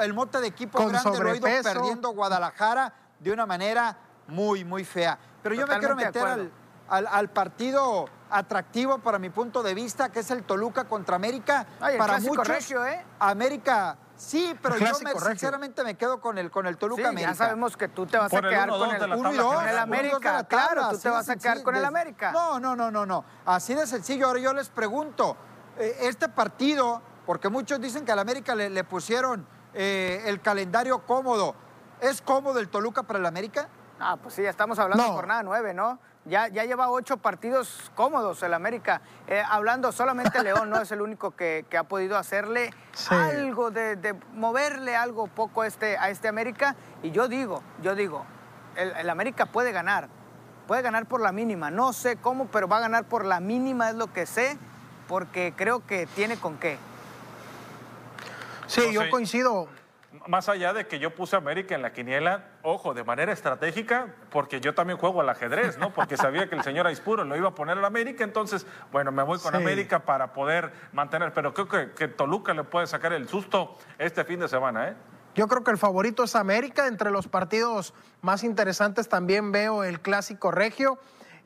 el 0.00 0.14
mote 0.14 0.40
de 0.40 0.48
equipo 0.48 0.78
grande 0.86 1.18
lo 1.18 1.30
ha 1.30 1.36
ido 1.36 1.62
perdiendo 1.62 2.10
Guadalajara 2.10 2.92
de 3.18 3.32
una 3.32 3.46
manera 3.46 3.96
muy, 4.28 4.64
muy 4.64 4.84
fea. 4.84 5.18
Pero 5.42 5.54
yo 5.54 5.66
me 5.66 5.78
quiero 5.78 5.96
meter 5.96 6.26
al 6.26 6.50
al, 6.88 7.28
partido 7.30 8.06
atractivo 8.30 8.98
para 8.98 9.18
mi 9.18 9.30
punto 9.30 9.62
de 9.62 9.74
vista, 9.74 10.10
que 10.10 10.20
es 10.20 10.30
el 10.30 10.42
Toluca 10.42 10.84
contra 10.84 11.16
América. 11.16 11.66
para 11.98 12.18
muchos, 12.18 12.70
¿eh? 12.70 13.04
América 13.18 13.98
Sí, 14.16 14.56
pero 14.62 14.78
yo 14.78 14.94
sinceramente 14.94 15.84
me 15.84 15.94
quedo 15.94 16.20
con 16.20 16.38
el, 16.38 16.50
con 16.50 16.66
el 16.66 16.78
Toluca 16.78 17.10
sí, 17.10 17.16
Ya 17.18 17.34
sabemos 17.34 17.76
que 17.76 17.88
tú 17.88 18.06
te 18.06 18.16
vas 18.16 18.32
a 18.32 18.40
quedar 18.40 18.70
con 18.70 18.90
el, 18.90 19.02
el 19.02 19.78
América. 19.78 20.44
Claro, 20.44 20.88
tú 20.90 20.98
te 20.98 21.10
vas 21.10 21.28
a 21.28 21.36
quedar 21.36 21.62
con 21.62 21.76
el 21.76 21.84
América. 21.84 22.32
No, 22.32 22.58
no, 22.58 22.74
no, 22.74 22.90
no, 22.90 23.04
no. 23.04 23.24
Así 23.44 23.74
de 23.74 23.86
sencillo. 23.86 24.26
Ahora 24.26 24.40
yo 24.40 24.54
les 24.54 24.70
pregunto, 24.70 25.36
eh, 25.78 25.96
este 26.02 26.28
partido, 26.28 27.02
porque 27.26 27.48
muchos 27.48 27.80
dicen 27.80 28.04
que 28.04 28.12
al 28.12 28.18
América 28.18 28.54
le, 28.54 28.84
pusieron 28.84 29.46
eh, 29.74 30.22
el 30.26 30.40
calendario 30.40 31.00
cómodo, 31.00 31.54
¿es 32.00 32.22
cómodo 32.22 32.58
el 32.58 32.68
Toluca 32.68 33.02
para 33.02 33.18
el 33.18 33.26
América? 33.26 33.68
Ah, 34.00 34.16
pues 34.16 34.34
sí, 34.34 34.42
ya 34.42 34.50
estamos 34.50 34.78
hablando 34.78 35.04
de 35.04 35.10
jornada 35.10 35.42
nueve, 35.42 35.74
¿no? 35.74 35.98
Ya, 36.28 36.48
ya 36.48 36.64
lleva 36.64 36.90
ocho 36.90 37.18
partidos 37.18 37.90
cómodos 37.94 38.42
el 38.42 38.52
América. 38.52 39.00
Eh, 39.28 39.42
hablando 39.48 39.92
solamente 39.92 40.42
León, 40.42 40.70
no 40.70 40.80
es 40.80 40.90
el 40.90 41.00
único 41.00 41.30
que, 41.30 41.64
ha 41.78 41.84
podido 41.84 42.18
hacerle 42.18 42.72
algo, 43.10 43.70
de, 43.70 44.16
moverle 44.34 44.96
algo 44.96 45.28
poco 45.28 45.62
a 45.62 45.68
este, 45.68 45.96
a 45.96 46.10
este 46.10 46.26
América. 46.26 46.74
Y 47.02 47.12
yo 47.12 47.28
digo, 47.28 47.62
yo 47.80 47.94
digo, 47.94 48.24
el, 48.76 49.08
América 49.08 49.46
puede 49.46 49.70
ganar. 49.70 50.08
Puede 50.66 50.82
ganar 50.82 51.06
por 51.06 51.20
la 51.20 51.30
mínima. 51.30 51.70
No 51.70 51.92
sé 51.92 52.16
cómo, 52.16 52.46
pero 52.48 52.66
va 52.66 52.78
a 52.78 52.80
ganar 52.80 53.04
por 53.04 53.24
la 53.24 53.38
mínima, 53.38 53.90
es 53.90 53.94
lo 53.94 54.12
que 54.12 54.26
sé, 54.26 54.58
porque 55.06 55.54
creo 55.56 55.86
que 55.86 56.06
tiene 56.06 56.36
con 56.36 56.58
qué. 56.58 56.76
Sí, 58.66 58.92
yo 58.92 59.08
coincido 59.10 59.68
más 60.26 60.48
allá 60.48 60.72
de 60.72 60.86
que 60.86 60.98
yo 60.98 61.14
puse 61.14 61.36
a 61.36 61.38
América 61.38 61.74
en 61.74 61.82
la 61.82 61.92
quiniela, 61.92 62.50
ojo, 62.62 62.94
de 62.94 63.04
manera 63.04 63.32
estratégica, 63.32 64.14
porque 64.30 64.60
yo 64.60 64.74
también 64.74 64.98
juego 64.98 65.20
al 65.20 65.28
ajedrez, 65.28 65.78
¿no? 65.78 65.92
Porque 65.92 66.16
sabía 66.16 66.48
que 66.48 66.54
el 66.54 66.62
señor 66.62 66.86
Aispuro 66.86 67.24
lo 67.24 67.36
iba 67.36 67.48
a 67.48 67.54
poner 67.54 67.78
al 67.78 67.84
América, 67.84 68.24
entonces, 68.24 68.66
bueno, 68.92 69.12
me 69.12 69.22
voy 69.22 69.38
con 69.38 69.54
América 69.54 70.00
para 70.00 70.32
poder 70.32 70.72
mantener, 70.92 71.32
pero 71.32 71.54
creo 71.54 71.68
que, 71.68 71.92
que, 71.92 72.08
Toluca 72.08 72.54
le 72.54 72.64
puede 72.64 72.86
sacar 72.86 73.12
el 73.12 73.28
susto 73.28 73.76
este 73.98 74.24
fin 74.24 74.40
de 74.40 74.48
semana, 74.48 74.88
¿eh? 74.88 74.96
Yo 75.34 75.48
creo 75.48 75.62
que 75.62 75.70
el 75.70 75.78
favorito 75.78 76.24
es 76.24 76.34
América, 76.34 76.86
entre 76.86 77.10
los 77.10 77.28
partidos 77.28 77.92
más 78.22 78.42
interesantes 78.42 79.08
también 79.08 79.52
veo 79.52 79.84
el 79.84 80.00
clásico 80.00 80.50
regio 80.50 80.98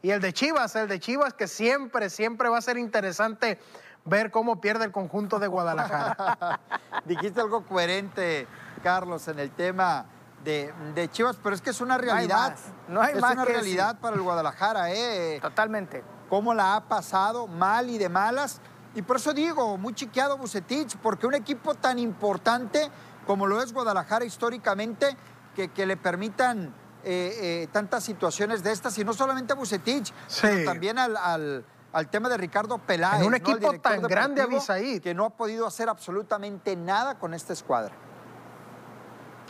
y 0.02 0.10
el 0.10 0.20
de 0.20 0.32
Chivas, 0.32 0.76
el 0.76 0.88
de 0.88 1.00
Chivas 1.00 1.34
que 1.34 1.46
siempre, 1.46 2.08
siempre 2.08 2.48
va 2.48 2.58
a 2.58 2.62
ser 2.62 2.78
interesante 2.78 3.58
ver 4.04 4.30
cómo 4.30 4.60
pierde 4.60 4.84
el 4.84 4.92
conjunto 4.92 5.38
de 5.38 5.46
Guadalajara. 5.46 6.60
Dijiste 7.04 7.40
algo 7.40 7.64
coherente, 7.64 8.46
Carlos, 8.82 9.28
en 9.28 9.38
el 9.38 9.50
tema 9.50 10.06
de, 10.44 11.08
Chivas, 11.12 11.36
pero 11.42 11.54
es 11.54 11.60
que 11.60 11.70
es 11.70 11.80
una 11.80 11.98
realidad. 11.98 12.56
No 12.88 13.00
hay 13.02 13.14
es 13.14 13.20
más. 13.20 13.32
una 13.32 13.44
realidad 13.44 13.98
para 14.00 14.16
el 14.16 14.22
Guadalajara, 14.22 14.92
¿eh? 14.92 15.38
Totalmente. 15.40 16.02
Cómo 16.28 16.54
la 16.54 16.76
ha 16.76 16.88
pasado 16.88 17.46
mal 17.46 17.90
y 17.90 17.98
de 17.98 18.08
malas. 18.08 18.60
Y 18.94 19.02
por 19.02 19.16
eso 19.16 19.32
digo, 19.32 19.76
muy 19.76 19.94
chiqueado 19.94 20.36
Bucetich, 20.36 20.96
porque 20.96 21.26
un 21.26 21.34
equipo 21.34 21.74
tan 21.74 21.98
importante 21.98 22.90
como 23.26 23.46
lo 23.46 23.62
es 23.62 23.72
Guadalajara 23.72 24.24
históricamente, 24.24 25.16
que, 25.54 25.86
le 25.86 25.96
permitan 25.96 26.74
eh, 27.04 27.62
eh, 27.64 27.68
tantas 27.70 28.02
situaciones 28.02 28.62
de 28.62 28.72
estas, 28.72 28.96
y 28.98 29.04
no 29.04 29.12
solamente 29.12 29.52
a 29.52 29.56
Bucetich, 29.56 30.12
sino 30.26 30.64
también 30.64 30.98
al 30.98 31.16
al 31.16 31.64
tema 32.08 32.28
de 32.28 32.36
Ricardo 32.36 32.78
Peláez. 32.78 33.20
En 33.20 33.26
un 33.26 33.34
equipo 33.34 33.72
tan 33.80 34.02
grande, 34.02 34.42
Avisaí. 34.42 35.00
Que 35.00 35.14
no 35.14 35.24
ha 35.24 35.30
podido 35.30 35.66
hacer 35.66 35.88
absolutamente 35.88 36.76
nada 36.76 37.18
con 37.18 37.34
esta 37.34 37.52
escuadra. 37.52 37.94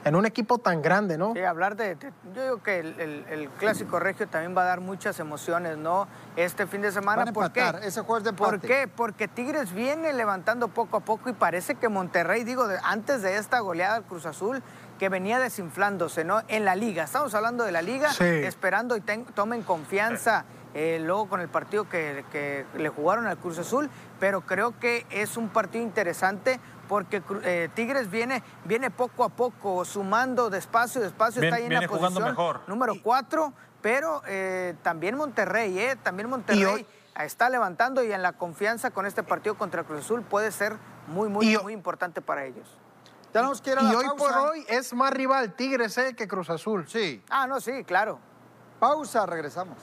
En 0.05 0.14
un 0.14 0.24
equipo 0.24 0.59
tan 0.59 0.81
grande, 0.81 1.18
¿no? 1.18 1.35
Sí, 1.35 1.40
hablar 1.40 1.76
de. 1.76 1.96
yo 2.35 2.42
digo 2.42 2.62
que 2.62 2.81
el, 2.81 3.50
clásico 3.59 3.98
regio 3.98 4.26
también 4.29 4.57
va 4.57 4.62
a 4.62 4.64
dar 4.64 4.81
muchas 4.81 5.20
emociones, 5.20 5.76
¿no? 5.76 6.09
Este 6.37 6.66
fin 6.66 6.81
de 6.81 6.90
semana. 6.90 7.31
¿Por 7.33 7.53
qué? 7.53 7.70
Ese 7.83 8.00
jueves 8.00 8.24
de 8.24 8.33
¿Por 8.33 8.61
qué? 8.61 8.88
Porque 8.88 9.29
Tigres 9.29 9.72
viene 9.72 10.12
levantando 10.12 10.68
poco 10.68 10.96
a 10.96 11.00
poco 11.00 11.29
y 11.29 11.35
parece 11.35 11.74
que 11.74 11.88
Monterrey, 11.88 12.44
digo, 12.44 12.66
antes 12.83 13.20
de 13.22 13.37
esta 13.37 13.61
goleada 13.61 13.96
al 13.96 14.05
Cruz 14.05 14.24
Azul, 14.24 14.62
que 14.98 15.09
venía 15.11 15.38
desinflándose, 15.38 16.24
¿no? 16.24 16.42
En 16.48 16.64
la 16.64 16.76
liga. 16.76 17.05
Estamos 17.05 17.35
hablando 17.35 17.64
de 17.64 17.72
la 17.72 17.83
liga, 17.83 18.11
esperando 18.18 18.96
y 18.96 19.00
tomen 19.00 19.62
confianza. 19.62 20.46
Eh, 20.73 21.01
luego 21.03 21.29
con 21.29 21.41
el 21.41 21.49
partido 21.49 21.89
que, 21.89 22.65
le 22.77 22.89
jugaron 22.89 23.27
al 23.27 23.39
Cruz 23.39 23.59
Azul, 23.59 23.91
pero 24.21 24.43
creo 24.43 24.79
que 24.79 25.07
es 25.11 25.37
un 25.37 25.49
partido 25.49 25.83
interesante 25.83 26.61
porque 26.91 27.23
eh, 27.45 27.69
Tigres 27.75 28.11
viene, 28.11 28.43
viene 28.65 28.91
poco 28.91 29.23
a 29.23 29.29
poco, 29.29 29.85
sumando 29.85 30.51
despacio, 30.51 31.01
despacio, 31.01 31.41
está 31.41 31.55
ahí 31.55 31.67
en 31.67 31.75
la 31.75 31.87
posición 31.87 32.25
mejor. 32.25 32.63
número 32.67 32.95
cuatro, 33.01 33.53
pero 33.81 34.23
eh, 34.27 34.75
también 34.83 35.17
Monterrey, 35.17 35.79
eh, 35.79 35.97
también 36.03 36.29
Monterrey 36.29 36.85
está 37.17 37.49
levantando 37.49 38.03
y 38.03 38.11
en 38.13 38.23
la 38.23 38.33
confianza 38.33 38.91
con 38.91 39.07
este 39.07 39.23
partido 39.23 39.57
contra 39.57 39.83
el 39.83 39.87
Cruz 39.87 40.01
Azul 40.01 40.23
puede 40.23 40.51
ser 40.51 40.77
muy, 41.07 41.29
muy, 41.29 41.57
muy 41.59 41.73
importante 41.73 42.21
para 42.21 42.45
ellos. 42.45 42.67
Y 43.33 43.95
hoy 43.95 44.07
por 44.19 44.37
hoy 44.37 44.67
es 44.69 44.93
más 44.93 45.13
rival 45.13 45.53
Tigres 45.53 45.97
que 46.17 46.27
Cruz 46.27 46.51
Azul. 46.51 46.89
Sí. 46.89 47.23
Ah, 47.31 47.47
no, 47.47 47.61
sí, 47.61 47.85
claro. 47.85 48.19
Pausa, 48.81 49.27
regresamos. 49.27 49.79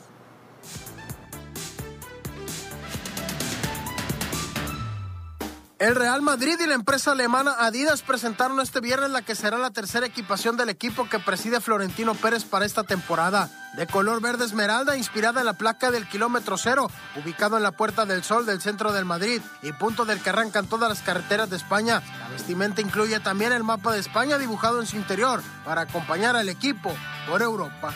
El 5.80 5.96
Real 5.96 6.24
Madrid 6.24 6.58
y 6.60 6.66
la 6.66 6.74
empresa 6.74 7.12
alemana 7.12 7.54
Adidas 7.60 8.02
presentaron 8.02 8.60
este 8.60 8.80
viernes 8.80 9.12
la 9.12 9.22
que 9.22 9.36
será 9.36 9.60
la 9.60 9.70
tercera 9.70 10.08
equipación 10.08 10.58
del 10.58 10.70
equipo 10.70 11.08
que 11.08 11.20
preside 11.20 11.62
Florentino 11.62 12.16
Pérez 12.16 12.46
para 12.46 12.66
esta 12.66 12.84
temporada. 12.84 13.52
De 13.76 13.86
color 13.86 14.20
verde 14.20 14.46
esmeralda, 14.46 14.98
inspirada 14.98 15.40
en 15.40 15.46
la 15.46 15.54
placa 15.54 15.92
del 15.92 16.08
kilómetro 16.10 16.58
cero, 16.58 16.90
ubicado 17.16 17.58
en 17.58 17.64
la 17.64 17.74
Puerta 17.74 18.08
del 18.08 18.24
Sol 18.24 18.48
del 18.48 18.60
centro 18.60 18.92
del 18.92 19.06
Madrid 19.06 19.40
y 19.62 19.72
punto 19.72 20.04
del 20.06 20.20
que 20.20 20.32
arrancan 20.32 20.66
todas 20.66 20.90
las 20.90 21.04
carreteras 21.04 21.52
de 21.52 21.58
España. 21.58 22.02
La 22.22 22.30
vestimenta 22.30 22.82
incluye 22.82 23.20
también 23.20 23.52
el 23.52 23.64
mapa 23.64 23.94
de 23.94 24.00
España 24.00 24.40
dibujado 24.40 24.80
en 24.80 24.88
su 24.88 24.96
interior 24.96 25.44
para 25.64 25.82
acompañar 25.82 26.36
al 26.36 26.50
equipo 26.50 26.92
por 27.30 27.44
Europa. 27.44 27.94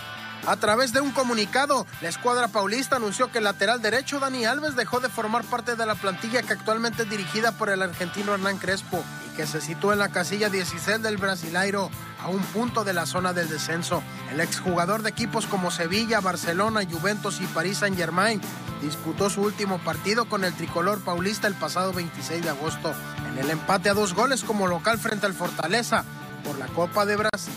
A 0.47 0.55
través 0.57 0.91
de 0.91 1.01
un 1.01 1.11
comunicado, 1.11 1.85
la 2.01 2.09
escuadra 2.09 2.47
paulista 2.47 2.95
anunció 2.95 3.31
que 3.31 3.37
el 3.37 3.43
lateral 3.43 3.81
derecho 3.81 4.19
Dani 4.19 4.45
Alves 4.45 4.75
dejó 4.75 4.99
de 4.99 5.09
formar 5.09 5.43
parte 5.43 5.75
de 5.75 5.85
la 5.85 5.93
plantilla 5.93 6.41
que 6.41 6.53
actualmente 6.53 7.03
es 7.03 7.09
dirigida 7.09 7.51
por 7.51 7.69
el 7.69 7.83
argentino 7.83 8.33
Hernán 8.33 8.57
Crespo 8.57 9.03
y 9.27 9.35
que 9.35 9.45
se 9.45 9.61
sitúa 9.61 9.93
en 9.93 9.99
la 9.99 10.09
casilla 10.09 10.49
16 10.49 11.03
del 11.03 11.17
Brasileiro, 11.17 11.91
a 12.23 12.29
un 12.29 12.41
punto 12.41 12.83
de 12.83 12.93
la 12.93 13.05
zona 13.05 13.33
del 13.33 13.49
descenso. 13.49 14.01
El 14.31 14.39
exjugador 14.39 15.03
de 15.03 15.09
equipos 15.09 15.45
como 15.45 15.69
Sevilla, 15.69 16.19
Barcelona, 16.21 16.81
Juventus 16.89 17.39
y 17.39 17.45
París 17.45 17.77
Saint-Germain 17.79 18.41
disputó 18.81 19.29
su 19.29 19.41
último 19.41 19.77
partido 19.79 20.25
con 20.25 20.43
el 20.43 20.53
tricolor 20.53 21.01
paulista 21.01 21.47
el 21.47 21.53
pasado 21.53 21.93
26 21.93 22.43
de 22.43 22.49
agosto 22.49 22.93
en 23.31 23.37
el 23.37 23.49
empate 23.51 23.89
a 23.89 23.93
dos 23.93 24.15
goles 24.15 24.43
como 24.43 24.67
local 24.67 24.97
frente 24.97 25.27
al 25.27 25.33
Fortaleza 25.33 26.03
por 26.43 26.57
la 26.57 26.65
Copa 26.67 27.05
de 27.05 27.15
Brasil. 27.15 27.53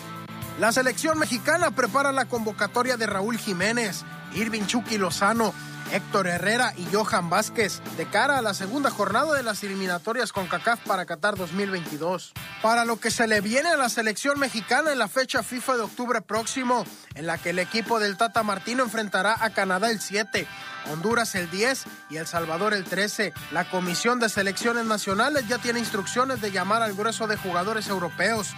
La 0.60 0.70
selección 0.70 1.18
mexicana 1.18 1.72
prepara 1.72 2.12
la 2.12 2.26
convocatoria 2.26 2.96
de 2.96 3.06
Raúl 3.06 3.38
Jiménez, 3.38 4.04
Irving 4.34 4.66
Chucky 4.66 4.98
Lozano, 4.98 5.52
Héctor 5.92 6.28
Herrera 6.28 6.72
y 6.76 6.86
Johan 6.94 7.28
Vázquez 7.28 7.82
de 7.96 8.06
cara 8.06 8.38
a 8.38 8.42
la 8.42 8.54
segunda 8.54 8.90
jornada 8.90 9.34
de 9.34 9.42
las 9.42 9.64
eliminatorias 9.64 10.32
con 10.32 10.46
CACAF 10.46 10.78
para 10.86 11.06
Qatar 11.06 11.36
2022. 11.36 12.32
Para 12.62 12.84
lo 12.84 13.00
que 13.00 13.10
se 13.10 13.26
le 13.26 13.40
viene 13.40 13.68
a 13.68 13.76
la 13.76 13.88
selección 13.88 14.38
mexicana 14.38 14.92
en 14.92 14.98
la 15.00 15.08
fecha 15.08 15.42
FIFA 15.42 15.74
de 15.76 15.82
octubre 15.82 16.22
próximo, 16.22 16.86
en 17.16 17.26
la 17.26 17.36
que 17.36 17.50
el 17.50 17.58
equipo 17.58 17.98
del 17.98 18.16
Tata 18.16 18.44
Martino 18.44 18.84
enfrentará 18.84 19.36
a 19.38 19.50
Canadá 19.50 19.90
el 19.90 20.00
7, 20.00 20.46
Honduras 20.90 21.34
el 21.34 21.50
10 21.50 21.84
y 22.10 22.16
El 22.16 22.26
Salvador 22.26 22.74
el 22.74 22.84
13. 22.84 23.32
La 23.52 23.68
Comisión 23.68 24.20
de 24.20 24.28
Selecciones 24.28 24.84
Nacionales 24.84 25.48
ya 25.48 25.58
tiene 25.58 25.80
instrucciones 25.80 26.40
de 26.40 26.52
llamar 26.52 26.82
al 26.82 26.94
grueso 26.94 27.26
de 27.26 27.36
jugadores 27.36 27.88
europeos 27.88 28.54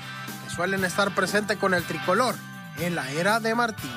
suelen 0.57 0.85
estar 0.85 1.15
presentes 1.15 1.59
con 1.59 1.75
el 1.75 1.85
tricolor 1.85 2.35
en 2.79 2.95
la 2.95 3.11
era 3.13 3.41
de 3.41 3.55
Martín. 3.55 3.91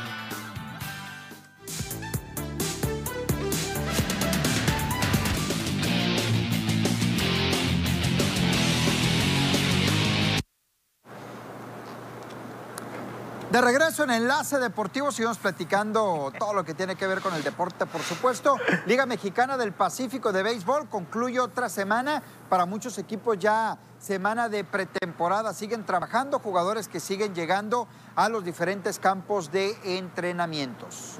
De 13.59 13.65
regreso 13.65 14.05
en 14.05 14.11
Enlace 14.11 14.57
Deportivo, 14.57 15.11
seguimos 15.11 15.37
platicando 15.37 16.31
todo 16.39 16.53
lo 16.53 16.63
que 16.63 16.73
tiene 16.73 16.95
que 16.95 17.05
ver 17.05 17.19
con 17.19 17.33
el 17.33 17.43
deporte, 17.43 17.85
por 17.85 17.99
supuesto. 17.99 18.55
Liga 18.85 19.05
Mexicana 19.05 19.57
del 19.57 19.73
Pacífico 19.73 20.31
de 20.31 20.43
Béisbol 20.43 20.87
concluye 20.87 21.41
otra 21.41 21.67
semana. 21.67 22.23
Para 22.47 22.65
muchos 22.65 22.97
equipos 22.97 23.37
ya 23.37 23.77
semana 23.97 24.47
de 24.47 24.63
pretemporada. 24.63 25.53
Siguen 25.53 25.85
trabajando, 25.85 26.39
jugadores 26.39 26.87
que 26.87 27.01
siguen 27.01 27.35
llegando 27.35 27.89
a 28.15 28.29
los 28.29 28.45
diferentes 28.45 28.97
campos 28.97 29.51
de 29.51 29.75
entrenamientos. 29.83 31.19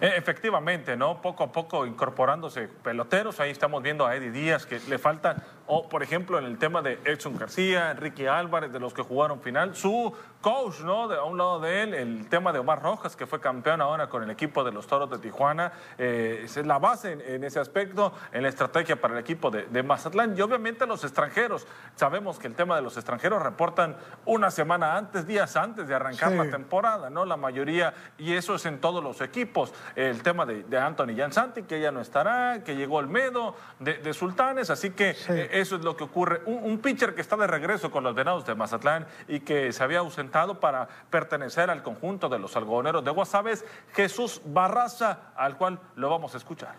Eh, 0.00 0.12
efectivamente, 0.16 0.96
¿no? 0.96 1.20
Poco 1.20 1.42
a 1.42 1.50
poco 1.50 1.84
incorporándose 1.84 2.68
peloteros. 2.68 3.40
Ahí 3.40 3.50
estamos 3.50 3.82
viendo 3.82 4.06
a 4.06 4.14
Eddie 4.14 4.30
Díaz, 4.30 4.66
que 4.66 4.78
le 4.78 4.98
falta 4.98 5.36
o 5.66 5.88
por 5.88 6.02
ejemplo 6.02 6.38
en 6.38 6.44
el 6.44 6.58
tema 6.58 6.82
de 6.82 7.00
Edson 7.04 7.36
García, 7.36 7.90
Enrique 7.90 8.28
Álvarez, 8.28 8.72
de 8.72 8.80
los 8.80 8.94
que 8.94 9.02
jugaron 9.02 9.40
final, 9.40 9.74
su 9.74 10.12
coach, 10.40 10.80
¿no? 10.80 11.08
De, 11.08 11.16
a 11.16 11.24
un 11.24 11.36
lado 11.38 11.58
de 11.60 11.82
él, 11.82 11.94
el 11.94 12.28
tema 12.28 12.52
de 12.52 12.60
Omar 12.60 12.80
Rojas, 12.82 13.16
que 13.16 13.26
fue 13.26 13.40
campeón 13.40 13.80
ahora 13.80 14.08
con 14.08 14.22
el 14.22 14.30
equipo 14.30 14.62
de 14.62 14.70
los 14.70 14.86
Toros 14.86 15.10
de 15.10 15.18
Tijuana, 15.18 15.72
eh, 15.98 16.42
es 16.44 16.56
la 16.64 16.78
base 16.78 17.18
en, 17.34 17.42
ese 17.42 17.58
aspecto, 17.58 18.12
en 18.32 18.42
la 18.42 18.48
estrategia 18.48 19.00
para 19.00 19.14
el 19.14 19.20
equipo 19.20 19.50
de, 19.50 19.82
Mazatlán 19.82 20.36
y 20.36 20.40
obviamente 20.40 20.86
los 20.86 21.02
extranjeros. 21.04 21.66
Sabemos 21.96 22.38
que 22.38 22.46
el 22.46 22.54
tema 22.54 22.76
de 22.76 22.82
los 22.82 22.96
extranjeros 22.96 23.42
reportan 23.42 23.96
una 24.24 24.50
semana 24.50 24.96
antes, 24.96 25.26
días 25.26 25.56
antes 25.56 25.88
de 25.88 25.94
arrancar 25.94 26.32
la 26.32 26.50
temporada, 26.50 27.10
¿no? 27.10 27.24
La 27.24 27.36
mayoría, 27.36 27.94
y 28.18 28.32
eso 28.32 28.54
es 28.54 28.66
en 28.66 28.80
todos 28.80 29.02
los 29.02 29.20
equipos. 29.20 29.72
El 29.94 30.22
tema 30.22 30.46
de, 30.46 30.64
Anthony 30.78 31.16
Jansanti, 31.16 31.62
que 31.64 31.80
ya 31.80 31.90
no 31.90 32.00
estará, 32.00 32.62
que 32.64 32.76
llegó 32.76 33.00
el 33.00 33.08
Medo, 33.08 33.54
de, 33.80 34.14
Sultanes, 34.14 34.70
así 34.70 34.90
que 34.90 35.10
eh, 35.28 35.48
eso 35.60 35.76
es 35.76 35.84
lo 35.84 35.96
que 35.96 36.04
ocurre. 36.04 36.42
Un, 36.46 36.78
pitcher 36.78 37.14
que 37.14 37.20
está 37.20 37.36
de 37.36 37.46
regreso 37.46 37.90
con 37.90 38.04
los 38.04 38.14
venados 38.14 38.44
de 38.44 38.54
Mazatlán 38.54 39.06
y 39.28 39.40
que 39.40 39.72
se 39.72 39.82
había 39.82 40.00
ausentado 40.00 40.60
para 40.60 40.88
pertenecer 41.10 41.70
al 41.70 41.82
conjunto 41.82 42.28
de 42.28 42.38
los 42.38 42.56
algodoneros 42.56 43.04
de 43.04 43.10
Guasabes, 43.10 43.64
Jesús 43.92 44.40
Barraza, 44.44 45.32
al 45.36 45.56
cual 45.56 45.80
lo 45.96 46.10
vamos 46.10 46.34
a 46.34 46.38
escuchar. 46.38 46.74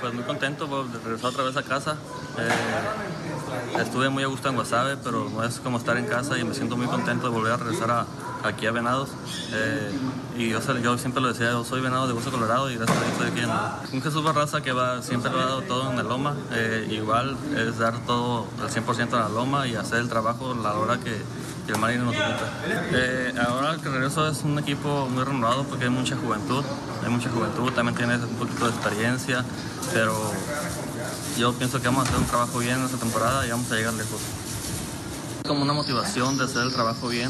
Pues 0.00 0.14
muy 0.14 0.24
contento 0.24 0.66
por 0.66 0.90
regresar 1.04 1.30
otra 1.30 1.44
vez 1.44 1.56
a 1.56 1.62
casa. 1.62 1.96
Eh, 2.38 3.80
estuve 3.80 4.08
muy 4.08 4.22
a 4.22 4.26
gusto 4.26 4.48
en 4.48 4.54
Guasave, 4.54 4.96
pero 4.96 5.44
es 5.44 5.60
como 5.60 5.78
estar 5.78 5.96
en 5.96 6.06
casa 6.06 6.38
y 6.38 6.44
me 6.44 6.54
siento 6.54 6.76
muy 6.76 6.86
contento 6.86 7.28
de 7.28 7.34
volver 7.34 7.52
a 7.52 7.56
regresar 7.58 7.90
a, 7.90 8.06
aquí 8.44 8.66
a 8.66 8.72
Venados. 8.72 9.10
Eh, 9.52 9.90
y 10.36 10.50
yo, 10.50 10.98
siempre 10.98 11.20
lo 11.20 11.28
decía, 11.28 11.50
yo 11.50 11.64
soy 11.64 11.80
venado 11.80 12.06
de 12.06 12.12
Hueso 12.12 12.30
Colorado 12.30 12.70
y 12.70 12.76
gracias 12.76 12.96
a 12.96 13.00
Dios 13.00 13.12
estoy 13.12 13.28
aquí 13.28 13.40
en 13.40 13.96
un 13.96 14.02
Jesús 14.02 14.22
Barraza 14.22 14.62
que 14.62 14.72
va, 14.72 15.02
siempre 15.02 15.30
ha 15.30 15.34
dado 15.34 15.62
todo 15.62 15.90
en 15.90 15.96
la 15.96 16.02
loma. 16.02 16.36
Eh, 16.52 16.88
igual 16.90 17.36
es 17.56 17.78
dar 17.78 17.98
todo 18.06 18.46
al 18.60 18.70
100% 18.70 19.00
en 19.00 19.10
la 19.10 19.28
loma 19.28 19.66
y 19.66 19.74
hacer 19.74 20.00
el 20.00 20.08
trabajo 20.08 20.54
la 20.54 20.74
hora 20.74 20.98
que, 20.98 21.20
el 21.70 21.78
marino 21.78 22.06
nos 22.06 22.16
ocupa. 22.16 22.50
Eh, 22.66 23.32
ahora 23.46 23.76
que 23.80 23.88
regreso 23.88 24.26
es 24.28 24.42
un 24.42 24.58
equipo 24.58 25.08
muy 25.08 25.22
renovado 25.22 25.62
porque 25.62 25.84
hay 25.84 25.90
mucha 25.90 26.16
juventud, 26.16 26.64
hay 27.04 27.10
mucha 27.10 27.30
juventud, 27.30 27.70
también 27.70 27.96
tiene 27.96 28.16
un 28.16 28.34
poquito 28.34 28.64
de 28.64 28.72
experiencia, 28.72 29.44
pero 29.92 30.12
yo 31.38 31.52
pienso 31.52 31.80
que 31.80 31.86
vamos 31.86 32.06
a 32.06 32.08
hacer 32.08 32.20
un 32.20 32.26
trabajo 32.26 32.58
bien 32.58 32.80
en 32.80 32.86
esta 32.86 32.96
temporada 32.96 33.46
y 33.46 33.50
vamos 33.50 33.70
a 33.70 33.76
llegar 33.76 33.94
lejos 33.94 34.20
como 35.50 35.64
una 35.64 35.72
motivación 35.72 36.38
de 36.38 36.44
hacer 36.44 36.62
el 36.62 36.72
trabajo 36.72 37.08
bien 37.08 37.28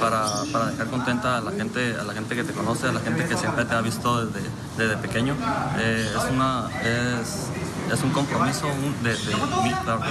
para, 0.00 0.24
para, 0.52 0.66
dejar 0.66 0.86
contenta 0.86 1.38
a 1.38 1.40
la 1.40 1.50
gente 1.50 1.96
a 2.00 2.04
la 2.04 2.14
gente 2.14 2.36
que 2.36 2.44
te 2.44 2.52
conoce 2.52 2.86
a 2.86 2.92
la 2.92 3.00
gente 3.00 3.26
que 3.26 3.36
siempre 3.36 3.64
te 3.64 3.74
ha 3.74 3.80
visto 3.80 4.24
desde, 4.24 4.48
desde 4.78 4.96
pequeño. 4.98 5.34
Eh, 5.80 6.14
es 6.16 6.30
una 6.30 6.70
es, 6.84 7.48
es 7.92 8.04
un 8.04 8.10
compromiso 8.10 8.68
de, 9.02 9.16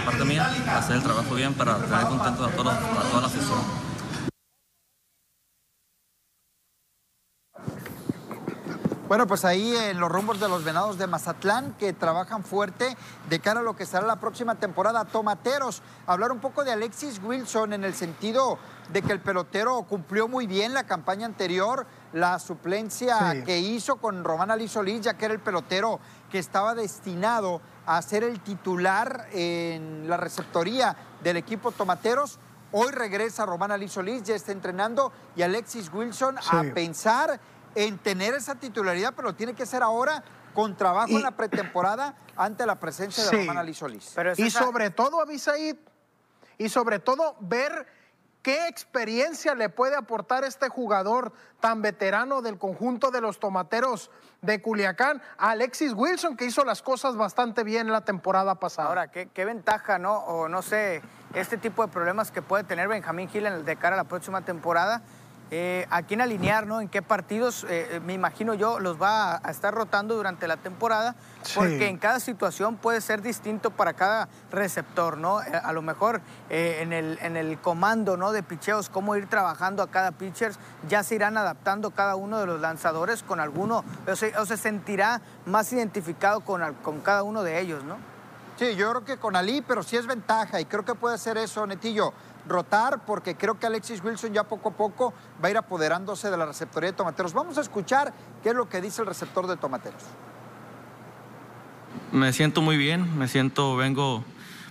parte 0.04 0.26
mía 0.26 0.54
hacer 0.78 0.98
el 0.98 1.04
trabajo 1.04 1.34
bien 1.34 1.54
para 1.54 1.78
tener 1.78 2.08
contento 2.08 2.44
a, 2.44 2.50
toda, 2.50 2.74
a 2.74 3.04
toda 3.10 3.22
la 3.22 3.28
afición 3.28 3.85
Bueno, 9.08 9.28
pues 9.28 9.46
ahí 9.46 9.76
en 9.76 10.00
los 10.00 10.12
rumbos 10.12 10.40
de 10.40 10.50
los 10.50 10.64
venados 10.64 10.98
de 10.98 11.06
Mazatlán, 11.06 11.76
que 11.78 11.94
trabajan 11.94 12.44
fuerte 12.44 12.98
de 13.30 13.40
cara 13.40 13.60
a 13.60 13.64
lo 13.64 13.76
que 13.76 13.86
será 13.86 14.08
la 14.08 14.16
próxima 14.16 14.56
temporada. 14.56 15.06
Tomateros, 15.06 15.84
hablar 16.08 16.32
un 16.32 16.40
poco 16.40 16.64
de 16.64 16.72
Alexis 16.72 17.22
Wilson 17.24 17.74
en 17.74 17.84
el 17.84 17.94
sentido 17.94 18.58
de 18.92 19.04
que 19.04 19.12
el 19.12 19.20
pelotero 19.20 19.84
cumplió 19.84 20.28
muy 20.28 20.48
bien 20.48 20.74
la 20.74 20.86
campaña 20.86 21.28
anterior, 21.28 21.86
la 22.14 22.40
suplencia 22.40 23.44
que 23.46 23.60
hizo 23.60 23.98
con 23.98 24.24
Román 24.24 24.50
Ali 24.50 24.68
Solís, 24.68 25.02
ya 25.02 25.14
que 25.14 25.26
era 25.26 25.36
el 25.36 25.40
pelotero 25.40 26.00
que 26.32 26.40
estaba 26.40 26.74
destinado 26.74 27.62
a 27.86 28.02
ser 28.02 28.24
el 28.24 28.40
titular 28.40 29.28
en 29.32 30.10
la 30.10 30.18
receptoría 30.18 30.98
del 31.24 31.38
equipo 31.38 31.72
Tomateros. 31.72 32.40
Hoy 32.72 32.92
regresa 32.92 33.46
Román 33.46 33.72
Ali 33.72 33.88
Solís, 33.88 34.24
ya 34.24 34.36
está 34.36 34.52
entrenando, 34.52 35.12
y 35.36 35.44
Alexis 35.44 35.94
Wilson 35.94 36.38
a 36.40 36.64
pensar 36.74 37.40
en 37.76 37.98
tener 37.98 38.34
esa 38.34 38.56
titularidad, 38.56 39.14
pero 39.16 39.36
tiene 39.36 39.54
que 39.54 39.66
ser 39.66 39.84
ahora 39.84 40.24
con 40.54 40.76
trabajo 40.76 41.12
en 41.12 41.22
la 41.22 41.32
pretemporada 41.32 42.16
ante 42.36 42.66
la 42.66 42.80
presencia 42.80 43.26
de 43.26 43.32
Román 43.32 43.58
Ali 43.58 43.74
Solís. 43.74 44.16
y 44.38 44.50
sobre 44.50 44.90
todo, 44.90 45.22
Abisaid, 45.22 45.76
y 46.58 46.70
sobre 46.70 47.00
todo 47.00 47.36
ver 47.42 47.86
qué 48.42 48.68
experiencia 48.68 49.56
le 49.56 49.70
puede 49.70 49.96
aportar 49.96 50.44
este 50.44 50.70
jugador 50.70 51.34
tan 51.60 51.82
veterano 51.82 52.42
del 52.42 52.58
conjunto 52.58 53.12
de 53.12 53.20
los 53.20 53.40
tomateros 53.40 54.12
de 54.42 54.62
Culiacán, 54.62 55.22
Alexis 55.38 55.94
Wilson, 55.94 56.38
que 56.38 56.46
hizo 56.46 56.64
las 56.64 56.82
cosas 56.82 57.18
bastante 57.18 57.64
bien 57.64 57.92
la 57.92 58.06
temporada 58.06 58.56
pasada. 58.56 58.90
Ahora, 58.90 59.08
qué, 59.10 59.30
qué 59.34 59.46
ventaja, 59.46 59.98
¿no? 59.98 60.20
O 60.20 60.48
no 60.48 60.62
sé, 60.62 61.02
este 61.34 61.58
tipo 61.58 61.86
de 61.86 61.92
problemas 61.92 62.32
que 62.32 62.42
puede 62.42 62.64
tener 62.64 62.88
Benjamín 62.88 63.28
Gil 63.28 63.66
de 63.66 63.76
cara 63.76 63.96
a 63.96 63.98
la 63.98 64.04
próxima 64.04 64.42
temporada 64.42 65.02
eh, 65.52 65.86
a 65.92 66.02
quién 66.02 66.22
alinear, 66.22 66.66
¿no? 66.66 66.82
En 66.82 66.90
qué 66.90 67.04
partidos, 67.04 67.66
eh, 67.66 67.88
eh, 67.92 68.00
me 68.00 68.14
imagino 68.14 68.56
yo, 68.56 68.80
los 68.80 69.00
va 69.00 69.36
a, 69.44 69.52
estar 69.52 69.74
rotando 69.76 70.16
durante 70.16 70.48
la 70.48 70.58
temporada, 70.58 71.16
porque 71.54 71.88
en 71.88 71.98
cada 72.00 72.20
situación 72.20 72.78
puede 72.78 73.00
ser 73.00 73.22
distinto 73.22 73.70
para 73.70 73.94
cada 73.94 74.28
receptor, 74.52 75.18
¿no? 75.18 75.38
a 75.38 75.74
lo 75.74 75.84
mejor 75.84 76.22
en, 76.50 76.92
el, 76.94 77.20
en 77.22 77.38
el 77.38 77.60
comando, 77.60 78.18
¿no? 78.18 78.32
De 78.32 78.42
picheos, 78.42 78.90
cómo 78.90 79.16
ir 79.16 79.28
trabajando 79.28 79.84
a 79.84 79.92
cada 79.92 80.12
pitcher, 80.12 80.54
ya 80.90 81.04
se 81.04 81.16
irán 81.16 81.38
adaptando 81.38 81.92
cada 81.92 82.16
uno 82.16 82.40
de 82.40 82.48
los 82.48 82.60
lanzadores 82.60 83.22
con 83.22 83.40
alguno, 83.40 83.86
o 84.08 84.16
se, 84.16 84.36
o 84.38 84.46
se 84.46 84.58
sentirá 84.58 85.22
más 85.46 85.72
identificado 85.72 86.42
con, 86.42 86.74
con 86.82 87.02
cada 87.02 87.22
uno 87.22 87.44
de 87.44 87.62
ellos, 87.62 87.84
¿no? 87.84 87.98
Sí, 88.58 88.76
yo 88.76 88.90
creo 88.90 89.06
que 89.06 89.18
con 89.18 89.36
Ali, 89.36 89.62
pero 89.62 89.84
sí 89.84 89.98
es 89.98 90.08
ventaja 90.08 90.60
y 90.62 90.66
creo 90.66 90.86
que 90.86 90.96
puede 90.96 91.18
ser 91.18 91.38
eso, 91.38 91.68
Netillo 91.68 92.14
rotar 92.48 93.06
porque 93.06 93.36
creo 93.36 93.60
que 93.60 93.68
Alexis 93.68 94.04
Wilson 94.04 94.34
ya 94.34 94.44
poco 94.44 94.70
a 94.70 94.74
poco 94.74 95.14
va 95.44 95.48
a 95.48 95.52
ir 95.52 95.58
apoderándose 95.58 96.30
de 96.30 96.38
la 96.38 96.46
receptoría 96.46 96.92
de 96.92 96.98
tomateros. 96.98 97.34
Vamos 97.34 97.58
a 97.58 97.62
escuchar 97.62 98.14
qué 98.44 98.50
es 98.50 98.56
lo 98.56 98.70
que 98.70 98.82
dice 98.82 99.02
el 99.02 99.08
receptor 99.08 99.48
de 99.48 99.58
tomateros. 99.58 100.02
Me 102.12 102.34
siento 102.34 102.62
muy 102.62 102.78
bien, 102.78 103.18
me 103.18 103.28
siento, 103.28 103.76
vengo 103.76 104.24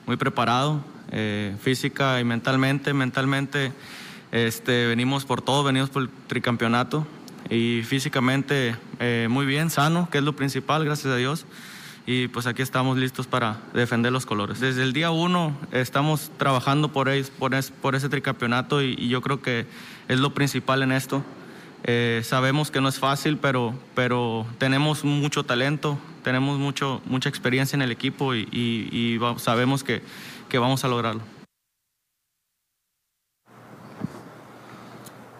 muy 0.06 0.16
preparado, 0.16 0.80
eh, 1.10 1.56
física 1.60 2.20
y 2.20 2.24
mentalmente. 2.24 2.92
Mentalmente 2.94 3.72
este, 4.32 4.86
venimos 4.86 5.24
por 5.24 5.42
todo, 5.42 5.64
venimos 5.64 5.90
por 5.90 6.02
el 6.02 6.10
tricampeonato 6.26 7.06
y 7.50 7.82
físicamente 7.82 8.76
eh, 8.98 9.28
muy 9.30 9.46
bien, 9.46 9.70
sano, 9.70 10.08
que 10.10 10.18
es 10.18 10.24
lo 10.24 10.34
principal, 10.34 10.84
gracias 10.84 11.12
a 11.12 11.16
Dios 11.16 11.46
y 12.06 12.28
pues 12.28 12.46
aquí 12.46 12.62
estamos 12.62 12.98
listos 12.98 13.26
para 13.26 13.58
defender 13.72 14.12
los 14.12 14.26
colores. 14.26 14.60
Desde 14.60 14.82
el 14.82 14.92
día 14.92 15.10
uno 15.10 15.56
estamos 15.72 16.30
trabajando 16.36 16.92
por, 16.92 17.08
por, 17.38 17.94
ese 17.94 18.08
tricampeonato 18.08 18.82
y, 18.82 19.08
yo 19.08 19.22
creo 19.22 19.40
que 19.40 19.66
es 20.08 20.20
lo 20.20 20.34
principal 20.34 20.82
en 20.82 20.92
esto. 20.92 21.22
Eh, 21.84 22.22
sabemos 22.24 22.70
que 22.70 22.80
no 22.80 22.88
es 22.88 22.98
fácil, 22.98 23.38
pero, 23.38 23.74
pero 23.94 24.46
tenemos 24.58 25.04
mucho 25.04 25.44
talento, 25.44 25.98
tenemos 26.22 26.58
mucho, 26.58 27.00
mucha 27.06 27.28
experiencia 27.28 27.76
en 27.76 27.82
el 27.82 27.90
equipo 27.90 28.34
y, 28.34 29.18
sabemos 29.38 29.82
que, 29.82 30.02
que 30.48 30.58
vamos 30.58 30.84
a 30.84 30.88
lograrlo. 30.88 31.22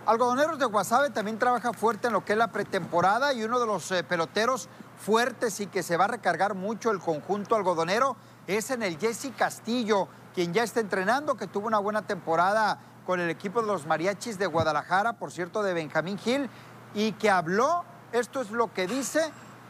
Algodoneros 0.06 0.58
de 0.58 0.66
Guasave 0.66 1.10
también 1.10 1.38
trabaja 1.38 1.72
fuerte 1.72 2.08
en 2.08 2.12
lo 2.12 2.24
que 2.24 2.32
es 2.32 2.38
la 2.38 2.52
pretemporada 2.52 3.32
y 3.32 3.42
uno 3.42 3.58
de 3.58 3.66
los 3.66 3.90
eh, 3.90 4.04
peloteros 4.04 4.68
fuertes 5.04 5.60
y 5.60 5.66
que 5.66 5.82
se 5.82 5.98
va 5.98 6.06
a 6.06 6.08
recargar 6.08 6.54
mucho 6.54 6.90
el 6.90 6.98
conjunto 6.98 7.56
algodonero 7.56 8.16
es 8.46 8.70
en 8.70 8.82
el 8.82 8.98
Jesse 8.98 9.30
Castillo, 9.36 10.08
quien 10.34 10.54
ya 10.54 10.62
está 10.62 10.80
entrenando, 10.80 11.36
que 11.36 11.46
tuvo 11.46 11.66
una 11.66 11.78
buena 11.78 12.02
temporada 12.02 12.78
con 13.04 13.20
el 13.20 13.28
equipo 13.28 13.60
de 13.60 13.66
los 13.66 13.86
mariachis 13.86 14.38
de 14.38 14.46
Guadalajara, 14.46 15.14
por 15.14 15.30
cierto, 15.30 15.62
de 15.62 15.74
Benjamín 15.74 16.16
Gil, 16.18 16.48
y 16.94 17.12
que 17.12 17.28
habló, 17.28 17.84
esto 18.12 18.40
es 18.40 18.50
lo 18.50 18.72
que 18.72 18.86
dice, 18.86 19.20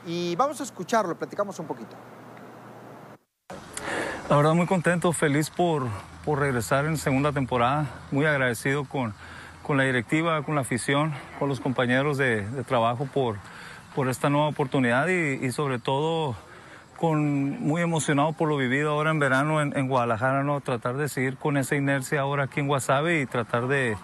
y 0.07 0.37
vamos 0.37 0.61
a 0.61 0.62
escucharlo, 0.62 1.16
platicamos 1.16 1.59
un 1.59 1.66
poquito. 1.66 1.97
La 4.30 4.37
verdad 4.37 4.55
muy 4.55 4.66
contento, 4.66 5.12
feliz 5.12 5.51
por, 5.51 5.89
por 6.24 6.39
regresar 6.39 6.87
en 6.87 6.97
segunda 6.97 7.32
temporada, 7.32 7.87
muy 8.12 8.24
agradecido 8.24 8.85
con, 8.85 9.14
con 9.64 9.76
la 9.76 9.82
directiva, 9.82 10.43
con 10.45 10.55
la 10.55 10.61
afición, 10.61 11.12
con 11.41 11.49
los 11.49 11.61
compañeros 11.61 12.18
de, 12.18 12.49
de 12.49 12.62
trabajo 12.62 13.09
por, 13.12 13.37
por 13.95 14.09
esta 14.09 14.30
nueva 14.30 14.49
oportunidad 14.49 15.09
y, 15.09 15.51
sobre 15.53 15.78
todo 15.78 16.34
con, 16.99 17.61
muy 17.61 17.82
emocionado 17.82 18.32
por 18.32 18.49
lo 18.49 18.57
vivido 18.57 18.90
ahora 18.90 19.11
en 19.11 19.18
verano 19.18 19.61
en, 19.61 19.88
Guadalajara, 19.88 20.42
¿no? 20.42 20.61
Tratar 20.61 20.97
de 20.97 21.09
seguir 21.09 21.36
con 21.36 21.57
esa 21.57 21.76
inercia 21.76 22.20
ahora 22.20 22.45
aquí 22.45 22.61
en 22.61 22.66
Guasave 22.66 23.20
y 23.20 23.26
tratar 23.26 23.66
de, 23.66 23.97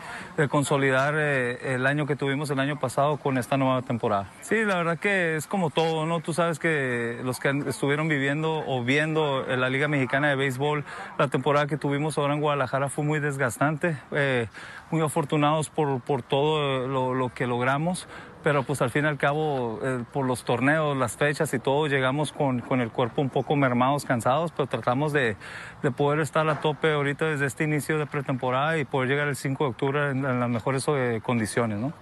consolidar 0.49 1.15
eh, 1.17 1.75
el 1.75 1.87
año 1.87 2.07
que 2.07 2.17
tuvimos 2.17 2.51
el 2.51 2.61
año 2.61 2.79
pasado 2.79 3.17
con 3.17 3.39
esta 3.39 3.57
nueva 3.57 3.83
temporada. 3.83 4.29
Sí, 4.43 4.65
la 4.65 4.77
verdad 4.77 4.99
que 4.99 5.37
es 5.37 5.47
como 5.47 5.71
todo, 5.71 6.07
¿no? 6.07 6.21
Tú 6.21 6.33
sabes 6.33 6.59
que 6.59 7.21
los 7.25 7.39
que 7.41 7.51
estuvieron 7.67 8.09
viviendo 8.09 8.65
o 8.67 8.85
viendo 8.85 9.49
en 9.49 9.61
la 9.61 9.71
Liga 9.71 9.89
Mexicana 9.89 10.29
de 10.29 10.37
Béisbol, 10.37 10.85
la 11.19 11.29
temporada 11.29 11.67
que 11.67 11.77
tuvimos 11.77 12.19
ahora 12.19 12.35
en 12.35 12.41
Guadalajara 12.41 12.89
fue 12.89 13.05
muy 13.05 13.21
desgastante. 13.21 13.97
Eh, 14.13 14.49
muy 14.91 15.01
afortunados 15.03 15.71
por, 15.71 16.01
por 16.01 16.23
todo 16.23 16.87
lo, 16.87 17.15
lo, 17.15 17.29
que 17.33 17.47
logramos, 17.47 18.09
pero 18.43 18.63
pues 18.63 18.83
al 18.83 18.91
fin 18.91 19.05
y 19.05 19.09
al 19.09 19.19
cabo, 19.19 19.81
eh, 19.83 20.05
por 20.13 20.27
los 20.27 20.45
torneos, 20.45 20.97
las 20.97 21.17
fechas 21.17 21.53
y 21.55 21.59
todo, 21.59 21.87
llegamos 21.87 22.33
con, 22.33 22.61
con, 22.61 22.81
el 22.81 22.91
cuerpo 22.91 23.23
un 23.23 23.31
poco 23.31 23.57
mermados, 23.57 24.05
cansados, 24.05 24.53
pero 24.53 24.67
tratamos 24.67 25.13
de, 25.13 25.37
de, 25.83 25.91
poder 25.91 26.21
estar 26.21 26.49
a 26.49 26.61
tope 26.61 26.93
ahorita 26.93 27.27
desde 27.27 27.47
este 27.47 27.65
inicio 27.65 27.99
de 27.99 28.07
pretemporada 28.07 28.79
y 28.79 28.85
poder 28.85 29.09
llegar 29.09 29.29
el 29.29 29.37
5 29.37 29.65
de 29.65 29.71
octubre 29.71 30.11
en, 30.11 30.41
las 30.41 30.49
mejores 30.49 30.85
eh, 30.89 31.21
condiciones, 31.23 31.79
¿no? 31.79 31.93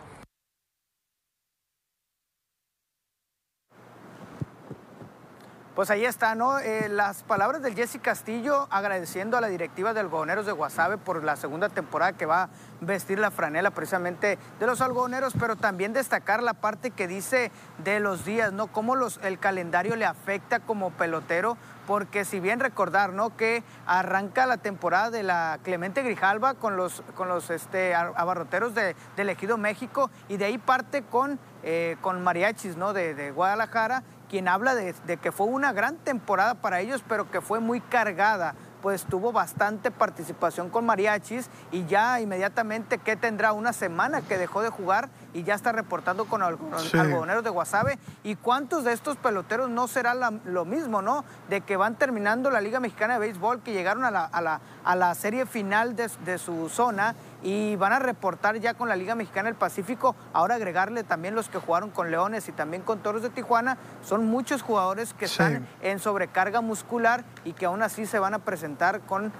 Pues 5.79 5.93
ahí 5.93 6.05
está, 6.05 6.35
¿no? 6.35 6.59
Eh, 6.59 6.89
las 6.89 7.23
palabras 7.23 7.63
del 7.63 7.77
Jesse 7.77 8.01
Castillo 8.03 8.67
agradeciendo 8.69 9.37
a 9.37 9.41
la 9.41 9.47
directiva 9.47 9.95
de 9.95 10.01
algodoneros 10.01 10.45
de 10.45 10.51
Guasave 10.51 10.99
por 10.99 11.23
la 11.23 11.37
segunda 11.37 11.69
temporada 11.69 12.15
que 12.15 12.27
va 12.27 12.43
a 12.43 12.49
vestir 12.81 13.21
la 13.21 13.31
franela 13.31 13.71
precisamente 13.71 14.41
de 14.59 14.67
los 14.67 14.81
algodoneros, 14.81 15.35
pero 15.39 15.55
también 15.55 15.93
destacar 15.93 16.43
la 16.43 16.55
parte 16.55 16.91
que 16.91 17.07
dice 17.07 17.53
de 17.85 18.01
los 18.01 18.25
días, 18.25 18.53
¿no? 18.53 18.67
Cómo 18.67 18.97
los, 18.97 19.21
el 19.23 19.39
calendario 19.39 19.95
le 19.95 20.05
afecta 20.05 20.59
como 20.59 20.91
pelotero, 20.91 21.57
porque 21.87 22.25
si 22.25 22.41
bien 22.41 22.59
recordar, 22.59 23.13
¿no? 23.13 23.37
Que 23.37 23.63
arranca 23.87 24.47
la 24.47 24.57
temporada 24.57 25.11
de 25.11 25.23
la 25.23 25.61
Clemente 25.63 26.03
Grijalva 26.03 26.55
con 26.55 26.77
los, 26.77 27.05
con 27.15 27.29
los 27.29 27.51
este, 27.51 27.95
abarroteros 27.95 28.75
de, 28.75 28.97
del 29.17 29.29
Ejido 29.29 29.57
México 29.59 30.11
y 30.29 30.39
de 30.39 30.47
ahí 30.47 30.59
parte 30.59 31.05
con, 31.05 31.39
eh, 31.63 31.97
con 32.01 32.21
mariachis, 32.25 32.77
¿no? 32.77 32.93
De, 32.93 33.15
de 33.15 33.31
Guadalajara 33.31 34.03
quien 34.29 34.49
habla 34.49 34.75
de, 34.75 34.95
que 35.21 35.33
fue 35.33 35.47
una 35.47 35.73
gran 35.73 35.97
temporada 35.97 36.55
para 36.55 36.81
ellos, 36.81 37.03
pero 37.09 37.31
que 37.31 37.41
fue 37.41 37.61
muy 37.61 37.81
cargada. 37.81 38.55
Pues 38.83 39.05
tuvo 39.05 39.33
bastante 39.33 39.91
participación 39.91 40.71
con 40.71 40.87
mariachis 40.87 41.51
y 41.73 41.85
ya 41.87 42.21
inmediatamente 42.21 42.99
que 42.99 43.17
tendrá 43.17 43.53
una 43.53 43.73
semana 43.73 44.23
que 44.23 44.39
dejó 44.39 44.63
de 44.63 44.69
jugar 44.69 45.09
y 45.35 45.43
ya 45.43 45.55
está 45.55 45.73
reportando 45.73 46.25
con 46.25 46.43
algodoneros 46.43 47.45
de 47.45 47.51
Guasave. 47.51 47.99
¿Y 48.25 48.37
cuántos 48.37 48.85
de 48.85 48.93
estos 48.93 49.17
peloteros 49.17 49.71
no 49.71 49.89
será 49.89 50.15
lo 50.15 50.65
mismo, 50.65 51.03
no? 51.03 51.25
De 51.49 51.61
que 51.61 51.77
van 51.77 51.97
terminando 51.97 52.51
la 52.51 52.61
Liga 52.61 52.81
Mexicana 52.81 53.15
de 53.15 53.21
Béisbol, 53.21 53.63
que 53.63 53.73
llegaron 53.73 54.05
a 54.05 54.11
la, 54.11 54.61
a 54.83 54.97
la, 54.97 55.15
serie 55.15 55.47
final 55.47 55.97
de, 55.97 56.11
de 56.25 56.39
su 56.39 56.69
zona 56.69 57.15
y 57.43 57.77
van 57.77 57.93
a 57.93 57.99
reportar 57.99 58.57
ya 58.59 58.75
con 58.75 58.89
la 58.89 58.97
Liga 58.97 59.15
Mexicana 59.15 59.49
del 59.49 59.55
Pacífico, 59.55 60.17
ahora 60.33 60.57
agregarle 60.57 61.05
también 61.05 61.35
los 61.35 61.49
que 61.49 61.59
jugaron 61.59 61.91
con 61.91 62.11
Leones 62.11 62.49
y 62.49 62.53
también 62.53 62.83
con 62.83 62.99
Toros 62.99 63.23
de 63.23 63.31
Tijuana, 63.31 63.79
son 64.03 64.27
muchos 64.27 64.63
jugadores 64.63 65.15
que 65.15 65.27
están 65.27 65.67
en 65.83 65.99
sobrecarga 65.99 66.61
muscular 66.61 67.25
y 67.45 67.53
que 67.53 67.67
aún 67.67 67.83
así 67.83 68.07
se 68.07 68.19
van 68.19 68.35
a 68.35 68.39
presentar 68.41 69.01
con 69.01 69.33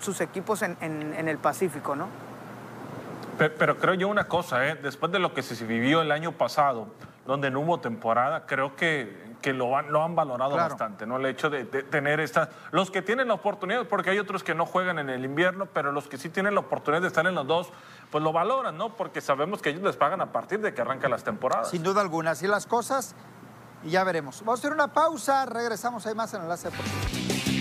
sus 0.00 0.20
equipos 0.20 0.62
en, 0.62 0.76
el 0.80 1.38
Pacífico, 1.38 1.96
¿no? 1.96 2.08
Pero, 3.36 3.78
creo 3.78 3.94
yo 3.94 4.08
una 4.08 4.24
cosa, 4.24 4.66
¿eh? 4.66 4.76
después 4.76 5.10
de 5.12 5.18
lo 5.18 5.34
que 5.34 5.42
se 5.42 5.64
vivió 5.64 6.02
el 6.02 6.12
año 6.12 6.32
pasado, 6.32 6.88
donde 7.26 7.50
no 7.50 7.60
hubo 7.60 7.80
temporada, 7.80 8.46
creo 8.46 8.76
que 8.76 9.34
que 9.44 9.52
lo 9.52 9.76
han, 9.76 9.92
lo 9.92 10.02
han 10.02 10.16
valorado 10.16 10.56
bastante, 10.56 11.04
¿no? 11.04 11.18
El 11.18 11.26
hecho 11.26 11.50
de, 11.50 11.66
tener 11.66 12.18
estas. 12.18 12.48
Los 12.70 12.90
que 12.90 13.02
tienen 13.02 13.28
la 13.28 13.34
oportunidad, 13.34 13.86
porque 13.86 14.08
hay 14.08 14.18
otros 14.18 14.42
que 14.42 14.54
no 14.54 14.64
juegan 14.64 14.98
en 14.98 15.10
el 15.10 15.22
invierno, 15.22 15.66
pero 15.66 15.92
los 15.92 16.08
que 16.08 16.16
sí 16.16 16.30
tienen 16.30 16.54
la 16.54 16.60
oportunidad 16.60 17.02
de 17.02 17.08
estar 17.08 17.26
en 17.26 17.34
los 17.34 17.46
dos, 17.46 17.70
pues 18.10 18.24
lo 18.24 18.32
valoran, 18.32 18.78
¿no? 18.78 18.96
Porque 18.96 19.20
sabemos 19.20 19.60
que 19.60 19.68
ellos 19.68 19.82
les 19.82 19.96
pagan 19.96 20.22
a 20.22 20.32
partir 20.32 20.60
de 20.60 20.72
que 20.72 20.80
arrancan 20.80 21.10
las 21.10 21.24
temporadas. 21.24 21.68
Sin 21.68 21.82
duda 21.82 22.00
alguna, 22.00 22.30
así 22.30 22.46
las 22.46 22.64
cosas, 22.64 23.14
y 23.82 23.90
ya 23.90 24.02
veremos. 24.02 24.40
Vamos 24.40 24.60
a 24.60 24.62
hacer 24.62 24.72
una 24.72 24.94
pausa, 24.94 25.44
regresamos 25.44 26.06
ahí 26.06 26.14
más 26.14 26.32
en 26.32 26.40
Enlace 26.40 26.70
Deportivo. 26.70 27.53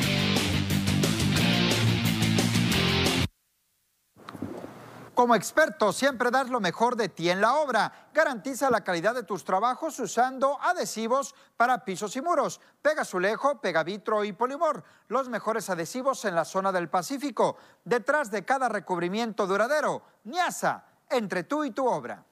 Como 5.14 5.36
experto, 5.36 5.93
siempre 5.93 6.32
das 6.32 6.49
lo 6.49 6.59
mejor 6.59 6.95
de 6.95 7.07
ti 7.07 7.30
en 7.30 7.39
la 7.39 7.57
obra. 7.57 8.09
Garantiza 8.14 8.72
la 8.72 8.84
calidad 8.84 9.14
de 9.14 9.22
tus 9.22 9.45
trabajos 9.45 9.99
usando 9.99 10.59
adhesivos 10.59 11.36
para 11.55 11.86
pisos 11.86 12.16
y 12.16 12.22
muros. 12.22 12.59
Pega 12.82 13.05
Pega 13.05 13.61
Pegavitro 13.61 14.24
y 14.24 14.34
Polimor. 14.34 14.84
Los 15.09 15.30
mejores 15.30 15.70
adhesivos 15.70 16.26
en 16.26 16.34
la 16.34 16.45
zona 16.45 16.72
del 16.72 16.89
Pacífico. 16.89 17.57
Detrás 17.86 18.32
de 18.32 18.43
cada 18.43 18.70
recubrimiento 18.70 19.45
duradero. 19.45 20.01
Niasa, 20.24 20.84
entre 21.11 21.43
tú 21.43 21.64
y 21.64 21.70
tu 21.70 21.86
obra. 21.86 22.26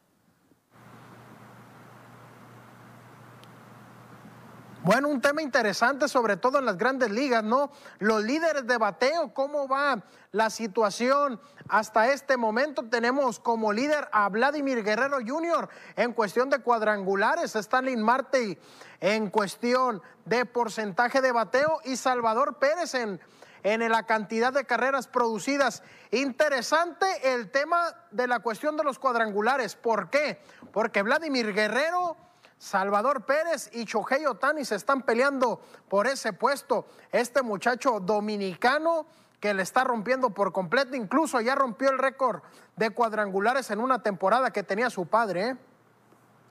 Bueno, 4.83 5.09
un 5.09 5.21
tema 5.21 5.43
interesante, 5.43 6.07
sobre 6.07 6.37
todo 6.37 6.57
en 6.57 6.65
las 6.65 6.75
grandes 6.75 7.11
ligas, 7.11 7.43
¿no? 7.43 7.71
Los 7.99 8.23
líderes 8.23 8.65
de 8.65 8.79
bateo, 8.79 9.31
¿cómo 9.31 9.67
va 9.67 10.01
la 10.31 10.49
situación 10.49 11.39
hasta 11.69 12.11
este 12.11 12.35
momento? 12.35 12.89
Tenemos 12.89 13.39
como 13.39 13.73
líder 13.73 14.09
a 14.11 14.27
Vladimir 14.29 14.83
Guerrero 14.83 15.17
Jr. 15.23 15.69
en 15.97 16.13
cuestión 16.13 16.49
de 16.49 16.59
cuadrangulares, 16.59 17.55
Stanley 17.55 17.95
Marte 17.95 18.57
en 18.99 19.29
cuestión 19.29 20.01
de 20.25 20.45
porcentaje 20.45 21.21
de 21.21 21.31
bateo 21.31 21.79
y 21.83 21.95
Salvador 21.95 22.57
Pérez 22.57 22.95
en, 22.95 23.19
en 23.61 23.87
la 23.87 24.07
cantidad 24.07 24.51
de 24.51 24.65
carreras 24.65 25.05
producidas. 25.05 25.83
Interesante 26.09 27.05
el 27.35 27.51
tema 27.51 27.95
de 28.09 28.25
la 28.25 28.39
cuestión 28.39 28.77
de 28.77 28.83
los 28.83 28.97
cuadrangulares. 28.97 29.75
¿Por 29.75 30.09
qué? 30.09 30.41
Porque 30.71 31.03
Vladimir 31.03 31.53
Guerrero 31.53 32.17
Salvador 32.61 33.25
Pérez 33.25 33.71
y 33.73 33.85
Chohei 33.85 34.27
Otani 34.27 34.63
se 34.63 34.75
están 34.75 35.01
peleando 35.01 35.59
por 35.89 36.05
ese 36.05 36.31
puesto. 36.31 36.85
Este 37.11 37.41
muchacho 37.41 37.99
dominicano 37.99 39.07
que 39.39 39.51
le 39.55 39.63
está 39.63 39.83
rompiendo 39.83 40.29
por 40.29 40.53
completo, 40.53 40.95
incluso 40.95 41.41
ya 41.41 41.55
rompió 41.55 41.89
el 41.89 41.97
récord 41.97 42.43
de 42.75 42.91
cuadrangulares 42.91 43.71
en 43.71 43.79
una 43.79 44.03
temporada 44.03 44.51
que 44.51 44.61
tenía 44.61 44.91
su 44.91 45.07
padre. 45.07 45.49
¿eh? 45.49 45.57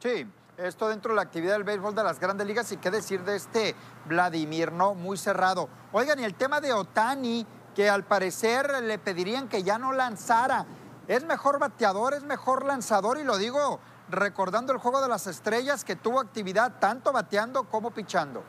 Sí, 0.00 0.26
esto 0.56 0.88
dentro 0.88 1.12
de 1.12 1.16
la 1.16 1.22
actividad 1.22 1.52
del 1.52 1.62
béisbol 1.62 1.94
de 1.94 2.02
las 2.02 2.18
grandes 2.18 2.44
ligas 2.44 2.72
y 2.72 2.78
qué 2.78 2.90
decir 2.90 3.22
de 3.22 3.36
este 3.36 3.76
Vladimir, 4.06 4.72
¿no? 4.72 4.94
Muy 4.94 5.16
cerrado. 5.16 5.68
Oigan, 5.92 6.18
y 6.18 6.24
el 6.24 6.34
tema 6.34 6.60
de 6.60 6.72
Otani, 6.72 7.46
que 7.72 7.88
al 7.88 8.02
parecer 8.02 8.82
le 8.82 8.98
pedirían 8.98 9.48
que 9.48 9.62
ya 9.62 9.78
no 9.78 9.92
lanzara. 9.92 10.66
Es 11.06 11.22
mejor 11.24 11.60
bateador, 11.60 12.14
es 12.14 12.24
mejor 12.24 12.66
lanzador 12.66 13.18
y 13.18 13.22
lo 13.22 13.38
digo 13.38 13.78
recordando 14.10 14.72
el 14.72 14.78
juego 14.78 15.00
de 15.00 15.08
las 15.08 15.26
estrellas 15.26 15.84
que 15.84 15.96
tuvo 15.96 16.20
actividad 16.20 16.78
tanto 16.78 17.12
bateando 17.12 17.64
como 17.64 17.90
pichando. 17.90 18.42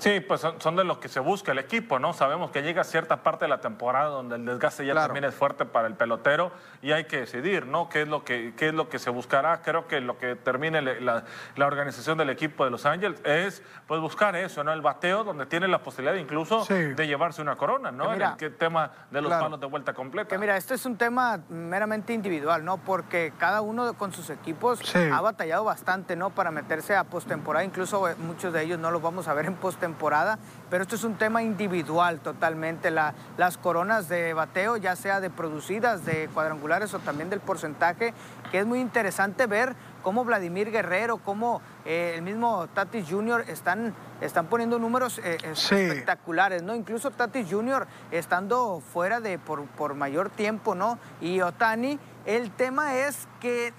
Sí, 0.00 0.20
pues 0.20 0.40
son, 0.40 0.76
de 0.76 0.84
los 0.84 0.96
que 0.96 1.10
se 1.10 1.20
busca 1.20 1.52
el 1.52 1.58
equipo, 1.58 1.98
¿no? 1.98 2.14
Sabemos 2.14 2.50
que 2.50 2.62
llega 2.62 2.84
cierta 2.84 3.22
parte 3.22 3.44
de 3.44 3.50
la 3.50 3.60
temporada 3.60 4.06
donde 4.06 4.36
el 4.36 4.46
desgaste 4.46 4.86
ya 4.86 4.94
también 4.94 5.24
es 5.24 5.34
fuerte 5.34 5.66
para 5.66 5.88
el 5.88 5.94
pelotero 5.94 6.52
y 6.80 6.92
hay 6.92 7.04
que 7.04 7.20
decidir, 7.20 7.66
¿no? 7.66 7.90
¿Qué 7.90 8.02
es 8.02 8.08
lo 8.08 8.24
que, 8.24 8.54
qué 8.56 8.68
es 8.68 8.74
lo 8.74 8.88
que 8.88 8.98
se 8.98 9.10
buscará? 9.10 9.60
Creo 9.60 9.86
que 9.86 10.00
lo 10.00 10.16
que 10.16 10.36
termine 10.36 10.80
la, 10.80 11.24
organización 11.58 12.16
del 12.16 12.30
equipo 12.30 12.64
de 12.64 12.70
Los 12.70 12.86
Ángeles 12.86 13.20
es 13.24 13.62
pues 13.86 14.00
buscar 14.00 14.34
eso, 14.36 14.64
¿no? 14.64 14.72
El 14.72 14.80
bateo 14.80 15.22
donde 15.22 15.44
tiene 15.44 15.68
la 15.68 15.82
posibilidad 15.82 16.16
incluso 16.16 16.64
de 16.64 17.06
llevarse 17.06 17.42
una 17.42 17.56
corona, 17.56 17.90
¿no? 17.90 18.14
en 18.14 18.22
el 18.22 18.56
tema 18.56 18.90
de 19.10 19.20
los 19.20 19.30
palos 19.30 19.60
de 19.60 19.66
vuelta 19.66 19.92
completa. 19.92 20.28
Que 20.30 20.38
mira, 20.38 20.56
esto 20.56 20.72
es 20.72 20.86
un 20.86 20.96
tema 20.96 21.40
meramente 21.50 22.14
individual, 22.14 22.64
¿no? 22.64 22.78
Porque 22.78 23.34
cada 23.36 23.60
uno 23.60 23.92
con 23.94 24.14
sus 24.14 24.30
equipos 24.30 24.80
ha 24.96 25.20
batallado 25.20 25.64
bastante, 25.64 26.16
¿no? 26.16 26.30
Para 26.30 26.50
meterse 26.50 26.96
a 26.96 27.04
postemporada, 27.04 27.64
incluso 27.64 28.08
eh, 28.08 28.14
muchos 28.16 28.54
de 28.54 28.62
ellos 28.62 28.78
no 28.78 28.90
los 28.90 29.02
vamos 29.02 29.28
a 29.28 29.34
ver 29.34 29.44
en 29.44 29.54
postemporada 29.56 29.89
temporada, 29.90 30.38
pero 30.70 30.82
esto 30.82 30.94
es 30.94 31.02
un 31.02 31.16
tema 31.16 31.42
individual 31.42 32.20
totalmente. 32.20 32.90
las 32.90 33.58
coronas 33.58 34.08
de 34.08 34.34
bateo, 34.34 34.76
ya 34.76 34.94
sea 34.94 35.20
de 35.20 35.30
producidas, 35.30 36.04
de 36.04 36.28
cuadrangulares 36.32 36.94
o 36.94 37.00
también 37.00 37.28
del 37.28 37.40
porcentaje, 37.40 38.14
que 38.52 38.60
es 38.60 38.66
muy 38.66 38.80
interesante 38.80 39.46
ver 39.46 39.74
cómo 40.02 40.24
Vladimir 40.24 40.70
Guerrero, 40.70 41.18
cómo 41.18 41.60
eh, 41.84 42.14
el 42.14 42.22
mismo 42.22 42.68
Tatis 42.68 43.06
Jr. 43.10 43.44
están, 43.48 43.94
están 44.20 44.46
poniendo 44.46 44.78
números 44.78 45.20
eh, 45.24 45.38
espectaculares, 45.42 46.62
¿no? 46.62 46.74
Incluso 46.74 47.10
Tatis 47.10 47.48
Jr. 47.50 47.86
estando 48.12 48.80
fuera 48.92 49.20
de 49.20 49.38
por, 49.38 49.66
por 49.66 49.94
mayor 49.94 50.30
tiempo, 50.30 50.74
¿no? 50.74 50.98
Y 51.20 51.40
Otani, 51.40 51.98
el 52.26 52.50
tema 52.52 52.96
es 52.96 53.26
que 53.40 53.72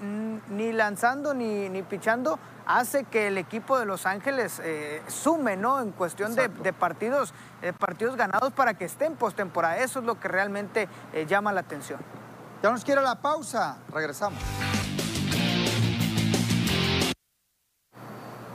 ni 0.49 0.73
lanzando 0.73 1.33
ni, 1.33 1.69
ni 1.69 1.83
pichando 1.83 2.37
hace 2.77 3.03
que 3.03 3.27
el 3.27 3.37
equipo 3.37 3.77
de 3.79 3.85
Los 3.85 4.05
Ángeles 4.05 4.61
eh, 4.63 5.01
sume, 5.07 5.57
¿no? 5.57 5.81
En 5.81 5.91
cuestión 5.91 6.35
de, 6.35 6.49
partidos, 6.73 7.33
partidos 7.77 8.15
ganados 8.15 8.53
para 8.53 8.73
que 8.75 8.85
esté 8.85 9.05
en 9.05 9.15
postemporada. 9.15 9.77
Eso 9.77 9.99
es 9.99 10.05
lo 10.05 10.19
que 10.19 10.27
realmente 10.27 10.87
eh, 11.13 11.25
llama 11.25 11.51
la 11.53 11.61
atención. 11.61 11.99
Ya 12.63 12.71
nos 12.71 12.83
quiere 12.83 13.01
la 13.01 13.15
pausa. 13.15 13.77
Regresamos. 13.91 14.41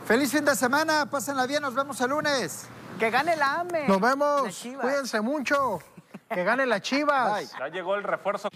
Feliz 0.06 0.30
fin 0.30 0.44
de 0.44 0.54
semana, 0.54 1.06
pásenla 1.06 1.46
bien, 1.46 1.62
nos 1.62 1.74
vemos 1.74 2.00
el 2.00 2.10
lunes. 2.10 2.68
Que 2.98 3.10
gane 3.10 3.36
la 3.36 3.60
AME. 3.60 3.88
Nos 3.88 4.00
vemos, 4.00 4.66
cuídense 4.80 5.20
mucho. 5.20 5.80
Que 6.30 6.44
gane 6.44 6.64
la 6.64 6.80
Chivas. 6.80 7.52
Ya 7.58 7.68
llegó 7.68 7.96
el 7.96 8.04
refuerzo. 8.04 8.48